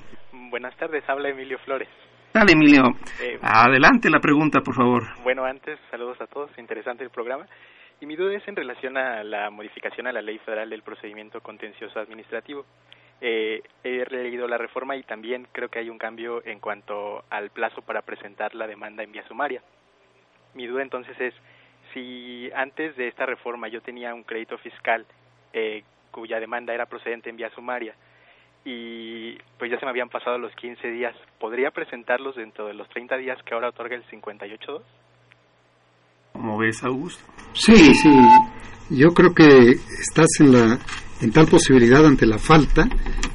Buenas 0.52 0.78
tardes, 0.78 1.04
habla 1.10 1.30
Emilio 1.30 1.58
Flores. 1.66 1.90
Dale, 2.36 2.52
Emilio. 2.52 2.98
Eh, 3.22 3.40
Adelante 3.42 4.10
la 4.10 4.20
pregunta, 4.20 4.60
por 4.60 4.76
favor. 4.76 5.04
Bueno, 5.24 5.46
antes, 5.46 5.80
saludos 5.90 6.20
a 6.20 6.28
todos, 6.28 6.52
interesante 6.58 7.02
el 7.02 7.10
programa. 7.10 7.48
Y 8.02 8.06
mi 8.06 8.18
duda 8.18 8.36
es 8.36 8.46
en 8.46 8.58
relación 8.58 8.98
a 8.98 9.24
la 9.24 9.50
modificación 9.50 10.06
a 10.06 10.12
la 10.12 10.22
Ley 10.22 10.38
Federal 10.40 10.70
del 10.70 10.82
Procedimiento 10.82 11.40
Contencioso 11.40 11.98
Administrativo. 11.98 12.66
Eh, 13.22 13.64
he 13.86 14.06
leído 14.14 14.50
la 14.50 14.58
reforma 14.58 14.98
y 14.98 15.04
también 15.04 15.48
creo 15.54 15.70
que 15.70 15.80
hay 15.80 15.90
un 15.90 15.98
cambio 15.98 16.46
en 16.46 16.60
cuanto 16.60 17.24
al 17.30 17.52
plazo 17.52 17.82
para 17.84 18.02
presentar 18.02 18.54
la 18.54 18.68
demanda 18.68 19.02
en 19.02 19.14
vía 19.14 19.26
sumaria. 19.30 19.62
Mi 20.56 20.68
duda 20.68 20.82
entonces 20.82 21.18
es 21.18 21.34
si 21.94 22.50
antes 22.54 22.98
de 22.98 23.08
esta 23.08 23.26
reforma 23.26 23.70
yo 23.70 23.80
tenía 23.80 24.14
un 24.14 24.24
crédito 24.24 24.58
fiscal 24.58 25.06
eh, 25.54 25.84
cuya 26.12 26.42
demanda 26.42 26.74
era 26.74 26.86
procedente 26.86 27.30
en 27.30 27.38
vía 27.38 27.50
sumaria 27.52 27.96
y 28.66 29.38
pues 29.60 29.72
ya 29.72 29.80
se 29.80 29.86
me 29.86 29.92
habían 29.92 30.10
pasado 30.10 30.38
los 30.40 30.54
15 30.56 30.88
días, 30.90 31.16
¿podría 31.40 31.70
presentarlos 31.70 32.36
dentro 32.36 32.66
de 32.66 32.74
los 32.74 32.90
30 32.90 33.16
días 33.18 33.38
que 33.46 33.54
ahora 33.54 33.70
otorga 33.70 33.96
el 33.96 34.04
58.2? 34.08 34.82
¿Cómo 36.34 36.58
ves, 36.58 36.84
Augusto? 36.84 37.24
Sí, 37.54 37.94
sí. 37.94 38.10
Yo 38.90 39.10
creo 39.14 39.34
que 39.34 39.72
estás 40.02 40.28
en 40.40 40.52
la 40.52 40.80
en 41.22 41.32
tal 41.32 41.48
posibilidad 41.48 42.06
ante 42.06 42.26
la 42.26 42.38
falta 42.38 42.88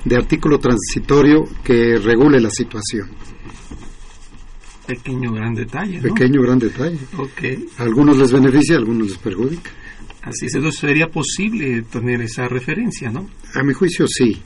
de 0.04 0.16
artículo 0.16 0.58
transitorio 0.58 1.44
que 1.64 1.96
regule 1.96 2.40
la 2.40 2.50
situación. 2.50 3.08
Pequeño 4.86 5.32
gran 5.32 5.54
detalle. 5.54 5.96
¿no? 5.96 6.02
Pequeño 6.02 6.42
gran 6.42 6.58
detalle. 6.58 6.98
Ok. 7.16 7.78
A 7.78 7.84
algunos 7.84 8.18
les 8.18 8.32
beneficia, 8.32 8.76
a 8.76 8.78
algunos 8.80 9.08
les 9.08 9.18
perjudica. 9.18 9.70
Así 10.22 10.46
es, 10.46 10.54
entonces 10.54 10.80
sería 10.80 11.06
posible 11.06 11.82
tener 11.82 12.20
esa 12.20 12.46
referencia, 12.46 13.10
¿no? 13.10 13.30
A 13.54 13.62
mi 13.62 13.72
juicio 13.72 14.06
sí. 14.06 14.42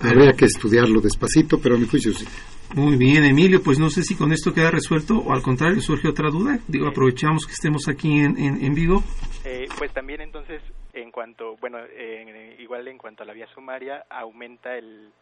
Habría 0.00 0.32
que 0.32 0.44
estudiarlo 0.44 1.00
despacito, 1.00 1.58
pero 1.60 1.76
a 1.76 1.78
mi 1.78 1.86
juicio 1.86 2.12
sí. 2.12 2.26
Muy 2.74 2.96
bien, 2.96 3.24
Emilio, 3.24 3.62
pues 3.62 3.78
no 3.78 3.88
sé 3.88 4.02
si 4.02 4.16
con 4.16 4.32
esto 4.32 4.52
queda 4.52 4.70
resuelto 4.70 5.18
o 5.18 5.32
al 5.32 5.42
contrario 5.42 5.80
surge 5.80 6.08
otra 6.08 6.30
duda. 6.30 6.58
Digo, 6.68 6.88
aprovechamos 6.88 7.46
que 7.46 7.52
estemos 7.52 7.88
aquí 7.88 8.20
en, 8.20 8.36
en, 8.36 8.64
en 8.64 8.74
vivo. 8.74 9.02
Eh, 9.44 9.66
pues 9.78 9.92
también 9.94 10.20
entonces, 10.20 10.60
en 10.92 11.10
cuanto, 11.10 11.56
bueno, 11.56 11.78
eh, 11.78 12.56
igual 12.58 12.88
en 12.88 12.98
cuanto 12.98 13.22
a 13.22 13.26
la 13.26 13.32
vía 13.32 13.46
sumaria, 13.54 14.04
aumenta 14.10 14.76
el, 14.76 15.12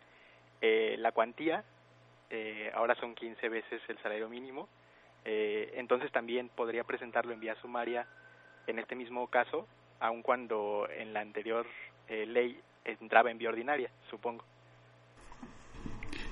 eh, 0.62 0.97
la 0.99 1.12
cuantía, 1.12 1.62
eh, 2.31 2.70
ahora 2.75 2.95
son 2.97 3.14
15 3.14 3.49
veces 3.49 3.83
el 3.89 3.99
salario 3.99 4.29
mínimo, 4.29 4.68
eh, 5.25 5.72
entonces 5.75 6.11
también 6.11 6.49
podría 6.49 6.85
presentarlo 6.85 7.33
en 7.33 7.41
vía 7.41 7.55
sumaria 7.61 8.07
en 8.66 8.79
este 8.79 8.97
mismo 8.97 9.27
caso, 9.29 9.68
aun 10.01 10.22
cuando 10.22 10.89
en 10.91 11.12
la 11.12 11.20
anterior 11.20 11.66
eh, 12.09 12.25
ley 12.27 12.59
entraba 12.85 13.31
en 13.31 13.39
vía 13.39 13.51
ordinaria, 13.51 13.91
supongo. 14.11 14.45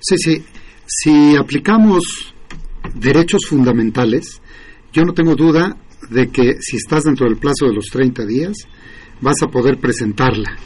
Sí, 0.02 0.16
sí. 0.18 0.44
Si 0.84 1.36
aplicamos 1.36 2.34
derechos 2.94 3.46
fundamentales, 3.48 4.42
yo 4.92 5.04
no 5.04 5.14
tengo 5.14 5.36
duda 5.36 5.76
de 6.10 6.28
que 6.28 6.56
si 6.60 6.76
estás 6.76 7.04
dentro 7.04 7.26
del 7.26 7.38
plazo 7.38 7.66
de 7.66 7.74
los 7.74 7.86
30 7.86 8.26
días, 8.26 8.56
vas 9.20 9.36
a 9.42 9.48
poder 9.48 9.78
presentarla. 9.78 10.56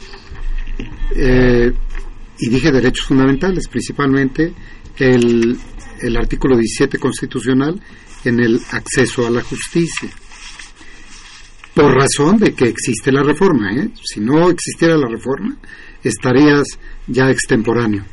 Eh, 1.15 1.71
y 2.39 2.49
dije 2.49 2.71
derechos 2.71 3.05
fundamentales, 3.05 3.67
principalmente 3.67 4.53
el, 4.97 5.57
el 6.01 6.17
artículo 6.17 6.57
17 6.57 6.97
constitucional 6.97 7.79
en 8.25 8.39
el 8.39 8.59
acceso 8.71 9.25
a 9.25 9.29
la 9.29 9.43
justicia. 9.43 10.09
Por 11.75 11.93
razón 11.93 12.37
de 12.37 12.53
que 12.53 12.65
existe 12.65 13.11
la 13.11 13.21
reforma, 13.21 13.71
¿eh? 13.75 13.91
Si 14.03 14.19
no 14.19 14.49
existiera 14.49 14.97
la 14.97 15.07
reforma, 15.07 15.55
estarías 16.03 16.65
ya 17.05 17.29
extemporáneo. 17.29 18.03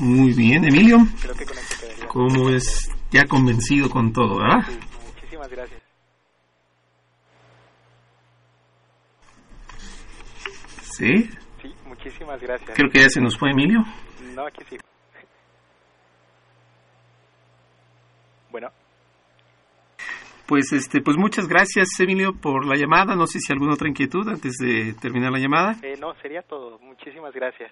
Muy 0.00 0.32
bien, 0.32 0.64
Emilio. 0.64 0.98
Creo 1.20 1.34
que 1.34 1.44
con 1.44 1.58
esto 1.58 1.76
quedaría. 1.80 2.06
¿Cómo 2.08 2.50
es? 2.50 2.90
Ya 3.10 3.24
convencido 3.26 3.88
con 3.90 4.12
todo, 4.12 4.38
¿verdad? 4.38 4.64
Sí, 4.68 4.78
muchísimas 5.14 5.48
gracias. 5.50 5.82
Sí. 10.82 11.30
Sí, 11.62 11.74
muchísimas 11.86 12.40
gracias. 12.40 12.70
Creo 12.76 12.90
que 12.90 13.00
ya 13.00 13.08
se 13.08 13.20
nos 13.20 13.36
fue 13.38 13.50
Emilio. 13.50 13.80
No, 14.34 14.46
aquí 14.46 14.62
sí. 14.68 14.76
Bueno, 18.50 18.68
Pues 20.46 20.72
este, 20.72 21.00
pues 21.02 21.16
muchas 21.18 21.46
gracias 21.46 21.88
Emilio 22.00 22.32
por 22.34 22.64
la 22.66 22.74
llamada. 22.76 23.14
No 23.14 23.26
sé 23.26 23.38
si 23.40 23.52
alguna 23.52 23.74
otra 23.74 23.88
inquietud 23.88 24.26
antes 24.28 24.54
de 24.58 24.94
terminar 24.94 25.30
la 25.30 25.38
llamada. 25.38 25.76
eh, 25.82 25.96
no, 26.00 26.14
sería 26.22 26.42
todo. 26.42 26.78
Muchísimas 26.78 27.34
gracias. 27.34 27.70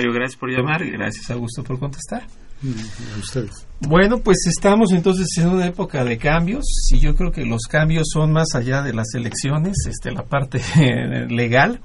Mario, 0.00 0.14
gracias 0.14 0.40
por 0.40 0.50
llamar 0.50 0.80
y 0.80 0.92
gracias 0.92 1.30
Augusto 1.30 1.62
por 1.62 1.78
contestar. 1.78 2.22
A 2.22 3.18
ustedes. 3.18 3.66
Bueno, 3.80 4.20
pues 4.20 4.38
estamos 4.46 4.92
entonces 4.92 5.26
en 5.36 5.48
una 5.48 5.66
época 5.66 6.04
de 6.04 6.16
cambios 6.16 6.64
y 6.90 6.98
yo 6.98 7.14
creo 7.14 7.30
que 7.30 7.44
los 7.44 7.64
cambios 7.64 8.06
son 8.10 8.32
más 8.32 8.54
allá 8.54 8.80
de 8.80 8.94
las 8.94 9.12
elecciones, 9.14 9.76
este, 9.86 10.10
la 10.10 10.24
parte 10.24 10.62
legal. 11.28 11.80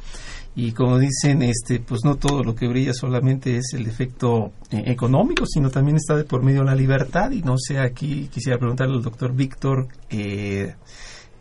y 0.55 0.71
como 0.71 0.97
dicen, 0.97 1.41
este, 1.41 1.81
pues 1.81 2.05
no 2.05 2.15
todo 2.15 2.41
lo 2.41 2.55
que 2.55 2.69
brilla 2.69 2.93
solamente 2.93 3.57
es 3.57 3.73
el 3.73 3.85
efecto 3.85 4.53
eh, 4.71 4.83
económico, 4.85 5.45
sino 5.45 5.69
también 5.69 5.97
está 5.97 6.15
de 6.15 6.23
por 6.23 6.41
medio 6.41 6.63
la 6.63 6.73
libertad. 6.73 7.31
Y 7.31 7.41
no 7.41 7.57
sé, 7.57 7.79
aquí 7.79 8.29
quisiera 8.33 8.57
preguntarle 8.57 8.95
al 8.95 9.03
doctor 9.03 9.33
Víctor, 9.33 9.89
eh, 10.09 10.73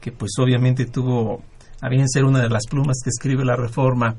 que 0.01 0.11
pues 0.11 0.33
obviamente 0.41 0.87
tuvo 0.87 1.41
a 1.81 1.89
bien 1.89 2.09
ser 2.09 2.25
una 2.25 2.41
de 2.41 2.49
las 2.49 2.67
plumas 2.67 2.97
que 3.05 3.11
escribe 3.11 3.45
la 3.45 3.55
reforma 3.55 4.17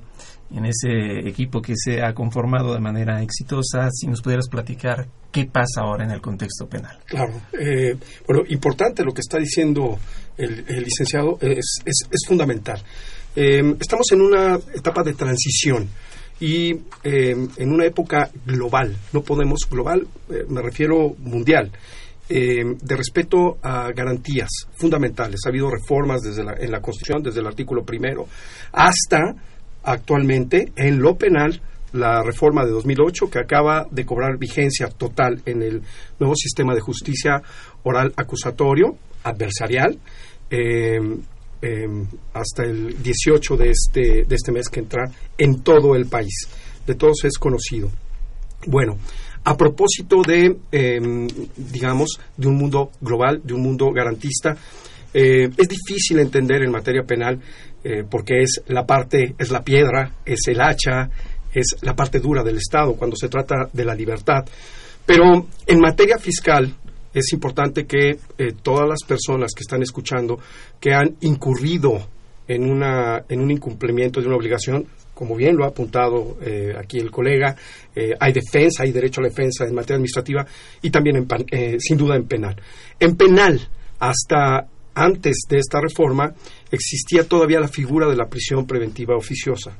en 0.52 0.66
ese 0.66 1.28
equipo 1.28 1.62
que 1.62 1.74
se 1.76 2.02
ha 2.04 2.14
conformado 2.14 2.74
de 2.74 2.80
manera 2.80 3.22
exitosa, 3.22 3.90
si 3.92 4.08
nos 4.08 4.22
pudieras 4.22 4.48
platicar 4.48 5.08
qué 5.32 5.46
pasa 5.46 5.82
ahora 5.82 6.06
en 6.06 6.12
el 6.12 6.22
contexto 6.22 6.68
penal. 6.68 7.00
Claro, 7.06 7.34
eh, 7.60 7.96
bueno, 8.28 8.44
importante 8.50 9.04
lo 9.04 9.12
que 9.12 9.22
está 9.22 9.38
diciendo 9.38 9.98
el, 10.38 10.66
licenciado, 10.84 11.38
es, 11.42 11.80
es 11.86 12.28
fundamental. 12.28 12.82
Em, 13.36 13.76
estamos 13.82 14.10
en 14.14 14.22
una 14.22 14.56
etapa 14.74 15.04
de 15.04 15.14
transición 15.14 15.90
y 16.40 16.72
em, 17.04 17.50
en 17.58 17.72
una 17.72 17.86
época 17.86 18.30
global, 18.46 18.96
no 19.12 19.24
podemos 19.24 19.60
global, 19.70 20.08
eh, 20.30 20.46
me 20.48 20.62
refiero 20.62 21.16
mundial, 21.20 21.70
em, 22.30 22.78
de 22.78 22.96
respeto 22.96 23.58
a 23.62 23.92
garantías 23.92 24.50
fundamentales. 24.78 25.42
Ha 25.46 25.50
habido 25.50 25.70
reformas 25.70 26.22
desde 26.22 26.44
en 26.44 26.72
la 26.72 26.80
Constitución, 26.80 27.24
desde 27.24 27.42
el 27.42 27.48
artículo 27.48 27.84
primero, 27.84 28.26
hasta 28.72 29.36
actualmente 29.86 30.72
en 30.76 31.00
lo 31.00 31.16
penal 31.16 31.62
la 31.94 32.22
reforma 32.24 32.66
de 32.66 32.72
2008 32.72 33.30
que 33.30 33.40
acaba 33.40 33.88
de 33.90 34.06
cobrar 34.06 34.38
vigencia 34.38 34.88
total 34.88 35.42
en 35.46 35.62
el 35.62 35.82
nuevo 36.20 36.36
sistema 36.36 36.74
de 36.76 36.82
justicia 36.82 37.42
oral 37.84 38.14
acusatorio 38.18 38.98
adversarial. 39.24 39.98
Em, 40.50 42.06
hasta 42.34 42.64
el 42.64 43.02
18 43.02 43.58
de 43.58 43.70
este, 43.72 44.26
de 44.26 44.36
este 44.36 44.52
mes 44.52 44.70
que 44.70 44.82
entra 44.82 45.10
en 45.36 45.64
todo 45.64 45.96
el 45.96 46.06
país. 46.06 46.48
De 46.86 46.94
todos 46.94 47.24
es 47.24 47.40
conocido. 47.40 47.90
Bueno, 48.68 49.00
a 49.44 49.58
propósito 49.58 50.22
de, 50.22 50.58
em, 50.72 51.28
digamos, 51.56 52.20
de 52.38 52.48
un 52.48 52.58
mundo 52.58 52.92
global, 53.02 53.42
de 53.44 53.54
un 53.54 53.62
mundo 53.62 53.92
garantista, 53.92 54.56
eh, 55.14 55.50
es 55.58 55.68
difícil 55.68 56.20
entender 56.20 56.62
en 56.62 56.72
materia 56.72 57.04
penal 57.04 57.40
eh, 57.88 58.04
porque 58.10 58.42
es 58.42 58.64
la 58.66 58.84
parte, 58.84 59.36
es 59.38 59.52
la 59.52 59.64
piedra, 59.64 60.12
es 60.26 60.48
el 60.48 60.60
hacha, 60.60 61.08
es 61.54 61.76
la 61.82 61.96
parte 61.96 62.20
dura 62.20 62.42
del 62.42 62.58
Estado 62.58 62.96
cuando 62.96 63.16
se 63.16 63.30
trata 63.30 63.70
de 63.72 63.86
la 63.86 63.94
libertad. 63.94 64.44
Pero 65.06 65.46
en 65.68 65.80
materia 65.80 66.18
fiscal, 66.18 66.74
es 67.14 67.32
importante 67.32 67.86
que 67.86 68.18
eh, 68.40 68.54
todas 68.64 68.90
las 68.90 69.04
personas 69.08 69.52
que 69.56 69.62
están 69.62 69.84
escuchando 69.84 70.40
que 70.80 70.96
han 70.96 71.16
incurrido 71.22 72.08
en, 72.48 72.72
una, 72.72 73.24
en 73.30 73.40
un 73.40 73.52
incumplimiento 73.52 74.20
de 74.20 74.26
una 74.26 74.38
obligación, 74.38 74.88
como 75.14 75.36
bien 75.36 75.56
lo 75.56 75.64
ha 75.64 75.68
apuntado 75.68 76.40
eh, 76.42 76.74
aquí 76.76 76.98
el 76.98 77.12
colega, 77.12 77.56
hay 78.20 78.34
defensa, 78.34 78.82
hay 78.82 78.92
derecho 78.92 79.22
a 79.22 79.26
la 79.26 79.30
defensa 79.30 79.64
en 79.64 79.76
materia 79.76 79.98
administrativa 79.98 80.44
y 80.82 80.90
también 80.90 81.28
sin 81.78 81.98
duda 81.98 82.16
en 82.16 82.26
penal. 82.26 82.60
En 83.00 83.16
penal, 83.16 83.62
hasta 84.00 84.68
antes 84.96 85.46
de 85.48 85.60
esta 85.60 85.80
reforma, 85.80 86.34
existía 86.72 87.28
todavía 87.28 87.60
la 87.60 87.68
figura 87.68 88.08
de 88.08 88.16
la 88.16 88.28
prisión 88.28 88.66
preventiva 88.66 89.16
oficiosa 89.16 89.78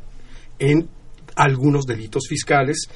en 0.60 0.88
algunos 1.36 1.86
delitos 1.86 2.28
fiscales 2.28 2.88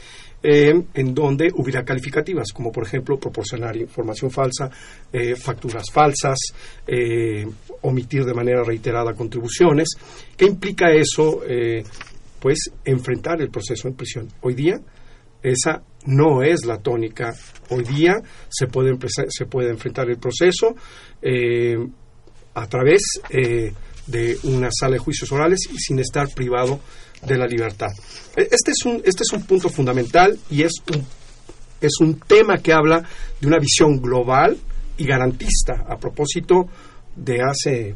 eh, 0.41 0.73
en 0.93 1.13
donde 1.13 1.51
hubiera 1.53 1.83
calificativas, 1.83 2.53
como 2.53 2.71
por 2.71 2.85
ejemplo 2.85 3.19
proporcionar 3.19 3.75
información 3.75 4.31
falsa, 4.31 4.69
eh, 5.11 5.35
facturas 5.35 5.91
falsas, 5.91 6.37
eh, 6.87 7.45
omitir 7.81 8.23
de 8.23 8.33
manera 8.33 8.63
reiterada 8.63 9.13
contribuciones. 9.13 9.89
¿Qué 10.37 10.45
implica 10.45 10.91
eso? 10.91 11.41
pues 12.39 12.71
enfrentar 12.85 13.41
el 13.41 13.49
proceso 13.49 13.89
en 13.89 13.95
prisión. 13.95 14.29
Hoy 14.39 14.53
día 14.53 14.79
esa 15.43 15.83
no 16.05 16.41
es 16.41 16.65
la 16.65 16.77
tónica. 16.77 17.35
Hoy 17.69 17.83
día 17.83 18.13
se 18.47 18.67
puede, 18.67 18.97
se 19.27 19.45
puede 19.45 19.71
enfrentar 19.71 20.09
el 20.09 20.19
proceso 20.19 20.73
a 22.62 22.68
través 22.68 23.01
de 23.30 24.38
una 24.43 24.70
sala 24.72 24.93
de 24.93 24.99
juicios 24.99 25.32
orales 25.32 25.60
y 25.72 25.78
sin 25.78 25.99
estar 25.99 26.28
privado 26.30 26.80
de 27.26 27.38
la 27.38 27.45
libertad. 27.45 27.89
E, 28.36 28.41
este 28.41 28.72
es 28.72 28.86
un, 28.86 29.01
este 29.05 29.24
es 29.24 29.34
un 29.34 29.43
punto 29.43 29.70
fundamental 29.70 30.38
y 30.49 30.64
es 30.64 30.74
un, 30.93 31.05
es 31.82 31.93
un 31.99 32.20
tema 32.20 32.57
que 32.57 32.74
habla 32.74 33.03
de 33.39 33.47
una 33.47 33.60
visión 33.60 34.01
global 34.01 34.57
y 34.97 35.05
garantista 35.05 35.86
a 35.88 35.97
propósito 35.97 36.68
de 37.16 37.39
hace, 37.41 37.95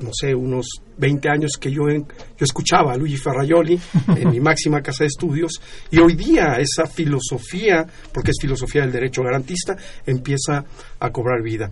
no 0.00 0.10
sé, 0.12 0.34
unos 0.34 0.66
20 0.98 1.28
años 1.28 1.52
que 1.60 1.70
yo, 1.70 1.88
yo 1.88 2.04
escuchaba 2.44 2.92
a 2.92 2.96
Luigi 2.96 3.16
Ferraioli 3.16 3.78
en 4.16 4.30
mi 4.30 4.40
máxima 4.40 4.82
casa 4.82 5.04
de 5.04 5.08
estudios 5.08 5.60
y 5.90 5.98
hoy 5.98 6.14
día 6.14 6.58
esa 6.58 6.86
filosofía, 6.86 7.86
porque 8.12 8.30
es 8.30 8.36
filosofía 8.40 8.82
del 8.82 8.92
derecho 8.92 9.22
garantista, 9.22 9.76
empieza 10.06 10.64
a 10.98 11.10
cobrar 11.10 11.42
vida. 11.42 11.70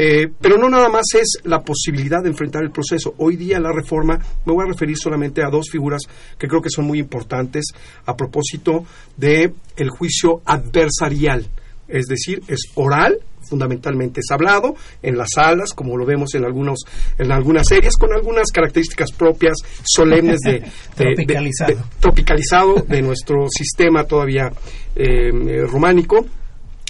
Eh, 0.00 0.28
pero 0.40 0.56
no 0.56 0.68
nada 0.68 0.88
más 0.88 1.06
es 1.20 1.40
la 1.42 1.58
posibilidad 1.58 2.22
de 2.22 2.28
enfrentar 2.28 2.62
el 2.62 2.70
proceso. 2.70 3.14
Hoy 3.18 3.34
día 3.34 3.58
la 3.58 3.72
reforma, 3.72 4.16
me 4.46 4.52
voy 4.52 4.64
a 4.64 4.68
referir 4.68 4.96
solamente 4.96 5.42
a 5.42 5.50
dos 5.50 5.70
figuras 5.72 6.02
que 6.38 6.46
creo 6.46 6.62
que 6.62 6.70
son 6.70 6.84
muy 6.84 7.00
importantes 7.00 7.64
a 8.06 8.16
propósito 8.16 8.84
de 9.16 9.52
el 9.76 9.90
juicio 9.90 10.40
adversarial, 10.44 11.48
es 11.88 12.06
decir, 12.06 12.42
es 12.46 12.60
oral 12.76 13.18
fundamentalmente 13.48 14.20
es 14.20 14.30
hablado 14.30 14.76
en 15.02 15.16
las 15.16 15.30
salas, 15.34 15.72
como 15.72 15.96
lo 15.96 16.04
vemos 16.04 16.34
en 16.34 16.44
algunos 16.44 16.80
en 17.16 17.32
algunas 17.32 17.66
series, 17.66 17.96
con 17.96 18.12
algunas 18.12 18.52
características 18.52 19.10
propias 19.12 19.56
solemnes 19.84 20.40
de, 20.40 20.62
tropicalizado. 22.00 22.74
de 22.86 23.00
nuestro 23.00 23.46
sistema 23.50 24.04
todavía 24.04 24.52
eh, 24.94 25.30
románico, 25.66 26.26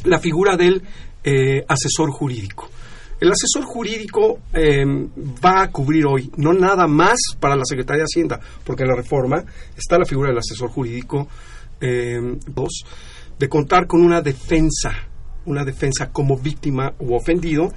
la 0.05 0.19
figura 0.19 0.57
del 0.57 0.83
eh, 1.23 1.65
asesor 1.69 2.11
jurídico. 2.11 2.69
El 3.21 3.33
asesor 3.33 3.65
jurídico 3.65 4.39
em, 4.53 5.09
va 5.45 5.63
a 5.63 5.71
cubrir 5.73 6.07
hoy 6.07 6.31
no 6.37 6.53
nada 6.53 6.87
más 6.87 7.19
para 7.41 7.57
la 7.57 7.65
Secretaría 7.65 8.03
de 8.03 8.07
Hacienda, 8.07 8.41
porque 8.65 8.85
en 8.85 8.91
la 8.91 8.97
reforma 8.97 9.45
está 9.77 9.99
la 9.99 10.05
figura 10.05 10.29
del 10.29 10.39
asesor 10.39 10.71
jurídico 10.71 11.27
em, 11.81 12.39
de 13.39 13.49
contar 13.49 13.89
con 13.89 14.03
una 14.03 14.21
defensa, 14.21 14.93
una 15.47 15.65
defensa 15.65 16.11
como 16.13 16.37
víctima 16.37 16.95
u 17.01 17.15
ofendido, 17.15 17.73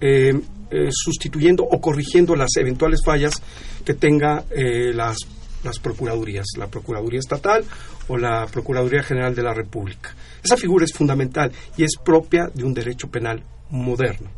em, 0.00 0.42
eh, 0.70 0.88
sustituyendo 0.90 1.62
o 1.62 1.80
corrigiendo 1.80 2.36
las 2.36 2.54
eventuales 2.56 3.00
fallas 3.04 3.40
que 3.86 3.94
tenga 3.94 4.44
eh, 4.50 4.92
las, 4.92 5.16
las 5.62 5.78
procuradurías, 5.78 6.46
la 6.58 6.66
Procuraduría 6.66 7.20
Estatal 7.20 7.64
o 8.08 8.18
la 8.18 8.46
Procuraduría 8.46 9.02
General 9.02 9.34
de 9.34 9.42
la 9.42 9.54
República. 9.54 10.14
Esa 10.42 10.56
figura 10.58 10.84
es 10.84 10.92
fundamental 10.92 11.52
y 11.76 11.84
es 11.84 11.92
propia 11.96 12.50
de 12.52 12.64
un 12.64 12.74
derecho 12.74 13.08
penal 13.08 13.42
moderno. 13.70 14.30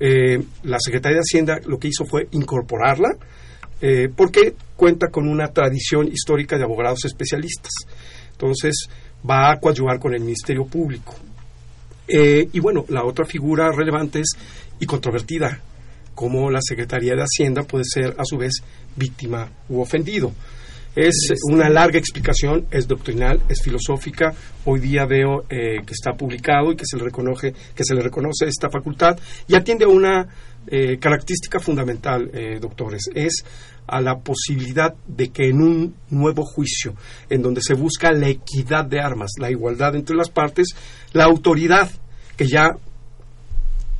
Eh, 0.00 0.42
la 0.64 0.78
Secretaría 0.80 1.16
de 1.16 1.22
Hacienda 1.22 1.60
lo 1.66 1.78
que 1.78 1.88
hizo 1.88 2.06
fue 2.06 2.26
incorporarla 2.32 3.16
eh, 3.82 4.08
porque 4.14 4.54
cuenta 4.76 5.08
con 5.08 5.26
una 5.26 5.48
tradición 5.48 6.08
histórica 6.08 6.58
de 6.58 6.64
abogados 6.64 7.04
especialistas. 7.04 7.72
Entonces 8.32 8.88
va 9.28 9.50
a 9.50 9.60
coadyuvar 9.60 9.98
con 9.98 10.14
el 10.14 10.20
Ministerio 10.20 10.66
Público. 10.66 11.14
Eh, 12.08 12.48
y 12.52 12.60
bueno, 12.60 12.84
la 12.88 13.04
otra 13.04 13.24
figura 13.24 13.70
relevante 13.72 14.20
es 14.20 14.30
y 14.78 14.86
controvertida, 14.86 15.60
como 16.14 16.50
la 16.50 16.60
Secretaría 16.62 17.14
de 17.14 17.22
Hacienda 17.22 17.62
puede 17.62 17.84
ser 17.84 18.14
a 18.18 18.24
su 18.24 18.36
vez 18.36 18.54
víctima 18.96 19.48
u 19.68 19.80
ofendido. 19.80 20.32
Es 20.96 21.14
una 21.44 21.68
larga 21.68 21.98
explicación, 22.00 22.66
es 22.72 22.88
doctrinal, 22.88 23.40
es 23.48 23.62
filosófica. 23.62 24.34
Hoy 24.64 24.80
día 24.80 25.06
veo 25.06 25.44
eh, 25.48 25.76
que 25.86 25.92
está 25.92 26.14
publicado 26.14 26.72
y 26.72 26.76
que 26.76 26.84
se 26.84 26.96
le 26.96 27.04
reconoce, 27.04 27.52
que 27.52 27.84
se 27.84 27.94
le 27.94 28.02
reconoce 28.02 28.46
esta 28.46 28.68
facultad 28.68 29.16
y 29.46 29.54
atiende 29.54 29.84
a 29.84 29.88
una 29.88 30.26
eh, 30.66 30.98
característica 30.98 31.60
fundamental, 31.60 32.28
eh, 32.34 32.58
doctores, 32.60 33.04
es 33.14 33.44
a 33.86 34.00
la 34.00 34.18
posibilidad 34.18 34.92
de 35.06 35.28
que 35.28 35.48
en 35.48 35.62
un 35.62 35.94
nuevo 36.10 36.44
juicio, 36.44 36.94
en 37.28 37.40
donde 37.40 37.60
se 37.62 37.74
busca 37.74 38.10
la 38.10 38.28
equidad 38.28 38.84
de 38.84 39.00
armas, 39.00 39.30
la 39.38 39.50
igualdad 39.50 39.94
entre 39.94 40.16
las 40.16 40.28
partes, 40.28 40.74
la 41.12 41.24
autoridad 41.24 41.88
que 42.36 42.48
ya 42.48 42.70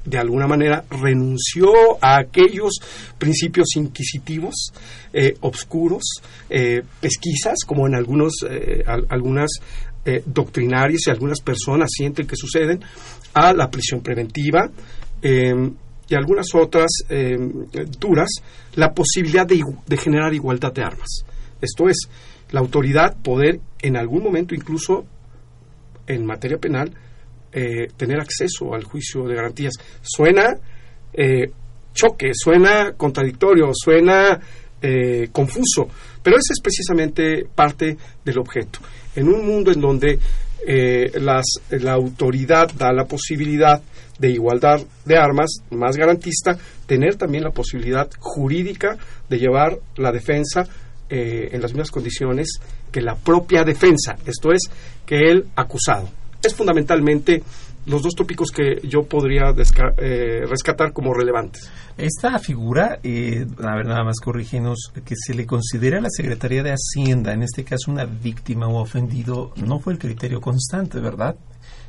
de 0.04 0.18
alguna 0.18 0.46
manera 0.46 0.84
renunció 0.90 1.72
a 2.00 2.18
aquellos 2.18 2.78
principios 3.18 3.76
inquisitivos, 3.76 4.72
eh, 5.12 5.34
obscuros, 5.40 6.02
eh, 6.48 6.82
pesquisas, 7.00 7.58
como 7.66 7.86
en 7.86 7.94
algunos, 7.94 8.34
eh, 8.48 8.84
algunas 8.86 9.50
doctrinarias 10.24 11.02
y 11.06 11.10
algunas 11.10 11.40
personas 11.42 11.90
sienten 11.92 12.26
que 12.26 12.34
suceden, 12.34 12.80
a 13.34 13.52
la 13.52 13.70
prisión 13.70 14.00
preventiva 14.00 14.70
y 15.22 16.14
algunas 16.14 16.54
otras 16.54 16.88
duras, 17.98 18.30
la 18.76 18.94
posibilidad 18.94 19.46
de, 19.46 19.62
de 19.86 19.96
generar 19.98 20.32
igualdad 20.32 20.72
de 20.72 20.82
armas. 20.82 21.24
Esto 21.60 21.90
es, 21.90 22.08
la 22.50 22.60
autoridad 22.60 23.14
poder 23.22 23.60
en 23.82 23.98
algún 23.98 24.22
momento 24.22 24.54
incluso 24.54 25.04
en 26.06 26.24
materia 26.24 26.56
penal 26.56 26.94
eh, 27.52 27.88
tener 27.96 28.20
acceso 28.20 28.74
al 28.74 28.84
juicio 28.84 29.26
de 29.26 29.34
garantías. 29.34 29.74
Suena 30.02 30.56
eh, 31.12 31.50
choque, 31.92 32.30
suena 32.34 32.92
contradictorio, 32.96 33.70
suena 33.72 34.40
eh, 34.80 35.28
confuso, 35.32 35.88
pero 36.22 36.36
ese 36.36 36.52
es 36.52 36.60
precisamente 36.62 37.46
parte 37.54 37.96
del 38.24 38.38
objeto. 38.38 38.78
En 39.14 39.28
un 39.28 39.46
mundo 39.46 39.72
en 39.72 39.80
donde 39.80 40.18
eh, 40.66 41.10
las, 41.20 41.46
la 41.70 41.92
autoridad 41.92 42.70
da 42.72 42.92
la 42.92 43.04
posibilidad 43.04 43.82
de 44.18 44.30
igualdad 44.30 44.80
de 45.04 45.16
armas 45.16 45.50
más 45.70 45.96
garantista, 45.96 46.58
tener 46.86 47.16
también 47.16 47.44
la 47.44 47.50
posibilidad 47.50 48.08
jurídica 48.18 48.98
de 49.28 49.38
llevar 49.38 49.78
la 49.96 50.12
defensa 50.12 50.68
eh, 51.08 51.48
en 51.52 51.62
las 51.62 51.72
mismas 51.72 51.90
condiciones 51.90 52.60
que 52.92 53.00
la 53.00 53.16
propia 53.16 53.64
defensa, 53.64 54.16
esto 54.26 54.52
es, 54.52 54.70
que 55.06 55.16
el 55.16 55.46
acusado. 55.56 56.10
Es 56.42 56.54
fundamentalmente 56.54 57.42
los 57.86 58.02
dos 58.02 58.14
tópicos 58.14 58.50
que 58.50 58.80
yo 58.86 59.04
podría 59.04 59.54
eh, 59.98 60.46
rescatar 60.46 60.92
como 60.92 61.14
relevantes. 61.14 61.70
Esta 61.96 62.38
figura, 62.38 62.98
eh, 63.02 63.46
a 63.62 63.74
ver, 63.76 63.86
nada 63.86 64.04
más 64.04 64.20
corrígenos, 64.20 64.92
que 65.04 65.14
se 65.16 65.34
le 65.34 65.46
considera 65.46 65.98
a 65.98 66.00
la 66.02 66.10
Secretaría 66.10 66.62
de 66.62 66.72
Hacienda, 66.72 67.32
en 67.32 67.42
este 67.42 67.64
caso 67.64 67.90
una 67.90 68.04
víctima 68.04 68.68
o 68.68 68.80
ofendido, 68.80 69.52
no 69.56 69.80
fue 69.80 69.94
el 69.94 69.98
criterio 69.98 70.40
constante, 70.40 71.00
¿verdad? 71.00 71.36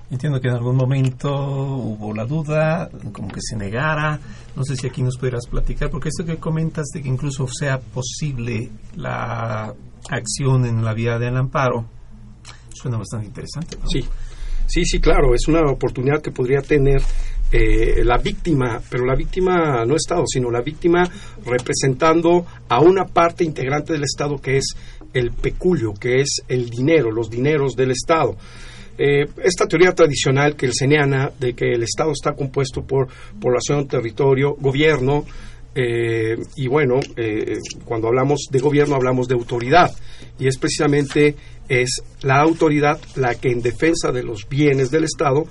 Entiendo 0.10 0.42
que 0.42 0.50
en 0.50 0.56
algún 0.56 0.76
momento 0.76 1.30
hubo 1.34 2.14
la 2.14 2.26
duda, 2.26 2.90
como 3.14 3.30
que 3.30 3.40
se 3.42 3.56
negara. 3.56 4.20
No 4.58 4.64
sé 4.66 4.76
si 4.76 4.86
aquí 4.86 5.02
nos 5.02 5.18
pudieras 5.18 5.48
platicar, 5.48 5.90
porque 5.90 6.10
esto 6.10 6.26
que 6.26 6.36
comentas 6.36 6.88
de 6.94 7.02
que 7.02 7.08
incluso 7.08 7.48
sea 7.48 7.80
posible 7.80 8.70
la 8.98 9.74
acción 10.10 10.66
en 10.66 10.84
la 10.84 10.94
vía 10.94 11.18
del 11.18 11.38
amparo, 11.38 11.86
suena 12.74 12.98
bastante 12.98 13.28
interesante. 13.28 13.78
¿no? 13.78 13.88
Sí, 13.88 14.04
sí, 14.72 14.86
sí, 14.86 15.00
claro, 15.00 15.36
es 15.36 15.48
una 15.48 15.70
oportunidad 15.70 16.22
que 16.22 16.32
podría 16.32 16.62
tener 16.62 17.02
eh, 17.52 18.04
la 18.06 18.18
víctima, 18.18 18.82
pero 18.90 19.06
la 19.06 19.16
víctima 19.16 19.84
no 19.86 19.98
Estado, 19.98 20.24
sino 20.26 20.50
la 20.50 20.62
víctima 20.62 21.10
representando 21.46 22.46
a 22.70 22.80
una 22.80 23.04
parte 23.06 23.44
integrante 23.44 23.92
del 23.92 24.04
Estado 24.04 24.38
que 24.38 24.58
es 24.58 24.76
el 25.14 25.32
peculio, 25.32 25.94
que 25.94 26.22
es 26.22 26.42
el 26.48 26.70
dinero, 26.70 27.12
los 27.12 27.30
dineros 27.30 27.76
del 27.76 27.92
Estado. 27.92 28.38
Eh, 28.98 29.26
esta 29.44 29.68
teoría 29.68 29.94
tradicional 29.94 30.56
que 30.56 30.68
el 30.68 30.74
seneana 30.74 31.32
de 31.38 31.54
que 31.54 31.74
el 31.74 31.84
Estado 31.84 32.12
está 32.12 32.32
compuesto 32.34 32.84
por 32.84 33.10
población, 33.42 33.88
territorio, 33.88 34.56
gobierno, 34.58 35.26
eh, 35.74 36.38
y 36.56 36.68
bueno, 36.68 37.00
eh, 37.16 37.58
cuando 37.86 38.10
hablamos 38.10 38.48
de 38.52 38.60
gobierno 38.60 38.96
hablamos 38.96 39.28
de 39.28 39.36
autoridad, 39.36 39.92
y 40.38 40.48
es 40.48 40.58
precisamente 40.58 41.36
es 41.72 42.04
la 42.22 42.42
autoridad 42.42 43.00
la 43.16 43.36
que 43.36 43.50
en 43.50 43.62
defensa 43.62 44.12
de 44.12 44.24
los 44.24 44.48
bienes 44.50 44.92
del 44.92 45.06
Estado 45.06 45.46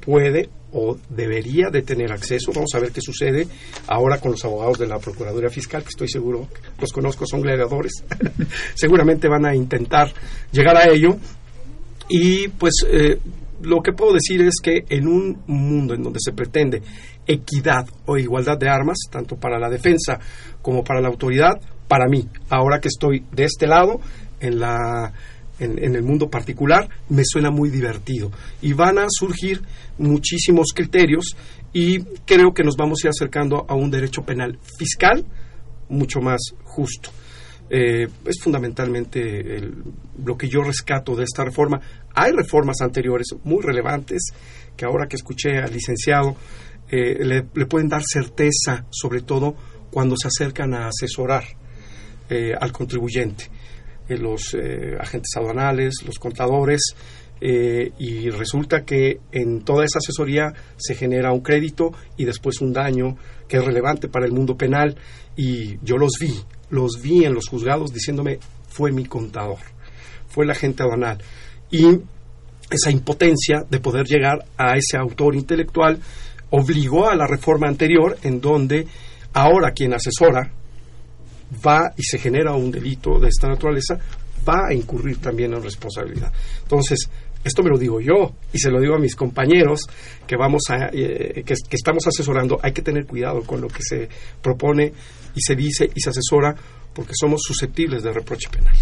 puede 0.00 0.48
o 0.72 0.96
debería 1.10 1.68
de 1.70 1.82
tener 1.82 2.10
acceso. 2.10 2.52
Vamos 2.54 2.70
a 2.74 2.78
ver 2.78 2.90
qué 2.90 3.02
sucede 3.02 3.46
ahora 3.86 4.18
con 4.18 4.30
los 4.30 4.42
abogados 4.46 4.78
de 4.78 4.86
la 4.86 4.98
Procuraduría 4.98 5.50
Fiscal, 5.50 5.82
que 5.82 5.90
estoy 5.90 6.08
seguro, 6.08 6.48
los 6.80 6.90
conozco, 6.90 7.26
son 7.26 7.42
gladiadores. 7.42 7.92
Seguramente 8.74 9.28
van 9.28 9.44
a 9.44 9.54
intentar 9.54 10.10
llegar 10.52 10.76
a 10.78 10.88
ello. 10.88 11.18
Y 12.08 12.48
pues 12.48 12.72
eh, 12.90 13.18
lo 13.60 13.82
que 13.82 13.92
puedo 13.92 14.14
decir 14.14 14.40
es 14.40 14.54
que 14.62 14.84
en 14.88 15.06
un 15.06 15.42
mundo 15.46 15.92
en 15.92 16.02
donde 16.02 16.18
se 16.22 16.32
pretende 16.32 16.80
equidad 17.26 17.86
o 18.06 18.16
igualdad 18.16 18.56
de 18.56 18.70
armas, 18.70 18.96
tanto 19.10 19.36
para 19.36 19.58
la 19.58 19.68
defensa 19.68 20.18
como 20.62 20.82
para 20.82 21.02
la 21.02 21.08
autoridad, 21.08 21.60
para 21.88 22.06
mí, 22.08 22.26
ahora 22.48 22.80
que 22.80 22.88
estoy 22.88 23.26
de 23.32 23.44
este 23.44 23.66
lado, 23.66 24.00
en 24.40 24.60
la 24.60 25.12
en, 25.58 25.96
el 25.96 26.02
mundo 26.02 26.30
particular, 26.30 26.88
me 27.08 27.22
suena 27.24 27.50
muy 27.50 27.70
divertido. 27.70 28.30
Y 28.62 28.72
van 28.72 28.98
a 28.98 29.06
surgir 29.08 29.62
muchísimos 29.98 30.72
criterios 30.74 31.36
y 31.72 32.00
creo 32.24 32.52
que 32.54 32.64
nos 32.64 32.76
vamos 32.76 33.00
a 33.02 33.08
ir 33.08 33.10
acercando 33.10 33.64
a 33.68 33.74
un 33.74 33.90
derecho 33.90 34.22
penal 34.22 34.58
fiscal 34.78 35.24
mucho 35.88 36.20
más 36.20 36.40
justo. 36.64 37.10
Eh, 37.70 38.06
es 38.24 38.40
fundamentalmente 38.42 39.60
lo 40.24 40.36
que 40.38 40.48
yo 40.48 40.62
rescato 40.62 41.14
de 41.14 41.24
esta 41.24 41.44
reforma. 41.44 41.80
Hay 42.14 42.32
reformas 42.32 42.80
anteriores 42.80 43.28
muy 43.44 43.62
relevantes 43.62 44.32
que 44.76 44.86
ahora 44.86 45.06
que 45.06 45.16
escuché 45.16 45.58
al 45.58 45.72
licenciado 45.72 46.36
eh, 46.90 47.24
le, 47.24 47.66
pueden 47.66 47.88
dar 47.88 48.02
certeza, 48.02 48.86
sobre 48.90 49.20
todo 49.20 49.54
cuando 49.90 50.16
se 50.16 50.28
acercan 50.28 50.72
a 50.74 50.88
asesorar 50.88 51.44
eh, 52.30 52.54
al 52.58 52.72
contribuyente. 52.72 53.50
Los 54.16 54.56
agentes 54.98 55.36
aduanales, 55.36 55.96
los 56.06 56.18
contadores, 56.18 56.94
y 57.40 58.30
resulta 58.30 58.84
que 58.84 59.20
en 59.32 59.62
toda 59.62 59.84
esa 59.84 59.98
asesoría 59.98 60.52
se 60.76 60.94
genera 60.94 61.32
un 61.32 61.40
crédito 61.40 61.92
y 62.16 62.24
después 62.24 62.60
un 62.60 62.72
daño 62.72 63.16
que 63.46 63.58
es 63.58 63.64
relevante 63.64 64.08
para 64.08 64.26
el 64.26 64.32
mundo 64.32 64.56
penal. 64.56 64.96
Y 65.36 65.78
yo 65.82 65.98
los 65.98 66.12
vi, 66.20 66.34
los 66.70 67.00
vi 67.00 67.24
en 67.24 67.34
los 67.34 67.48
juzgados 67.48 67.92
diciéndome 67.92 68.38
fue 68.68 68.92
mi 68.92 69.04
contador, 69.04 69.58
fue 70.28 70.46
la 70.46 70.52
agente 70.52 70.82
aduanal 70.82 71.18
y 71.70 72.00
esa 72.70 72.90
impotencia 72.90 73.64
de 73.68 73.80
poder 73.80 74.06
llegar 74.06 74.44
a 74.56 74.76
ese 74.76 74.96
autor 74.98 75.34
intelectual 75.34 75.98
obligó 76.50 77.08
a 77.08 77.16
la 77.16 77.26
reforma 77.26 77.68
anterior 77.68 78.16
en 78.22 78.40
donde 78.40 78.86
ahora 79.32 79.72
quien 79.72 79.94
asesora 79.94 80.52
va 81.66 81.92
y 81.96 82.02
se 82.02 82.18
genera 82.18 82.54
un 82.54 82.70
delito 82.70 83.18
de 83.18 83.28
esta 83.28 83.48
naturaleza 83.48 83.98
va 84.48 84.68
a 84.68 84.74
incurrir 84.74 85.18
también 85.18 85.52
en 85.54 85.62
responsabilidad. 85.62 86.32
Entonces, 86.62 87.08
esto 87.44 87.62
me 87.62 87.70
lo 87.70 87.78
digo 87.78 88.00
yo 88.00 88.34
y 88.52 88.58
se 88.58 88.70
lo 88.70 88.80
digo 88.80 88.94
a 88.94 88.98
mis 88.98 89.14
compañeros 89.14 89.86
que 90.26 90.36
vamos 90.36 90.62
a 90.70 90.90
eh, 90.92 91.44
que, 91.44 91.54
estamos 91.70 92.06
asesorando 92.06 92.58
hay 92.62 92.72
que 92.72 92.82
tener 92.82 93.06
cuidado 93.06 93.42
con 93.42 93.60
lo 93.60 93.68
que 93.68 93.82
se 93.82 94.08
propone 94.42 94.92
y 95.34 95.40
se 95.40 95.54
dice 95.54 95.88
y 95.94 96.00
se 96.00 96.10
asesora 96.10 96.54
porque 96.92 97.12
somos 97.14 97.40
susceptibles 97.46 98.02
de 98.02 98.12
reproche 98.12 98.48
penal 98.50 98.76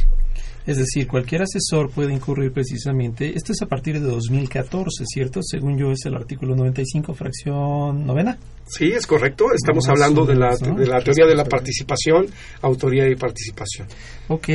es 0.67 0.79
decir, 0.79 1.07
cualquier 1.07 1.43
asesor 1.43 1.91
puede 1.91 2.13
incurrir 2.13 2.53
precisamente, 2.53 3.37
esto 3.37 3.53
es 3.53 3.63
a 3.63 3.67
partir 3.67 4.01
de 4.01 4.07
2014, 4.07 5.05
¿cierto? 5.07 5.41
Según 5.43 5.79
yo 5.79 5.93
es 5.93 6.05
el 6.07 6.15
artículo 6.17 6.57
95, 6.57 7.15
fracción 7.15 8.05
novena. 8.05 8.37
Sí, 8.67 8.87
es 8.87 9.07
correcto. 9.07 9.47
Estamos 9.55 9.89
hablando 9.89 10.27
de 10.27 10.35
la, 10.35 10.57
de 10.57 10.87
la 10.87 11.01
teoría 11.01 11.25
de 11.25 11.37
la 11.37 11.45
participación, 11.45 12.27
autoría 12.63 13.09
y 13.09 13.15
participación. 13.15 13.87
Ok, 14.27 14.49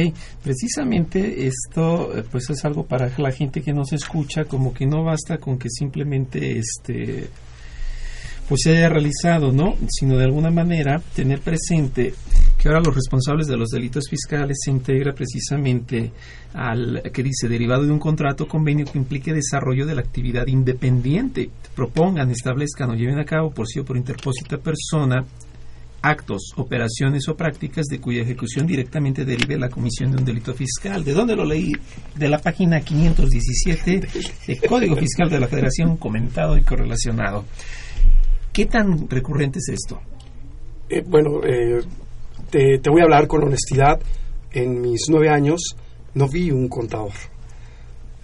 precisamente 0.43 1.47
esto 1.47 2.18
eh, 2.18 2.24
pues 2.30 2.49
es 2.49 2.66
algo 2.66 2.86
para 2.86 3.09
la 3.18 3.32
gente 3.32 3.62
que 3.62 3.72
nos 3.72 3.93
escucha, 3.93 4.43
como 4.43 4.74
que 4.74 4.86
no 4.86 5.05
basta 5.05 5.38
con 5.38 5.57
que 5.57 5.70
simplemente 5.70 6.59
este 6.59 7.30
pues 8.49 8.64
se 8.66 8.76
haya 8.76 8.89
realizado, 8.89 9.53
¿no? 9.53 9.78
Sino 9.88 10.18
de 10.18 10.26
alguna 10.26 10.51
manera 10.51 11.01
tener 11.16 11.39
presente 11.39 12.14
que 12.62 12.68
ahora 12.70 12.82
los 12.86 12.93
responsables 12.93 13.47
de 13.47 13.57
los 13.57 13.70
delitos 13.70 14.07
fiscales 14.07 14.59
se 14.64 14.70
integra 14.70 15.14
precisamente 15.14 16.12
al 16.53 17.01
que 17.12 17.24
dice 17.24 17.49
derivado 17.49 17.84
de 17.84 17.91
un 17.91 17.97
contrato 17.97 18.47
convenio 18.47 18.86
que 18.86 18.99
implique 18.99 19.34
desarrollo 19.34 19.88
de 19.88 19.95
la 19.95 20.01
actividad 20.01 20.45
independiente. 20.45 21.49
Propongan, 21.76 22.30
establezcan 22.30 22.91
o 22.91 22.93
lleven 22.93 23.18
a 23.18 23.26
cabo 23.26 23.49
por 23.49 23.68
sí 23.68 23.80
o 23.80 23.84
por 23.84 23.97
interpósita 23.97 24.59
persona 24.59 25.26
actos, 26.03 26.53
operaciones 26.55 27.28
o 27.30 27.36
prácticas 27.36 27.88
de 27.88 27.99
cuya 27.99 28.22
ejecución 28.22 28.68
directamente 28.68 29.26
derive 29.26 29.57
la 29.57 29.70
comisión 29.70 30.12
de 30.12 30.18
un 30.18 30.26
delito 30.26 30.53
fiscal. 30.53 31.03
¿De 31.03 31.14
dónde 31.14 31.36
lo 31.36 31.45
leí? 31.45 31.74
De 32.16 32.30
la 32.30 32.38
página 32.38 32.82
517 32.82 34.01
del 34.45 34.62
Código 34.70 34.95
Fiscal 34.97 35.32
de 35.32 35.39
la 35.39 35.47
Federación, 35.47 35.97
comentado 35.97 36.55
y 36.57 36.62
correlacionado. 36.62 37.43
¿Qué 38.53 38.68
tan 38.68 39.09
recurrente 39.09 39.57
es 39.57 39.70
esto? 39.70 39.99
Eh, 40.89 41.03
bueno, 41.07 41.41
eh, 41.43 41.82
te, 42.52 42.89
voy 42.89 43.02
a 43.02 43.06
hablar 43.06 43.28
con 43.28 43.43
honestidad. 43.43 43.99
En 44.52 44.82
mis 44.82 45.04
nueve 45.10 45.30
años 45.30 45.76
no 46.14 46.28
vi 46.28 46.52
un 46.52 46.68
contador 46.68 47.14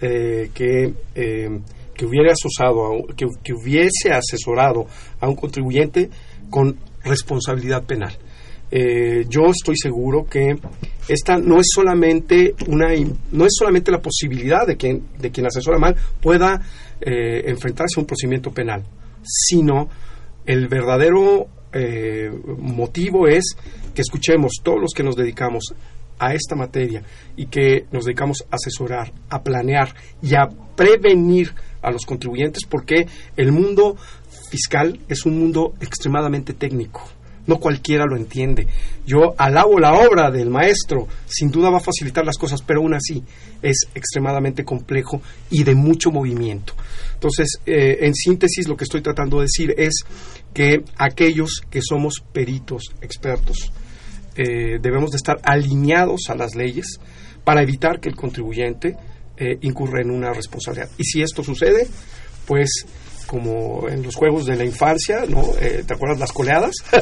eh, 0.00 0.50
que, 0.52 0.92
eh, 1.14 1.60
que, 1.94 2.06
hubiera 2.06 2.32
asociado 2.32 3.06
que, 3.16 3.26
que, 3.42 3.54
hubiese 3.54 4.12
asesorado 4.12 4.86
a 5.20 5.28
un 5.28 5.34
contribuyente 5.34 6.10
con 6.50 6.76
responsabilidad 7.02 7.84
penal. 7.84 8.12
Eh, 8.70 9.24
yo 9.30 9.46
estoy 9.46 9.76
seguro 9.78 10.26
que 10.26 10.58
esta 11.08 11.38
no 11.38 11.58
es 11.58 11.68
solamente 11.74 12.54
una 12.66 12.88
no 13.32 13.46
es 13.46 13.52
solamente 13.58 13.90
la 13.90 14.02
posibilidad 14.02 14.66
de 14.66 14.76
que 14.76 15.00
de 15.18 15.30
quien 15.30 15.46
asesora 15.46 15.78
mal 15.78 15.96
pueda 16.20 16.60
enfrentarse 17.00 17.94
a 17.96 18.00
un 18.00 18.06
procedimiento 18.06 18.50
penal, 18.50 18.82
sino 19.22 19.88
el 20.44 20.68
verdadero 20.68 21.46
motivo 22.58 23.26
es 23.26 23.56
que 23.98 24.02
escuchemos 24.02 24.52
todos 24.62 24.80
los 24.80 24.92
que 24.94 25.02
nos 25.02 25.16
dedicamos 25.16 25.74
a 26.20 26.32
esta 26.32 26.54
materia 26.54 27.02
y 27.36 27.46
que 27.46 27.86
nos 27.90 28.04
dedicamos 28.04 28.44
a 28.48 28.54
asesorar, 28.54 29.12
a 29.28 29.42
planear 29.42 29.92
y 30.22 30.36
a 30.36 30.46
prevenir 30.76 31.52
a 31.82 31.90
los 31.90 32.06
contribuyentes 32.06 32.64
porque 32.64 33.08
el 33.36 33.50
mundo 33.50 33.96
fiscal 34.52 35.00
es 35.08 35.26
un 35.26 35.36
mundo 35.40 35.74
extremadamente 35.80 36.52
técnico. 36.52 37.02
No 37.48 37.58
cualquiera 37.58 38.04
lo 38.04 38.16
entiende. 38.16 38.68
Yo 39.04 39.34
alabo 39.36 39.80
la 39.80 39.94
obra 39.94 40.30
del 40.30 40.48
maestro, 40.48 41.08
sin 41.26 41.50
duda 41.50 41.70
va 41.70 41.78
a 41.78 41.80
facilitar 41.80 42.24
las 42.24 42.38
cosas, 42.38 42.62
pero 42.62 42.82
aún 42.82 42.94
así 42.94 43.24
es 43.62 43.88
extremadamente 43.96 44.64
complejo 44.64 45.22
y 45.50 45.64
de 45.64 45.74
mucho 45.74 46.12
movimiento. 46.12 46.74
Entonces, 47.14 47.58
eh, 47.66 47.98
en 48.02 48.14
síntesis, 48.14 48.68
lo 48.68 48.76
que 48.76 48.84
estoy 48.84 49.00
tratando 49.00 49.38
de 49.38 49.46
decir 49.46 49.74
es 49.76 50.04
que 50.54 50.84
aquellos 50.98 51.62
que 51.68 51.80
somos 51.82 52.22
peritos, 52.32 52.94
expertos, 53.00 53.72
eh, 54.38 54.78
debemos 54.80 55.10
de 55.10 55.16
estar 55.16 55.36
alineados 55.42 56.30
a 56.30 56.34
las 56.34 56.54
leyes 56.54 56.98
para 57.44 57.62
evitar 57.62 58.00
que 58.00 58.08
el 58.08 58.16
contribuyente 58.16 58.96
eh, 59.36 59.58
incurra 59.62 60.00
en 60.00 60.10
una 60.10 60.32
responsabilidad. 60.32 60.88
Y 60.96 61.04
si 61.04 61.22
esto 61.22 61.42
sucede, 61.42 61.86
pues 62.46 62.86
como 63.28 63.86
en 63.88 64.02
los 64.02 64.16
juegos 64.16 64.46
de 64.46 64.56
la 64.56 64.64
infancia, 64.64 65.24
¿no? 65.28 65.42
Eh, 65.60 65.84
¿Te 65.86 65.94
acuerdas 65.94 66.18
las 66.18 66.32
coleadas? 66.32 66.72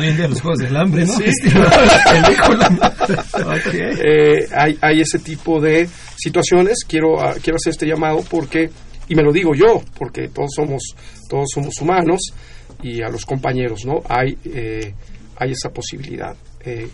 Día 0.00 0.28
los 0.28 0.40
juegos 0.40 0.58
del 0.58 0.76
hambre, 0.76 1.06
¿no? 1.06 1.12
Sí. 1.16 1.24
Estilo 1.26 1.62
la 1.62 2.22
película. 2.22 2.96
Ok. 3.40 3.74
Eh, 3.74 4.46
hay, 4.54 4.78
hay 4.80 5.00
ese 5.00 5.20
tipo 5.20 5.60
de 5.60 5.88
situaciones. 6.16 6.84
Quiero, 6.86 7.20
ah, 7.20 7.34
quiero 7.42 7.56
hacer 7.56 7.70
este 7.70 7.86
llamado 7.86 8.22
porque, 8.28 8.70
y 9.08 9.14
me 9.14 9.22
lo 9.22 9.32
digo 9.32 9.52
yo, 9.54 9.82
porque 9.96 10.28
todos 10.28 10.50
somos, 10.54 10.82
todos 11.28 11.48
somos 11.54 11.74
humanos 11.80 12.20
y 12.82 13.02
a 13.02 13.08
los 13.08 13.24
compañeros, 13.24 13.84
¿no? 13.86 14.02
Hay, 14.08 14.36
eh, 14.44 14.92
hay 15.36 15.50
esa 15.52 15.70
posibilidad. 15.70 16.36
Eh, 16.64 16.90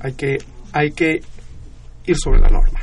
hay 0.00 0.12
que, 0.14 0.38
hay 0.72 0.90
que 0.92 1.20
ir 2.06 2.16
sobre 2.16 2.40
la 2.40 2.48
norma. 2.48 2.80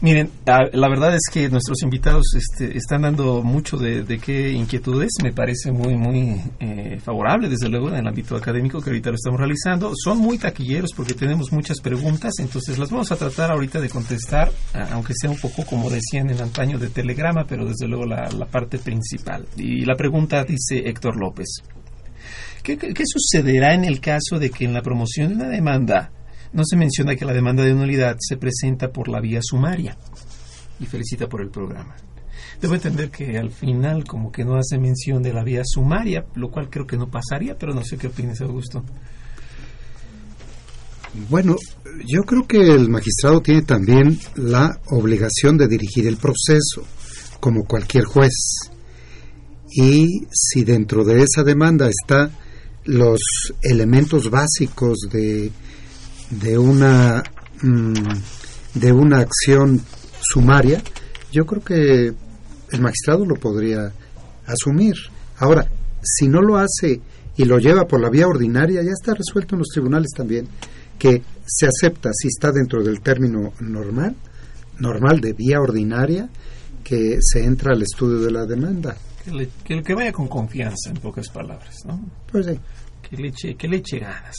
Miren, 0.00 0.30
la, 0.46 0.88
verdad 0.88 1.12
es 1.12 1.22
que 1.32 1.48
nuestros 1.48 1.82
invitados 1.82 2.32
este, 2.36 2.76
están 2.76 3.02
dando 3.02 3.42
mucho 3.42 3.76
de, 3.76 4.04
de 4.04 4.18
qué 4.20 4.52
inquietudes. 4.52 5.10
Me 5.24 5.32
parece 5.32 5.72
muy, 5.72 5.96
muy 5.96 6.40
eh, 6.60 7.00
favorable, 7.02 7.48
desde 7.48 7.68
luego, 7.68 7.88
en 7.88 7.96
el 7.96 8.06
ámbito 8.06 8.36
académico 8.36 8.80
que 8.80 8.90
ahorita 8.90 9.10
lo 9.10 9.16
estamos 9.16 9.40
realizando. 9.40 9.92
Son 9.96 10.18
muy 10.18 10.38
taquilleros 10.38 10.92
porque 10.96 11.14
tenemos 11.14 11.50
muchas 11.50 11.80
preguntas, 11.80 12.34
entonces 12.38 12.78
las 12.78 12.92
vamos 12.92 13.10
a 13.10 13.16
tratar 13.16 13.50
ahorita 13.50 13.80
de 13.80 13.88
contestar, 13.88 14.52
aunque 14.92 15.14
sea 15.20 15.30
un 15.30 15.38
poco 15.38 15.64
como 15.66 15.90
decían 15.90 16.30
en 16.30 16.42
antaño 16.42 16.78
de 16.78 16.90
telegrama, 16.90 17.44
pero 17.48 17.66
desde 17.66 17.88
luego 17.88 18.06
la 18.06 18.46
parte 18.48 18.78
principal. 18.78 19.46
Y 19.56 19.84
la 19.84 19.96
pregunta 19.96 20.44
dice 20.44 20.88
Héctor 20.88 21.16
López. 21.16 21.48
¿Qué, 22.76 23.04
sucederá 23.06 23.72
en 23.72 23.84
el 23.84 23.98
caso 23.98 24.38
de 24.38 24.50
que 24.50 24.66
en 24.66 24.74
la 24.74 24.82
promoción 24.82 25.30
de 25.30 25.34
una 25.36 25.48
demanda 25.48 26.12
no 26.52 26.64
se 26.66 26.76
menciona 26.76 27.16
que 27.16 27.24
la 27.24 27.32
demanda 27.32 27.64
de 27.64 27.72
nulidad 27.72 28.16
se 28.20 28.36
presenta 28.36 28.92
por 28.92 29.08
la 29.08 29.20
vía 29.20 29.40
sumaria? 29.42 29.96
Y 30.78 30.84
felicita 30.84 31.26
por 31.28 31.40
el 31.40 31.48
programa. 31.48 31.96
Debo 32.60 32.74
entender 32.74 33.10
que 33.10 33.38
al 33.38 33.52
final 33.52 34.04
como 34.04 34.30
que 34.30 34.44
no 34.44 34.56
hace 34.56 34.78
mención 34.78 35.22
de 35.22 35.32
la 35.32 35.44
vía 35.44 35.62
sumaria, 35.64 36.26
lo 36.34 36.50
cual 36.50 36.68
creo 36.68 36.86
que 36.86 36.98
no 36.98 37.08
pasaría, 37.08 37.56
pero 37.56 37.72
no 37.72 37.82
sé 37.82 37.96
qué 37.96 38.08
opinas, 38.08 38.40
Augusto. 38.42 38.84
Bueno, 41.30 41.56
yo 42.06 42.22
creo 42.24 42.46
que 42.46 42.60
el 42.60 42.90
magistrado 42.90 43.40
tiene 43.40 43.62
también 43.62 44.18
la 44.34 44.78
obligación 44.90 45.56
de 45.56 45.68
dirigir 45.68 46.06
el 46.06 46.18
proceso, 46.18 46.84
como 47.40 47.64
cualquier 47.64 48.04
juez. 48.04 48.34
Y 49.70 50.26
si 50.30 50.64
dentro 50.64 51.02
de 51.04 51.22
esa 51.22 51.42
demanda 51.42 51.88
está 51.88 52.30
los 52.88 53.20
elementos 53.62 54.30
básicos 54.30 54.96
de, 55.12 55.52
de 56.30 56.56
una 56.56 57.22
mm, 57.60 57.92
de 58.74 58.92
una 58.92 59.18
acción 59.18 59.82
sumaria, 60.20 60.82
yo 61.30 61.44
creo 61.44 61.62
que 61.62 62.14
el 62.70 62.80
magistrado 62.80 63.26
lo 63.26 63.34
podría 63.34 63.92
asumir. 64.46 64.94
Ahora, 65.38 65.68
si 66.02 66.28
no 66.28 66.40
lo 66.40 66.56
hace 66.56 67.00
y 67.36 67.44
lo 67.44 67.58
lleva 67.58 67.86
por 67.86 68.00
la 68.00 68.08
vía 68.08 68.26
ordinaria, 68.26 68.82
ya 68.82 68.92
está 68.92 69.12
resuelto 69.14 69.54
en 69.54 69.58
los 69.60 69.68
tribunales 69.68 70.10
también, 70.16 70.48
que 70.98 71.22
se 71.46 71.66
acepta 71.66 72.10
si 72.14 72.28
está 72.28 72.52
dentro 72.52 72.82
del 72.82 73.00
término 73.00 73.52
normal, 73.60 74.16
normal 74.78 75.20
de 75.20 75.34
vía 75.34 75.60
ordinaria, 75.60 76.30
que 76.82 77.18
se 77.20 77.44
entra 77.44 77.74
al 77.74 77.82
estudio 77.82 78.20
de 78.20 78.30
la 78.30 78.46
demanda. 78.46 78.96
Que, 79.28 79.34
le- 79.34 79.48
que, 79.64 79.82
que 79.82 79.94
vaya 79.94 80.12
con 80.12 80.26
confianza, 80.28 80.90
en 80.90 80.96
pocas 80.96 81.28
palabras, 81.28 81.74
¿no? 81.84 82.00
Pues 82.30 82.46
sí. 82.46 82.58
Que 83.02 83.16
le 83.16 83.28
eche, 83.28 83.54
que 83.56 83.68
le 83.68 83.76
eche 83.78 83.98
ganas. 83.98 84.36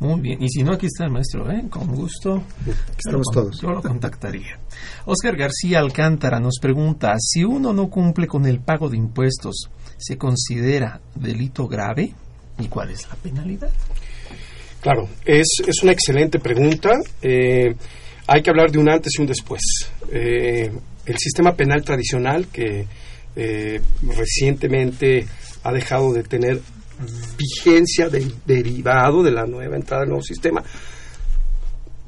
Muy 0.00 0.20
bien. 0.20 0.42
Y 0.42 0.48
si 0.48 0.62
no, 0.62 0.72
aquí 0.72 0.86
está 0.86 1.04
el 1.04 1.10
maestro, 1.10 1.50
¿eh? 1.50 1.64
Con 1.70 1.86
gusto. 1.94 2.42
Estamos 2.60 2.96
Yo 3.04 3.12
lo 3.12 3.22
con- 3.22 3.34
todos. 3.34 3.60
Yo 3.60 3.70
lo 3.70 3.82
contactaría. 3.82 4.58
Oscar 5.06 5.36
García 5.36 5.78
Alcántara 5.80 6.38
nos 6.40 6.58
pregunta, 6.60 7.14
si 7.18 7.44
uno 7.44 7.72
no 7.72 7.88
cumple 7.88 8.26
con 8.26 8.46
el 8.46 8.60
pago 8.60 8.88
de 8.88 8.96
impuestos, 8.98 9.68
¿se 9.98 10.16
considera 10.18 11.00
delito 11.14 11.66
grave? 11.66 12.12
¿Y 12.58 12.66
cuál 12.68 12.90
es 12.90 13.08
la 13.08 13.14
penalidad? 13.16 13.70
Claro, 14.80 15.08
es, 15.24 15.46
es 15.66 15.82
una 15.82 15.92
excelente 15.92 16.38
pregunta. 16.38 16.90
Eh, 17.22 17.74
hay 18.26 18.42
que 18.42 18.50
hablar 18.50 18.70
de 18.70 18.78
un 18.78 18.88
antes 18.88 19.12
y 19.18 19.22
un 19.22 19.26
después. 19.28 19.62
Eh, 20.10 20.70
el 21.06 21.18
sistema 21.18 21.54
penal 21.54 21.82
tradicional 21.82 22.46
que 22.48 22.86
eh, 23.36 23.80
recientemente 24.02 25.26
ha 25.62 25.72
dejado 25.72 26.12
de 26.12 26.22
tener 26.22 26.60
vigencia 27.36 28.08
de- 28.08 28.32
derivado 28.46 29.22
de 29.22 29.32
la 29.32 29.46
nueva 29.46 29.76
entrada 29.76 30.02
del 30.02 30.10
nuevo 30.10 30.22
sistema 30.22 30.62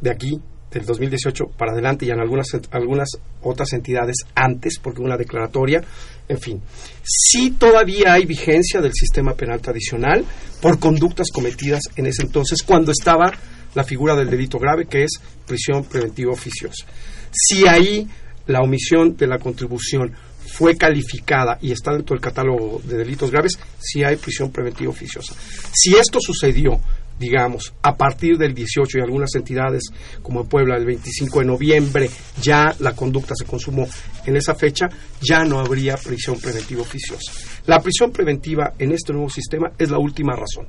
de 0.00 0.10
aquí 0.10 0.38
del 0.70 0.84
2018 0.84 1.44
para 1.56 1.72
adelante 1.72 2.04
y 2.06 2.10
en 2.10 2.20
algunas 2.20 2.48
algunas 2.70 3.08
otras 3.42 3.72
entidades 3.72 4.16
antes 4.34 4.78
porque 4.80 5.00
una 5.00 5.16
declaratoria 5.16 5.82
en 6.28 6.38
fin. 6.38 6.60
Sí 7.02 7.52
todavía 7.52 8.12
hay 8.14 8.26
vigencia 8.26 8.80
del 8.80 8.92
sistema 8.92 9.32
penal 9.34 9.60
tradicional 9.60 10.24
por 10.60 10.78
conductas 10.78 11.28
cometidas 11.32 11.80
en 11.96 12.06
ese 12.06 12.22
entonces 12.22 12.62
cuando 12.62 12.92
estaba 12.92 13.32
la 13.74 13.84
figura 13.84 14.14
del 14.16 14.28
delito 14.30 14.58
grave 14.58 14.86
que 14.86 15.04
es 15.04 15.12
prisión 15.46 15.84
preventiva 15.84 16.32
oficiosa. 16.32 16.84
Si 17.32 17.66
ahí 17.66 18.06
la 18.46 18.60
omisión 18.60 19.16
de 19.16 19.26
la 19.26 19.38
contribución 19.38 20.12
fue 20.46 20.76
calificada 20.76 21.58
y 21.60 21.72
está 21.72 21.92
dentro 21.92 22.14
del 22.14 22.22
catálogo 22.22 22.80
de 22.84 22.96
delitos 22.98 23.30
graves, 23.30 23.58
sí 23.78 24.04
hay 24.04 24.16
prisión 24.16 24.50
preventiva 24.50 24.90
oficiosa. 24.90 25.34
Si 25.72 25.94
esto 25.96 26.18
sucedió, 26.20 26.80
digamos, 27.18 27.72
a 27.82 27.96
partir 27.96 28.36
del 28.36 28.54
18 28.54 28.98
y 28.98 29.00
algunas 29.00 29.34
entidades 29.34 29.84
como 30.22 30.44
Puebla 30.44 30.76
el 30.76 30.84
25 30.84 31.40
de 31.40 31.46
noviembre, 31.46 32.10
ya 32.42 32.74
la 32.80 32.94
conducta 32.94 33.34
se 33.36 33.44
consumó 33.44 33.88
en 34.24 34.36
esa 34.36 34.54
fecha, 34.54 34.88
ya 35.20 35.44
no 35.44 35.58
habría 35.58 35.96
prisión 35.96 36.38
preventiva 36.38 36.82
oficiosa. 36.82 37.32
La 37.66 37.80
prisión 37.80 38.12
preventiva 38.12 38.74
en 38.78 38.92
este 38.92 39.12
nuevo 39.12 39.30
sistema 39.30 39.72
es 39.78 39.90
la 39.90 39.98
última 39.98 40.34
razón. 40.34 40.66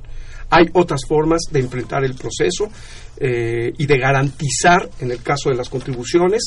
Hay 0.50 0.66
otras 0.72 1.02
formas 1.06 1.42
de 1.50 1.60
enfrentar 1.60 2.04
el 2.04 2.14
proceso 2.14 2.68
eh, 3.18 3.72
y 3.76 3.86
de 3.86 3.98
garantizar, 3.98 4.88
en 5.00 5.10
el 5.10 5.22
caso 5.22 5.50
de 5.50 5.56
las 5.56 5.68
contribuciones, 5.68 6.44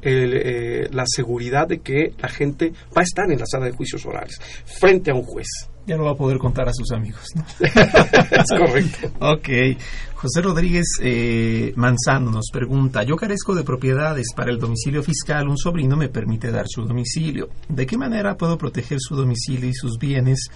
el, 0.00 0.34
eh, 0.34 0.88
la 0.92 1.04
seguridad 1.06 1.66
de 1.66 1.80
que 1.80 2.12
la 2.18 2.28
gente 2.28 2.72
va 2.96 3.00
a 3.00 3.04
estar 3.04 3.30
en 3.30 3.38
la 3.38 3.46
sala 3.46 3.66
de 3.66 3.72
juicios 3.72 4.06
orales, 4.06 4.38
frente 4.64 5.10
a 5.10 5.14
un 5.14 5.24
juez. 5.24 5.48
Ya 5.84 5.96
lo 5.96 6.04
va 6.04 6.12
a 6.12 6.16
poder 6.16 6.38
contar 6.38 6.68
a 6.68 6.72
sus 6.72 6.92
amigos, 6.92 7.24
¿no? 7.34 7.44
es 7.60 8.48
correcto. 8.56 9.10
Ok. 9.18 9.48
José 10.14 10.40
Rodríguez 10.40 10.86
eh, 11.02 11.72
Manzano 11.74 12.30
nos 12.30 12.50
pregunta, 12.52 13.02
yo 13.02 13.16
carezco 13.16 13.56
de 13.56 13.64
propiedades 13.64 14.28
para 14.36 14.52
el 14.52 14.60
domicilio 14.60 15.02
fiscal, 15.02 15.48
un 15.48 15.58
sobrino 15.58 15.96
me 15.96 16.08
permite 16.08 16.52
dar 16.52 16.66
su 16.68 16.84
domicilio. 16.84 17.48
¿De 17.68 17.84
qué 17.84 17.98
manera 17.98 18.36
puedo 18.36 18.56
proteger 18.56 18.98
su 19.00 19.16
domicilio 19.16 19.68
y 19.68 19.74
sus 19.74 19.98
bienes 19.98 20.48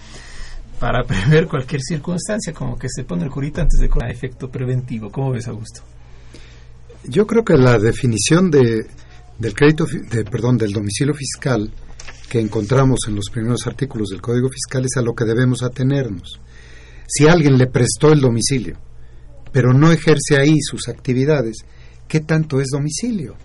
para 0.79 1.03
prever 1.03 1.47
cualquier 1.47 1.81
circunstancia, 1.81 2.53
como 2.53 2.77
que 2.77 2.87
se 2.89 3.03
pone 3.03 3.23
el 3.23 3.29
curita 3.29 3.61
antes 3.61 3.79
de 3.79 3.89
a 4.01 4.09
efecto 4.09 4.49
preventivo? 4.49 5.11
¿Cómo 5.11 5.31
ves, 5.31 5.47
Augusto? 5.47 5.81
Yo 7.03 7.25
creo 7.25 7.43
que 7.43 7.57
la 7.57 7.79
definición 7.79 8.51
de, 8.51 8.85
del 9.39 9.53
crédito, 9.53 9.85
de, 9.85 10.23
perdón, 10.25 10.57
del 10.57 10.71
domicilio 10.71 11.13
fiscal 11.13 11.71
que 12.29 12.39
encontramos 12.39 12.99
en 13.07 13.15
los 13.15 13.29
primeros 13.31 13.65
artículos 13.67 14.09
del 14.09 14.21
Código 14.21 14.49
Fiscal 14.49 14.83
es 14.85 14.97
a 14.97 15.01
lo 15.01 15.15
que 15.15 15.23
debemos 15.23 15.63
atenernos. 15.63 16.39
Si 17.07 17.27
alguien 17.27 17.57
le 17.57 17.67
prestó 17.67 18.11
el 18.11 18.19
domicilio, 18.19 18.77
pero 19.53 19.73
no 19.73 19.91
ejerce 19.91 20.37
ahí 20.37 20.59
sus 20.59 20.89
actividades, 20.89 21.57
¿qué 22.07 22.19
tanto 22.19 22.59
es 22.59 22.67
domicilio? 22.71 23.35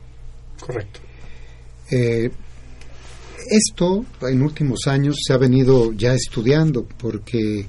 Correcto. 0.61 1.01
Eh, 1.91 2.31
esto 3.53 4.05
en 4.23 4.43
últimos 4.43 4.87
años 4.87 5.17
se 5.27 5.33
ha 5.33 5.37
venido 5.37 5.93
ya 5.93 6.15
estudiando 6.15 6.87
porque 6.99 7.67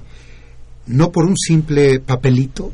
no 0.86 1.12
por 1.12 1.26
un 1.26 1.36
simple 1.36 2.00
papelito 2.00 2.72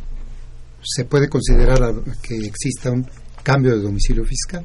se 0.83 1.05
puede 1.05 1.29
considerar 1.29 1.93
que 2.23 2.37
exista 2.37 2.91
un 2.91 3.07
cambio 3.43 3.75
de 3.75 3.83
domicilio 3.83 4.25
fiscal. 4.25 4.65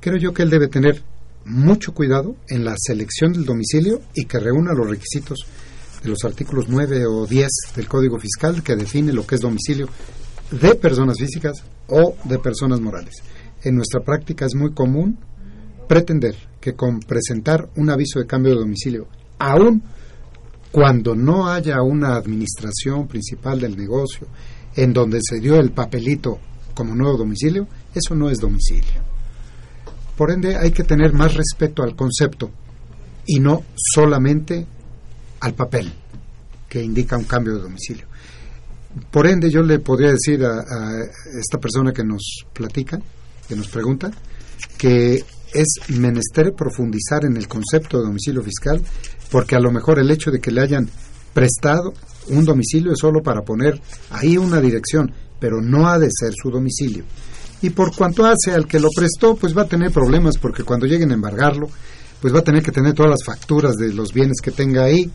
Creo 0.00 0.18
yo 0.18 0.32
que 0.32 0.42
él 0.42 0.50
debe 0.50 0.68
tener 0.68 1.02
mucho 1.44 1.92
cuidado 1.94 2.36
en 2.48 2.64
la 2.64 2.74
selección 2.76 3.32
del 3.32 3.44
domicilio 3.44 4.02
y 4.14 4.26
que 4.26 4.38
reúna 4.38 4.74
los 4.74 4.88
requisitos 4.88 5.38
de 6.02 6.10
los 6.10 6.24
artículos 6.24 6.66
9 6.68 7.06
o 7.06 7.26
10 7.26 7.48
del 7.74 7.88
Código 7.88 8.18
Fiscal 8.18 8.62
que 8.62 8.76
define 8.76 9.12
lo 9.12 9.26
que 9.26 9.36
es 9.36 9.40
domicilio 9.40 9.88
de 10.50 10.74
personas 10.74 11.16
físicas 11.18 11.64
o 11.88 12.14
de 12.24 12.38
personas 12.38 12.80
morales. 12.80 13.14
En 13.62 13.74
nuestra 13.74 14.00
práctica 14.00 14.44
es 14.46 14.54
muy 14.54 14.72
común 14.72 15.18
pretender 15.88 16.36
que 16.60 16.74
con 16.74 17.00
presentar 17.00 17.68
un 17.76 17.90
aviso 17.90 18.20
de 18.20 18.26
cambio 18.26 18.52
de 18.52 18.60
domicilio, 18.60 19.08
aun 19.38 19.82
cuando 20.70 21.14
no 21.14 21.48
haya 21.48 21.82
una 21.82 22.14
administración 22.14 23.08
principal 23.08 23.58
del 23.58 23.76
negocio 23.76 24.26
en 24.76 24.92
donde 24.92 25.18
se 25.22 25.40
dio 25.40 25.58
el 25.58 25.72
papelito 25.72 26.38
como 26.74 26.94
nuevo 26.94 27.16
domicilio, 27.16 27.66
eso 27.94 28.14
no 28.14 28.30
es 28.30 28.38
domicilio. 28.38 29.02
Por 30.16 30.30
ende, 30.30 30.56
hay 30.56 30.70
que 30.70 30.84
tener 30.84 31.12
más 31.12 31.34
respeto 31.34 31.82
al 31.82 31.96
concepto 31.96 32.50
y 33.26 33.40
no 33.40 33.64
solamente 33.74 34.66
al 35.40 35.54
papel 35.54 35.92
que 36.68 36.82
indica 36.82 37.16
un 37.16 37.24
cambio 37.24 37.54
de 37.54 37.62
domicilio. 37.62 38.06
por 39.10 39.26
ende, 39.26 39.50
yo 39.50 39.62
le 39.62 39.78
podría 39.78 40.10
decir 40.10 40.44
a, 40.44 40.60
a 40.60 41.02
esta 41.38 41.58
persona 41.58 41.92
que 41.92 42.04
nos 42.04 42.44
platica, 42.52 43.00
que 43.46 43.56
nos 43.56 43.68
pregunta, 43.68 44.10
que 44.76 45.24
es 45.52 45.66
menester 45.88 46.52
profundizar 46.54 47.24
en 47.24 47.36
el 47.36 47.48
concepto 47.48 47.98
de 47.98 48.06
domicilio 48.06 48.42
fiscal, 48.42 48.82
porque 49.30 49.56
a 49.56 49.60
lo 49.60 49.70
mejor 49.70 49.98
el 49.98 50.10
hecho 50.10 50.30
de 50.30 50.40
que 50.40 50.50
le 50.50 50.60
hayan 50.60 50.88
prestado 51.32 51.92
un 52.28 52.44
domicilio 52.44 52.92
es 52.92 52.98
solo 52.98 53.22
para 53.22 53.42
poner 53.42 53.80
ahí 54.10 54.36
una 54.36 54.60
dirección, 54.60 55.12
pero 55.38 55.60
no 55.60 55.88
ha 55.88 55.98
de 55.98 56.08
ser 56.10 56.32
su 56.34 56.50
domicilio. 56.50 57.04
Y 57.62 57.70
por 57.70 57.94
cuanto 57.94 58.24
hace 58.24 58.52
al 58.52 58.66
que 58.66 58.78
lo 58.78 58.88
prestó, 58.94 59.34
pues 59.34 59.56
va 59.56 59.62
a 59.62 59.68
tener 59.68 59.90
problemas 59.90 60.38
porque 60.38 60.62
cuando 60.62 60.86
lleguen 60.86 61.10
a 61.10 61.14
embargarlo, 61.14 61.68
pues 62.20 62.34
va 62.34 62.40
a 62.40 62.44
tener 62.44 62.62
que 62.62 62.72
tener 62.72 62.94
todas 62.94 63.10
las 63.10 63.24
facturas 63.24 63.76
de 63.76 63.92
los 63.92 64.12
bienes 64.12 64.40
que 64.42 64.50
tenga 64.50 64.84
ahí 64.84 65.10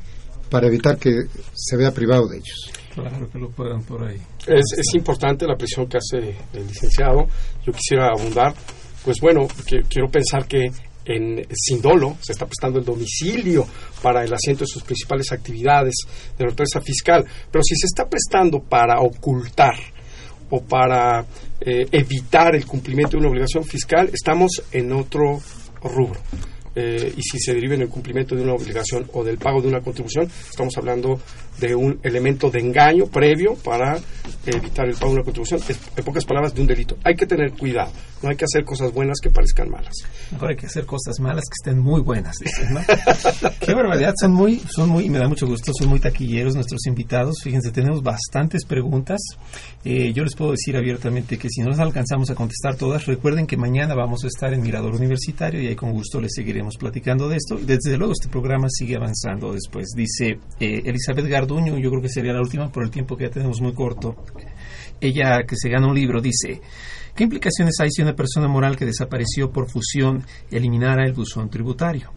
para 0.50 0.68
evitar 0.68 0.98
que 0.98 1.24
se 1.54 1.78
vea 1.78 1.92
privado 1.92 2.28
de 2.28 2.38
ellos. 2.38 2.72
Claro 2.94 3.30
que 3.32 3.40
lo 3.40 3.50
puedan 3.50 3.82
por 3.84 4.04
ahí. 4.04 4.22
Es, 4.48 4.78
es 4.78 4.96
importante 4.96 5.48
la 5.48 5.56
presión 5.56 5.88
que 5.88 5.98
hace 5.98 6.38
el 6.54 6.68
licenciado. 6.68 7.28
Yo 7.66 7.74
quisiera 7.74 8.10
abundar. 8.10 8.54
Pues 9.04 9.20
bueno, 9.20 9.48
que, 9.68 9.82
quiero 9.84 10.10
pensar 10.10 10.48
que 10.48 10.72
en 11.06 11.46
Sindolo 11.54 12.18
se 12.22 12.32
está 12.32 12.46
prestando 12.46 12.80
el 12.80 12.86
domicilio 12.86 13.68
para 14.02 14.24
el 14.24 14.34
asiento 14.34 14.64
de 14.64 14.68
sus 14.68 14.84
principales 14.84 15.32
actividades 15.32 15.96
de 16.38 16.46
la 16.46 16.52
fiscal. 16.82 17.26
Pero 17.52 17.64
si 17.64 17.76
se 17.76 17.88
está 17.88 18.08
prestando 18.08 18.60
para 18.62 19.02
ocultar 19.02 19.76
o 20.50 20.62
para 20.62 21.26
eh, 21.60 21.88
evitar 21.92 22.56
el 22.56 22.66
cumplimiento 22.66 23.12
de 23.12 23.18
una 23.18 23.30
obligación 23.30 23.64
fiscal, 23.66 24.10
estamos 24.14 24.64
en 24.72 24.94
otro 24.94 25.42
rubro. 25.82 26.20
Eh, 26.76 27.14
y 27.16 27.22
si 27.22 27.40
se 27.40 27.54
deriva 27.54 27.76
en 27.76 27.82
el 27.84 27.90
cumplimiento 27.90 28.36
de 28.36 28.42
una 28.42 28.54
obligación 28.54 29.08
o 29.14 29.24
del 29.24 29.38
pago 29.38 29.62
de 29.62 29.68
una 29.68 29.82
contribución, 29.82 30.28
estamos 30.50 30.76
hablando 30.78 31.20
de 31.60 31.76
un 31.76 32.00
elemento 32.02 32.50
de 32.50 32.60
engaño 32.60 33.06
previo 33.06 33.56
para 33.56 34.00
evitar 34.46 34.88
el 34.88 34.96
pago 34.96 35.10
de 35.10 35.16
una 35.16 35.24
contribución, 35.24 35.62
en 35.96 36.04
pocas 36.04 36.26
palabras, 36.26 36.54
de 36.54 36.62
un 36.62 36.68
delito. 36.68 36.98
Hay 37.04 37.16
que 37.16 37.28
tener 37.28 37.52
cuidado, 37.52 37.92
no 38.24 38.30
hay 38.30 38.36
que 38.36 38.46
hacer 38.46 38.66
cosas 38.66 38.92
buenas 38.92 39.20
que 39.22 39.30
parezcan 39.30 39.70
malas. 39.70 39.94
Mejor 40.32 40.50
hay 40.50 40.56
que 40.56 40.66
hacer 40.66 40.86
cosas 40.86 41.20
malas 41.20 41.44
que 41.44 41.54
estén 41.62 41.80
muy 41.80 42.02
buenas. 42.02 42.38
Qué 43.60 43.74
barbaridad, 43.74 44.14
son 44.20 44.34
muy, 44.34 44.60
son 44.68 44.90
muy, 44.90 45.10
me 45.10 45.20
da 45.20 45.28
mucho 45.28 45.46
gusto, 45.46 45.72
son 45.78 45.90
muy 45.90 46.00
taquilleros 46.00 46.56
nuestros 46.56 46.86
invitados. 46.88 47.38
Fíjense, 47.44 47.72
tenemos 47.72 48.02
bastantes 48.02 48.66
preguntas. 48.66 49.22
Eh, 49.86 50.12
yo 50.14 50.24
les 50.24 50.36
puedo 50.36 50.52
decir 50.52 50.76
abiertamente 50.76 51.38
que 51.38 51.50
si 51.50 51.62
no 51.62 51.70
las 51.70 51.80
alcanzamos 51.80 52.32
a 52.32 52.36
contestar 52.36 52.76
todas, 52.76 53.06
recuerden 53.06 53.46
que 53.46 53.58
mañana 53.58 53.94
vamos 53.94 54.24
a 54.24 54.28
estar 54.28 54.54
en 54.54 54.62
Mirador 54.62 54.96
Universitario 54.96 55.62
y 55.62 55.68
ahí 55.68 55.76
con 55.76 55.92
gusto 55.92 56.20
les 56.20 56.32
seguiremos 56.34 56.63
platicando 56.78 57.28
de 57.28 57.38
esto. 57.38 57.58
Desde 57.58 57.98
luego 57.98 58.14
este 58.14 58.30
programa 58.30 58.68
sigue 58.70 58.96
avanzando 58.96 59.54
después. 59.54 59.90
Dice 59.96 60.40
eh, 60.60 60.82
Elizabeth 60.86 61.28
Garduño, 61.28 61.78
yo 61.78 61.90
creo 61.90 62.02
que 62.02 62.10
sería 62.10 62.34
la 62.34 62.42
última 62.42 62.72
por 62.72 62.84
el 62.84 62.92
tiempo 62.92 63.18
que 63.18 63.26
ya 63.26 63.30
tenemos 63.30 63.62
muy 63.62 63.74
corto. 63.74 64.16
Ella 65.00 65.44
que 65.48 65.56
se 65.56 65.70
gana 65.70 65.88
un 65.88 65.96
libro 65.96 66.22
dice, 66.22 66.62
¿qué 67.16 67.24
implicaciones 67.24 67.76
hay 67.82 67.90
si 67.92 68.02
una 68.02 68.16
persona 68.16 68.48
moral 68.48 68.78
que 68.78 68.86
desapareció 68.86 69.52
por 69.52 69.70
fusión 69.70 70.24
eliminara 70.50 71.06
el 71.06 71.14
buzón 71.14 71.50
tributario? 71.50 72.12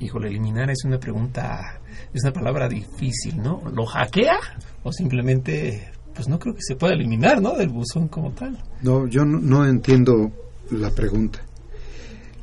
Híjole, 0.00 0.28
eliminar 0.28 0.70
es 0.70 0.84
una 0.84 0.98
pregunta, 0.98 1.80
es 2.12 2.22
una 2.22 2.32
palabra 2.32 2.68
difícil, 2.68 3.36
¿no? 3.38 3.62
¿Lo 3.72 3.86
hackea? 3.86 4.38
¿O 4.82 4.92
simplemente, 4.92 5.90
pues 6.14 6.28
no 6.28 6.38
creo 6.38 6.54
que 6.54 6.62
se 6.62 6.76
pueda 6.76 6.94
eliminar, 6.94 7.40
¿no? 7.40 7.56
Del 7.56 7.68
buzón 7.68 8.08
como 8.08 8.32
tal. 8.32 8.58
No, 8.82 9.06
yo 9.06 9.24
no, 9.24 9.40
no 9.40 9.66
entiendo 9.66 10.30
la 10.70 10.90
pregunta. 10.90 11.40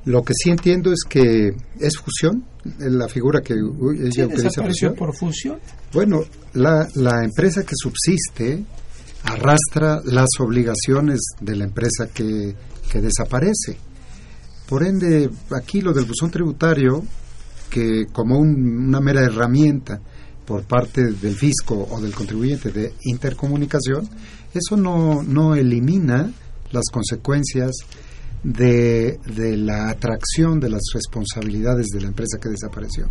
Lo 0.05 0.23
que 0.23 0.33
sí 0.33 0.49
entiendo 0.49 0.91
es 0.91 1.01
que 1.07 1.53
es 1.79 1.97
fusión, 1.97 2.43
la 2.79 3.07
figura 3.07 3.41
que 3.41 3.53
ella 3.53 4.11
Sí, 4.11 4.23
utiliza 4.23 4.63
fusión. 4.63 4.95
por 4.95 5.15
fusión. 5.15 5.59
Bueno, 5.93 6.21
la, 6.53 6.87
la 6.95 7.23
empresa 7.23 7.63
que 7.63 7.75
subsiste 7.75 8.63
arrastra 9.23 10.01
las 10.05 10.27
obligaciones 10.39 11.19
de 11.39 11.55
la 11.55 11.65
empresa 11.65 12.07
que, 12.13 12.55
que 12.91 13.01
desaparece. 13.01 13.77
Por 14.67 14.83
ende, 14.83 15.29
aquí 15.51 15.81
lo 15.81 15.93
del 15.93 16.05
buzón 16.05 16.31
tributario, 16.31 17.03
que 17.69 18.07
como 18.11 18.37
un- 18.39 18.87
una 18.87 18.99
mera 19.01 19.21
herramienta 19.21 19.99
por 20.45 20.63
parte 20.63 21.11
del 21.11 21.35
fisco 21.35 21.87
o 21.91 22.01
del 22.01 22.13
contribuyente 22.15 22.71
de 22.71 22.93
intercomunicación, 23.03 24.09
eso 24.53 24.75
no, 24.77 25.21
no 25.23 25.55
elimina 25.55 26.31
las 26.71 26.85
consecuencias 26.91 27.71
de, 28.43 29.19
de 29.35 29.57
la 29.57 29.89
atracción 29.89 30.59
de 30.59 30.69
las 30.69 30.81
responsabilidades 30.93 31.87
de 31.87 32.01
la 32.01 32.07
empresa 32.07 32.39
que 32.41 32.49
desapareció. 32.49 33.09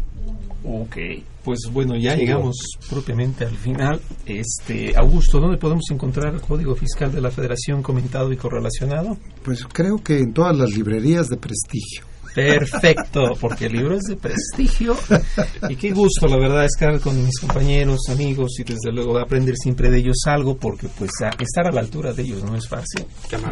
Ok, 0.63 0.97
pues 1.43 1.61
bueno, 1.73 1.97
ya 1.97 2.15
llegamos 2.15 2.57
propiamente 2.89 3.45
al 3.45 3.57
final. 3.57 4.01
Este, 4.27 4.95
Augusto, 4.97 5.41
¿dónde 5.41 5.57
podemos 5.57 5.85
encontrar 5.91 6.35
el 6.35 6.41
Código 6.41 6.75
Fiscal 6.75 7.11
de 7.13 7.21
la 7.21 7.31
Federación 7.31 7.83
comentado 7.83 8.31
y 8.31 8.37
correlacionado? 8.37 9.17
Pues 9.43 9.65
creo 9.65 9.97
que 9.97 10.19
en 10.19 10.35
todas 10.35 10.57
las 10.57 10.71
librerías 10.71 11.29
de 11.29 11.39
prestigio. 11.39 12.10
Perfecto, 12.35 13.37
porque 13.41 13.67
el 13.67 13.73
libro 13.73 13.95
es 13.97 14.03
de 14.03 14.17
prestigio. 14.17 14.97
Y 15.69 15.77
qué 15.77 15.91
gusto, 15.93 16.27
la 16.29 16.37
verdad, 16.39 16.65
estar 16.65 16.99
con 17.01 17.23
mis 17.25 17.39
compañeros, 17.41 17.99
amigos 18.11 18.53
y 18.59 18.65
desde 18.65 18.93
luego 18.93 19.19
aprender 19.19 19.55
siempre 19.57 19.91
de 19.91 19.99
ellos 19.99 20.17
algo, 20.27 20.57
porque 20.57 20.89
pues 20.99 21.11
a- 21.23 21.31
estar 21.43 21.67
a 21.67 21.73
la 21.73 21.81
altura 21.81 22.13
de 22.13 22.23
ellos 22.23 22.43
no 22.45 22.57
es 22.57 22.69
fácil. 22.69 23.05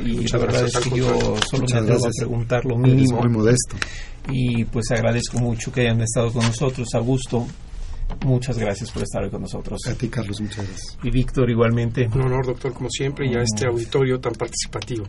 Y 0.05 0.13
muchas 0.17 0.33
la 0.33 0.39
verdad 0.47 0.61
gracias, 0.63 0.87
es 0.87 0.93
que 0.93 0.99
yo 0.99 1.07
solo 1.51 1.63
Muchas 1.63 1.83
me 1.83 1.89
atrevo 1.93 2.07
a 2.07 2.11
preguntar 2.17 2.65
lo 2.65 2.75
Eres 2.85 2.95
mínimo. 2.95 3.21
muy 3.21 3.31
modesto. 3.31 3.77
Y 4.31 4.65
pues 4.65 4.91
agradezco 4.91 5.39
mucho 5.39 5.73
que 5.73 5.83
hayan 5.83 6.01
estado 6.03 6.33
con 6.33 6.45
nosotros. 6.45 6.87
Augusto, 6.95 7.47
muchas 8.25 8.59
gracias 8.59 8.91
por 8.91 9.03
estar 9.03 9.23
hoy 9.23 9.31
con 9.31 9.43
nosotros. 9.43 9.81
A 9.89 9.95
ti, 9.95 10.09
Carlos, 10.09 10.41
muchas 10.41 10.67
gracias. 10.67 10.99
Y 11.03 11.11
Víctor, 11.11 11.51
igualmente. 11.51 12.09
Un 12.15 12.23
honor, 12.23 12.47
doctor, 12.47 12.73
como 12.73 12.89
siempre, 12.91 13.27
y 13.31 13.35
a 13.35 13.43
este 13.43 13.67
auditorio 13.67 14.21
tan 14.21 14.33
participativo. 14.33 15.07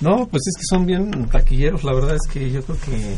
No, 0.00 0.26
pues 0.26 0.42
es 0.46 0.56
que 0.56 0.64
son 0.68 0.86
bien 0.86 1.28
taquilleros. 1.28 1.84
La 1.84 1.94
verdad 1.94 2.16
es 2.16 2.32
que 2.32 2.50
yo 2.50 2.62
creo 2.62 2.78
que 2.80 3.14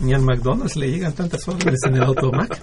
ni 0.00 0.12
al 0.12 0.22
McDonald's 0.22 0.76
le 0.76 0.90
llegan 0.90 1.12
tantas 1.12 1.46
órdenes 1.46 1.80
en 1.86 1.94
el 1.94 2.02
automac. 2.02 2.58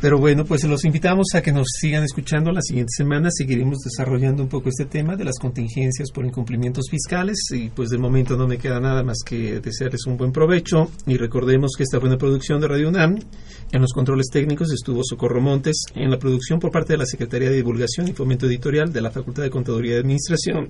Pero 0.00 0.18
bueno, 0.18 0.44
pues 0.44 0.64
los 0.64 0.84
invitamos 0.84 1.28
a 1.34 1.42
que 1.42 1.52
nos 1.52 1.66
sigan 1.80 2.04
escuchando. 2.04 2.52
La 2.52 2.60
siguiente 2.60 2.92
semana 2.96 3.30
seguiremos 3.30 3.78
desarrollando 3.78 4.42
un 4.42 4.48
poco 4.48 4.68
este 4.68 4.84
tema 4.84 5.16
de 5.16 5.24
las 5.24 5.38
contingencias 5.38 6.10
por 6.12 6.24
incumplimientos 6.24 6.86
fiscales. 6.90 7.38
Y 7.52 7.70
pues 7.70 7.88
de 7.90 7.98
momento 7.98 8.36
no 8.36 8.46
me 8.46 8.58
queda 8.58 8.80
nada 8.80 9.02
más 9.02 9.18
que 9.24 9.60
desearles 9.60 10.06
un 10.06 10.16
buen 10.16 10.32
provecho. 10.32 10.90
Y 11.06 11.16
recordemos 11.16 11.72
que 11.76 11.84
esta 11.84 11.98
fue 11.98 12.08
una 12.08 12.18
producción 12.18 12.60
de 12.60 12.68
Radio 12.68 12.88
UNAM. 12.88 13.18
En 13.72 13.80
los 13.80 13.92
controles 13.92 14.26
técnicos 14.30 14.72
estuvo 14.72 15.02
Socorro 15.02 15.40
Montes. 15.40 15.84
En 15.94 16.10
la 16.10 16.18
producción 16.18 16.60
por 16.60 16.70
parte 16.70 16.92
de 16.92 16.98
la 16.98 17.06
Secretaría 17.06 17.48
de 17.48 17.56
Divulgación 17.56 18.08
y 18.08 18.12
Fomento 18.12 18.46
Editorial 18.46 18.92
de 18.92 19.00
la 19.00 19.10
Facultad 19.10 19.42
de 19.42 19.50
Contaduría 19.50 19.96
y 19.96 20.00
Administración. 20.00 20.68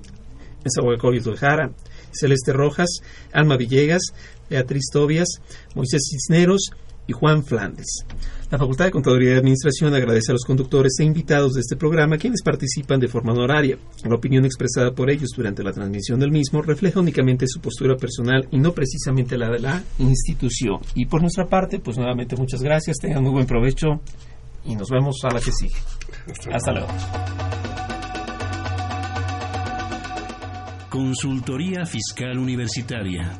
Nezahualcóyotl 0.63 1.35
Jara, 1.35 1.71
Celeste 2.11 2.53
Rojas, 2.53 2.89
Alma 3.31 3.57
Villegas, 3.57 4.01
Beatriz 4.49 4.85
Tobias, 4.91 5.27
Moisés 5.75 6.01
Cisneros 6.09 6.71
y 7.07 7.13
Juan 7.13 7.43
Flandes. 7.43 8.05
La 8.49 8.57
Facultad 8.57 8.85
de 8.85 8.91
Contaduría 8.91 9.33
y 9.33 9.37
Administración 9.37 9.93
agradece 9.93 10.31
a 10.31 10.33
los 10.33 10.45
conductores 10.45 10.93
e 10.99 11.03
invitados 11.03 11.53
de 11.53 11.61
este 11.61 11.75
programa 11.75 12.17
quienes 12.17 12.43
participan 12.43 12.99
de 12.99 13.07
forma 13.07 13.33
honoraria. 13.33 13.77
La 14.03 14.15
opinión 14.15 14.45
expresada 14.45 14.93
por 14.93 15.09
ellos 15.09 15.31
durante 15.35 15.63
la 15.63 15.73
transmisión 15.73 16.19
del 16.19 16.31
mismo 16.31 16.61
refleja 16.61 16.99
únicamente 16.99 17.47
su 17.47 17.59
postura 17.59 17.95
personal 17.97 18.47
y 18.51 18.59
no 18.59 18.73
precisamente 18.73 19.37
la 19.37 19.49
de 19.49 19.59
la 19.59 19.83
institución. 19.97 20.79
Y 20.95 21.07
por 21.07 21.21
nuestra 21.21 21.47
parte, 21.47 21.79
pues 21.79 21.97
nuevamente 21.97 22.35
muchas 22.35 22.61
gracias, 22.61 22.97
tengan 22.97 23.23
muy 23.23 23.31
buen 23.31 23.47
provecho 23.47 23.99
y 24.65 24.75
nos 24.75 24.89
vemos 24.89 25.17
a 25.23 25.33
la 25.33 25.41
que 25.41 25.51
sigue. 25.51 25.75
Hasta 26.51 26.71
luego. 26.71 26.87
Consultoría 30.89 31.87
Fiscal 31.87 32.37
Universitaria. 32.37 33.39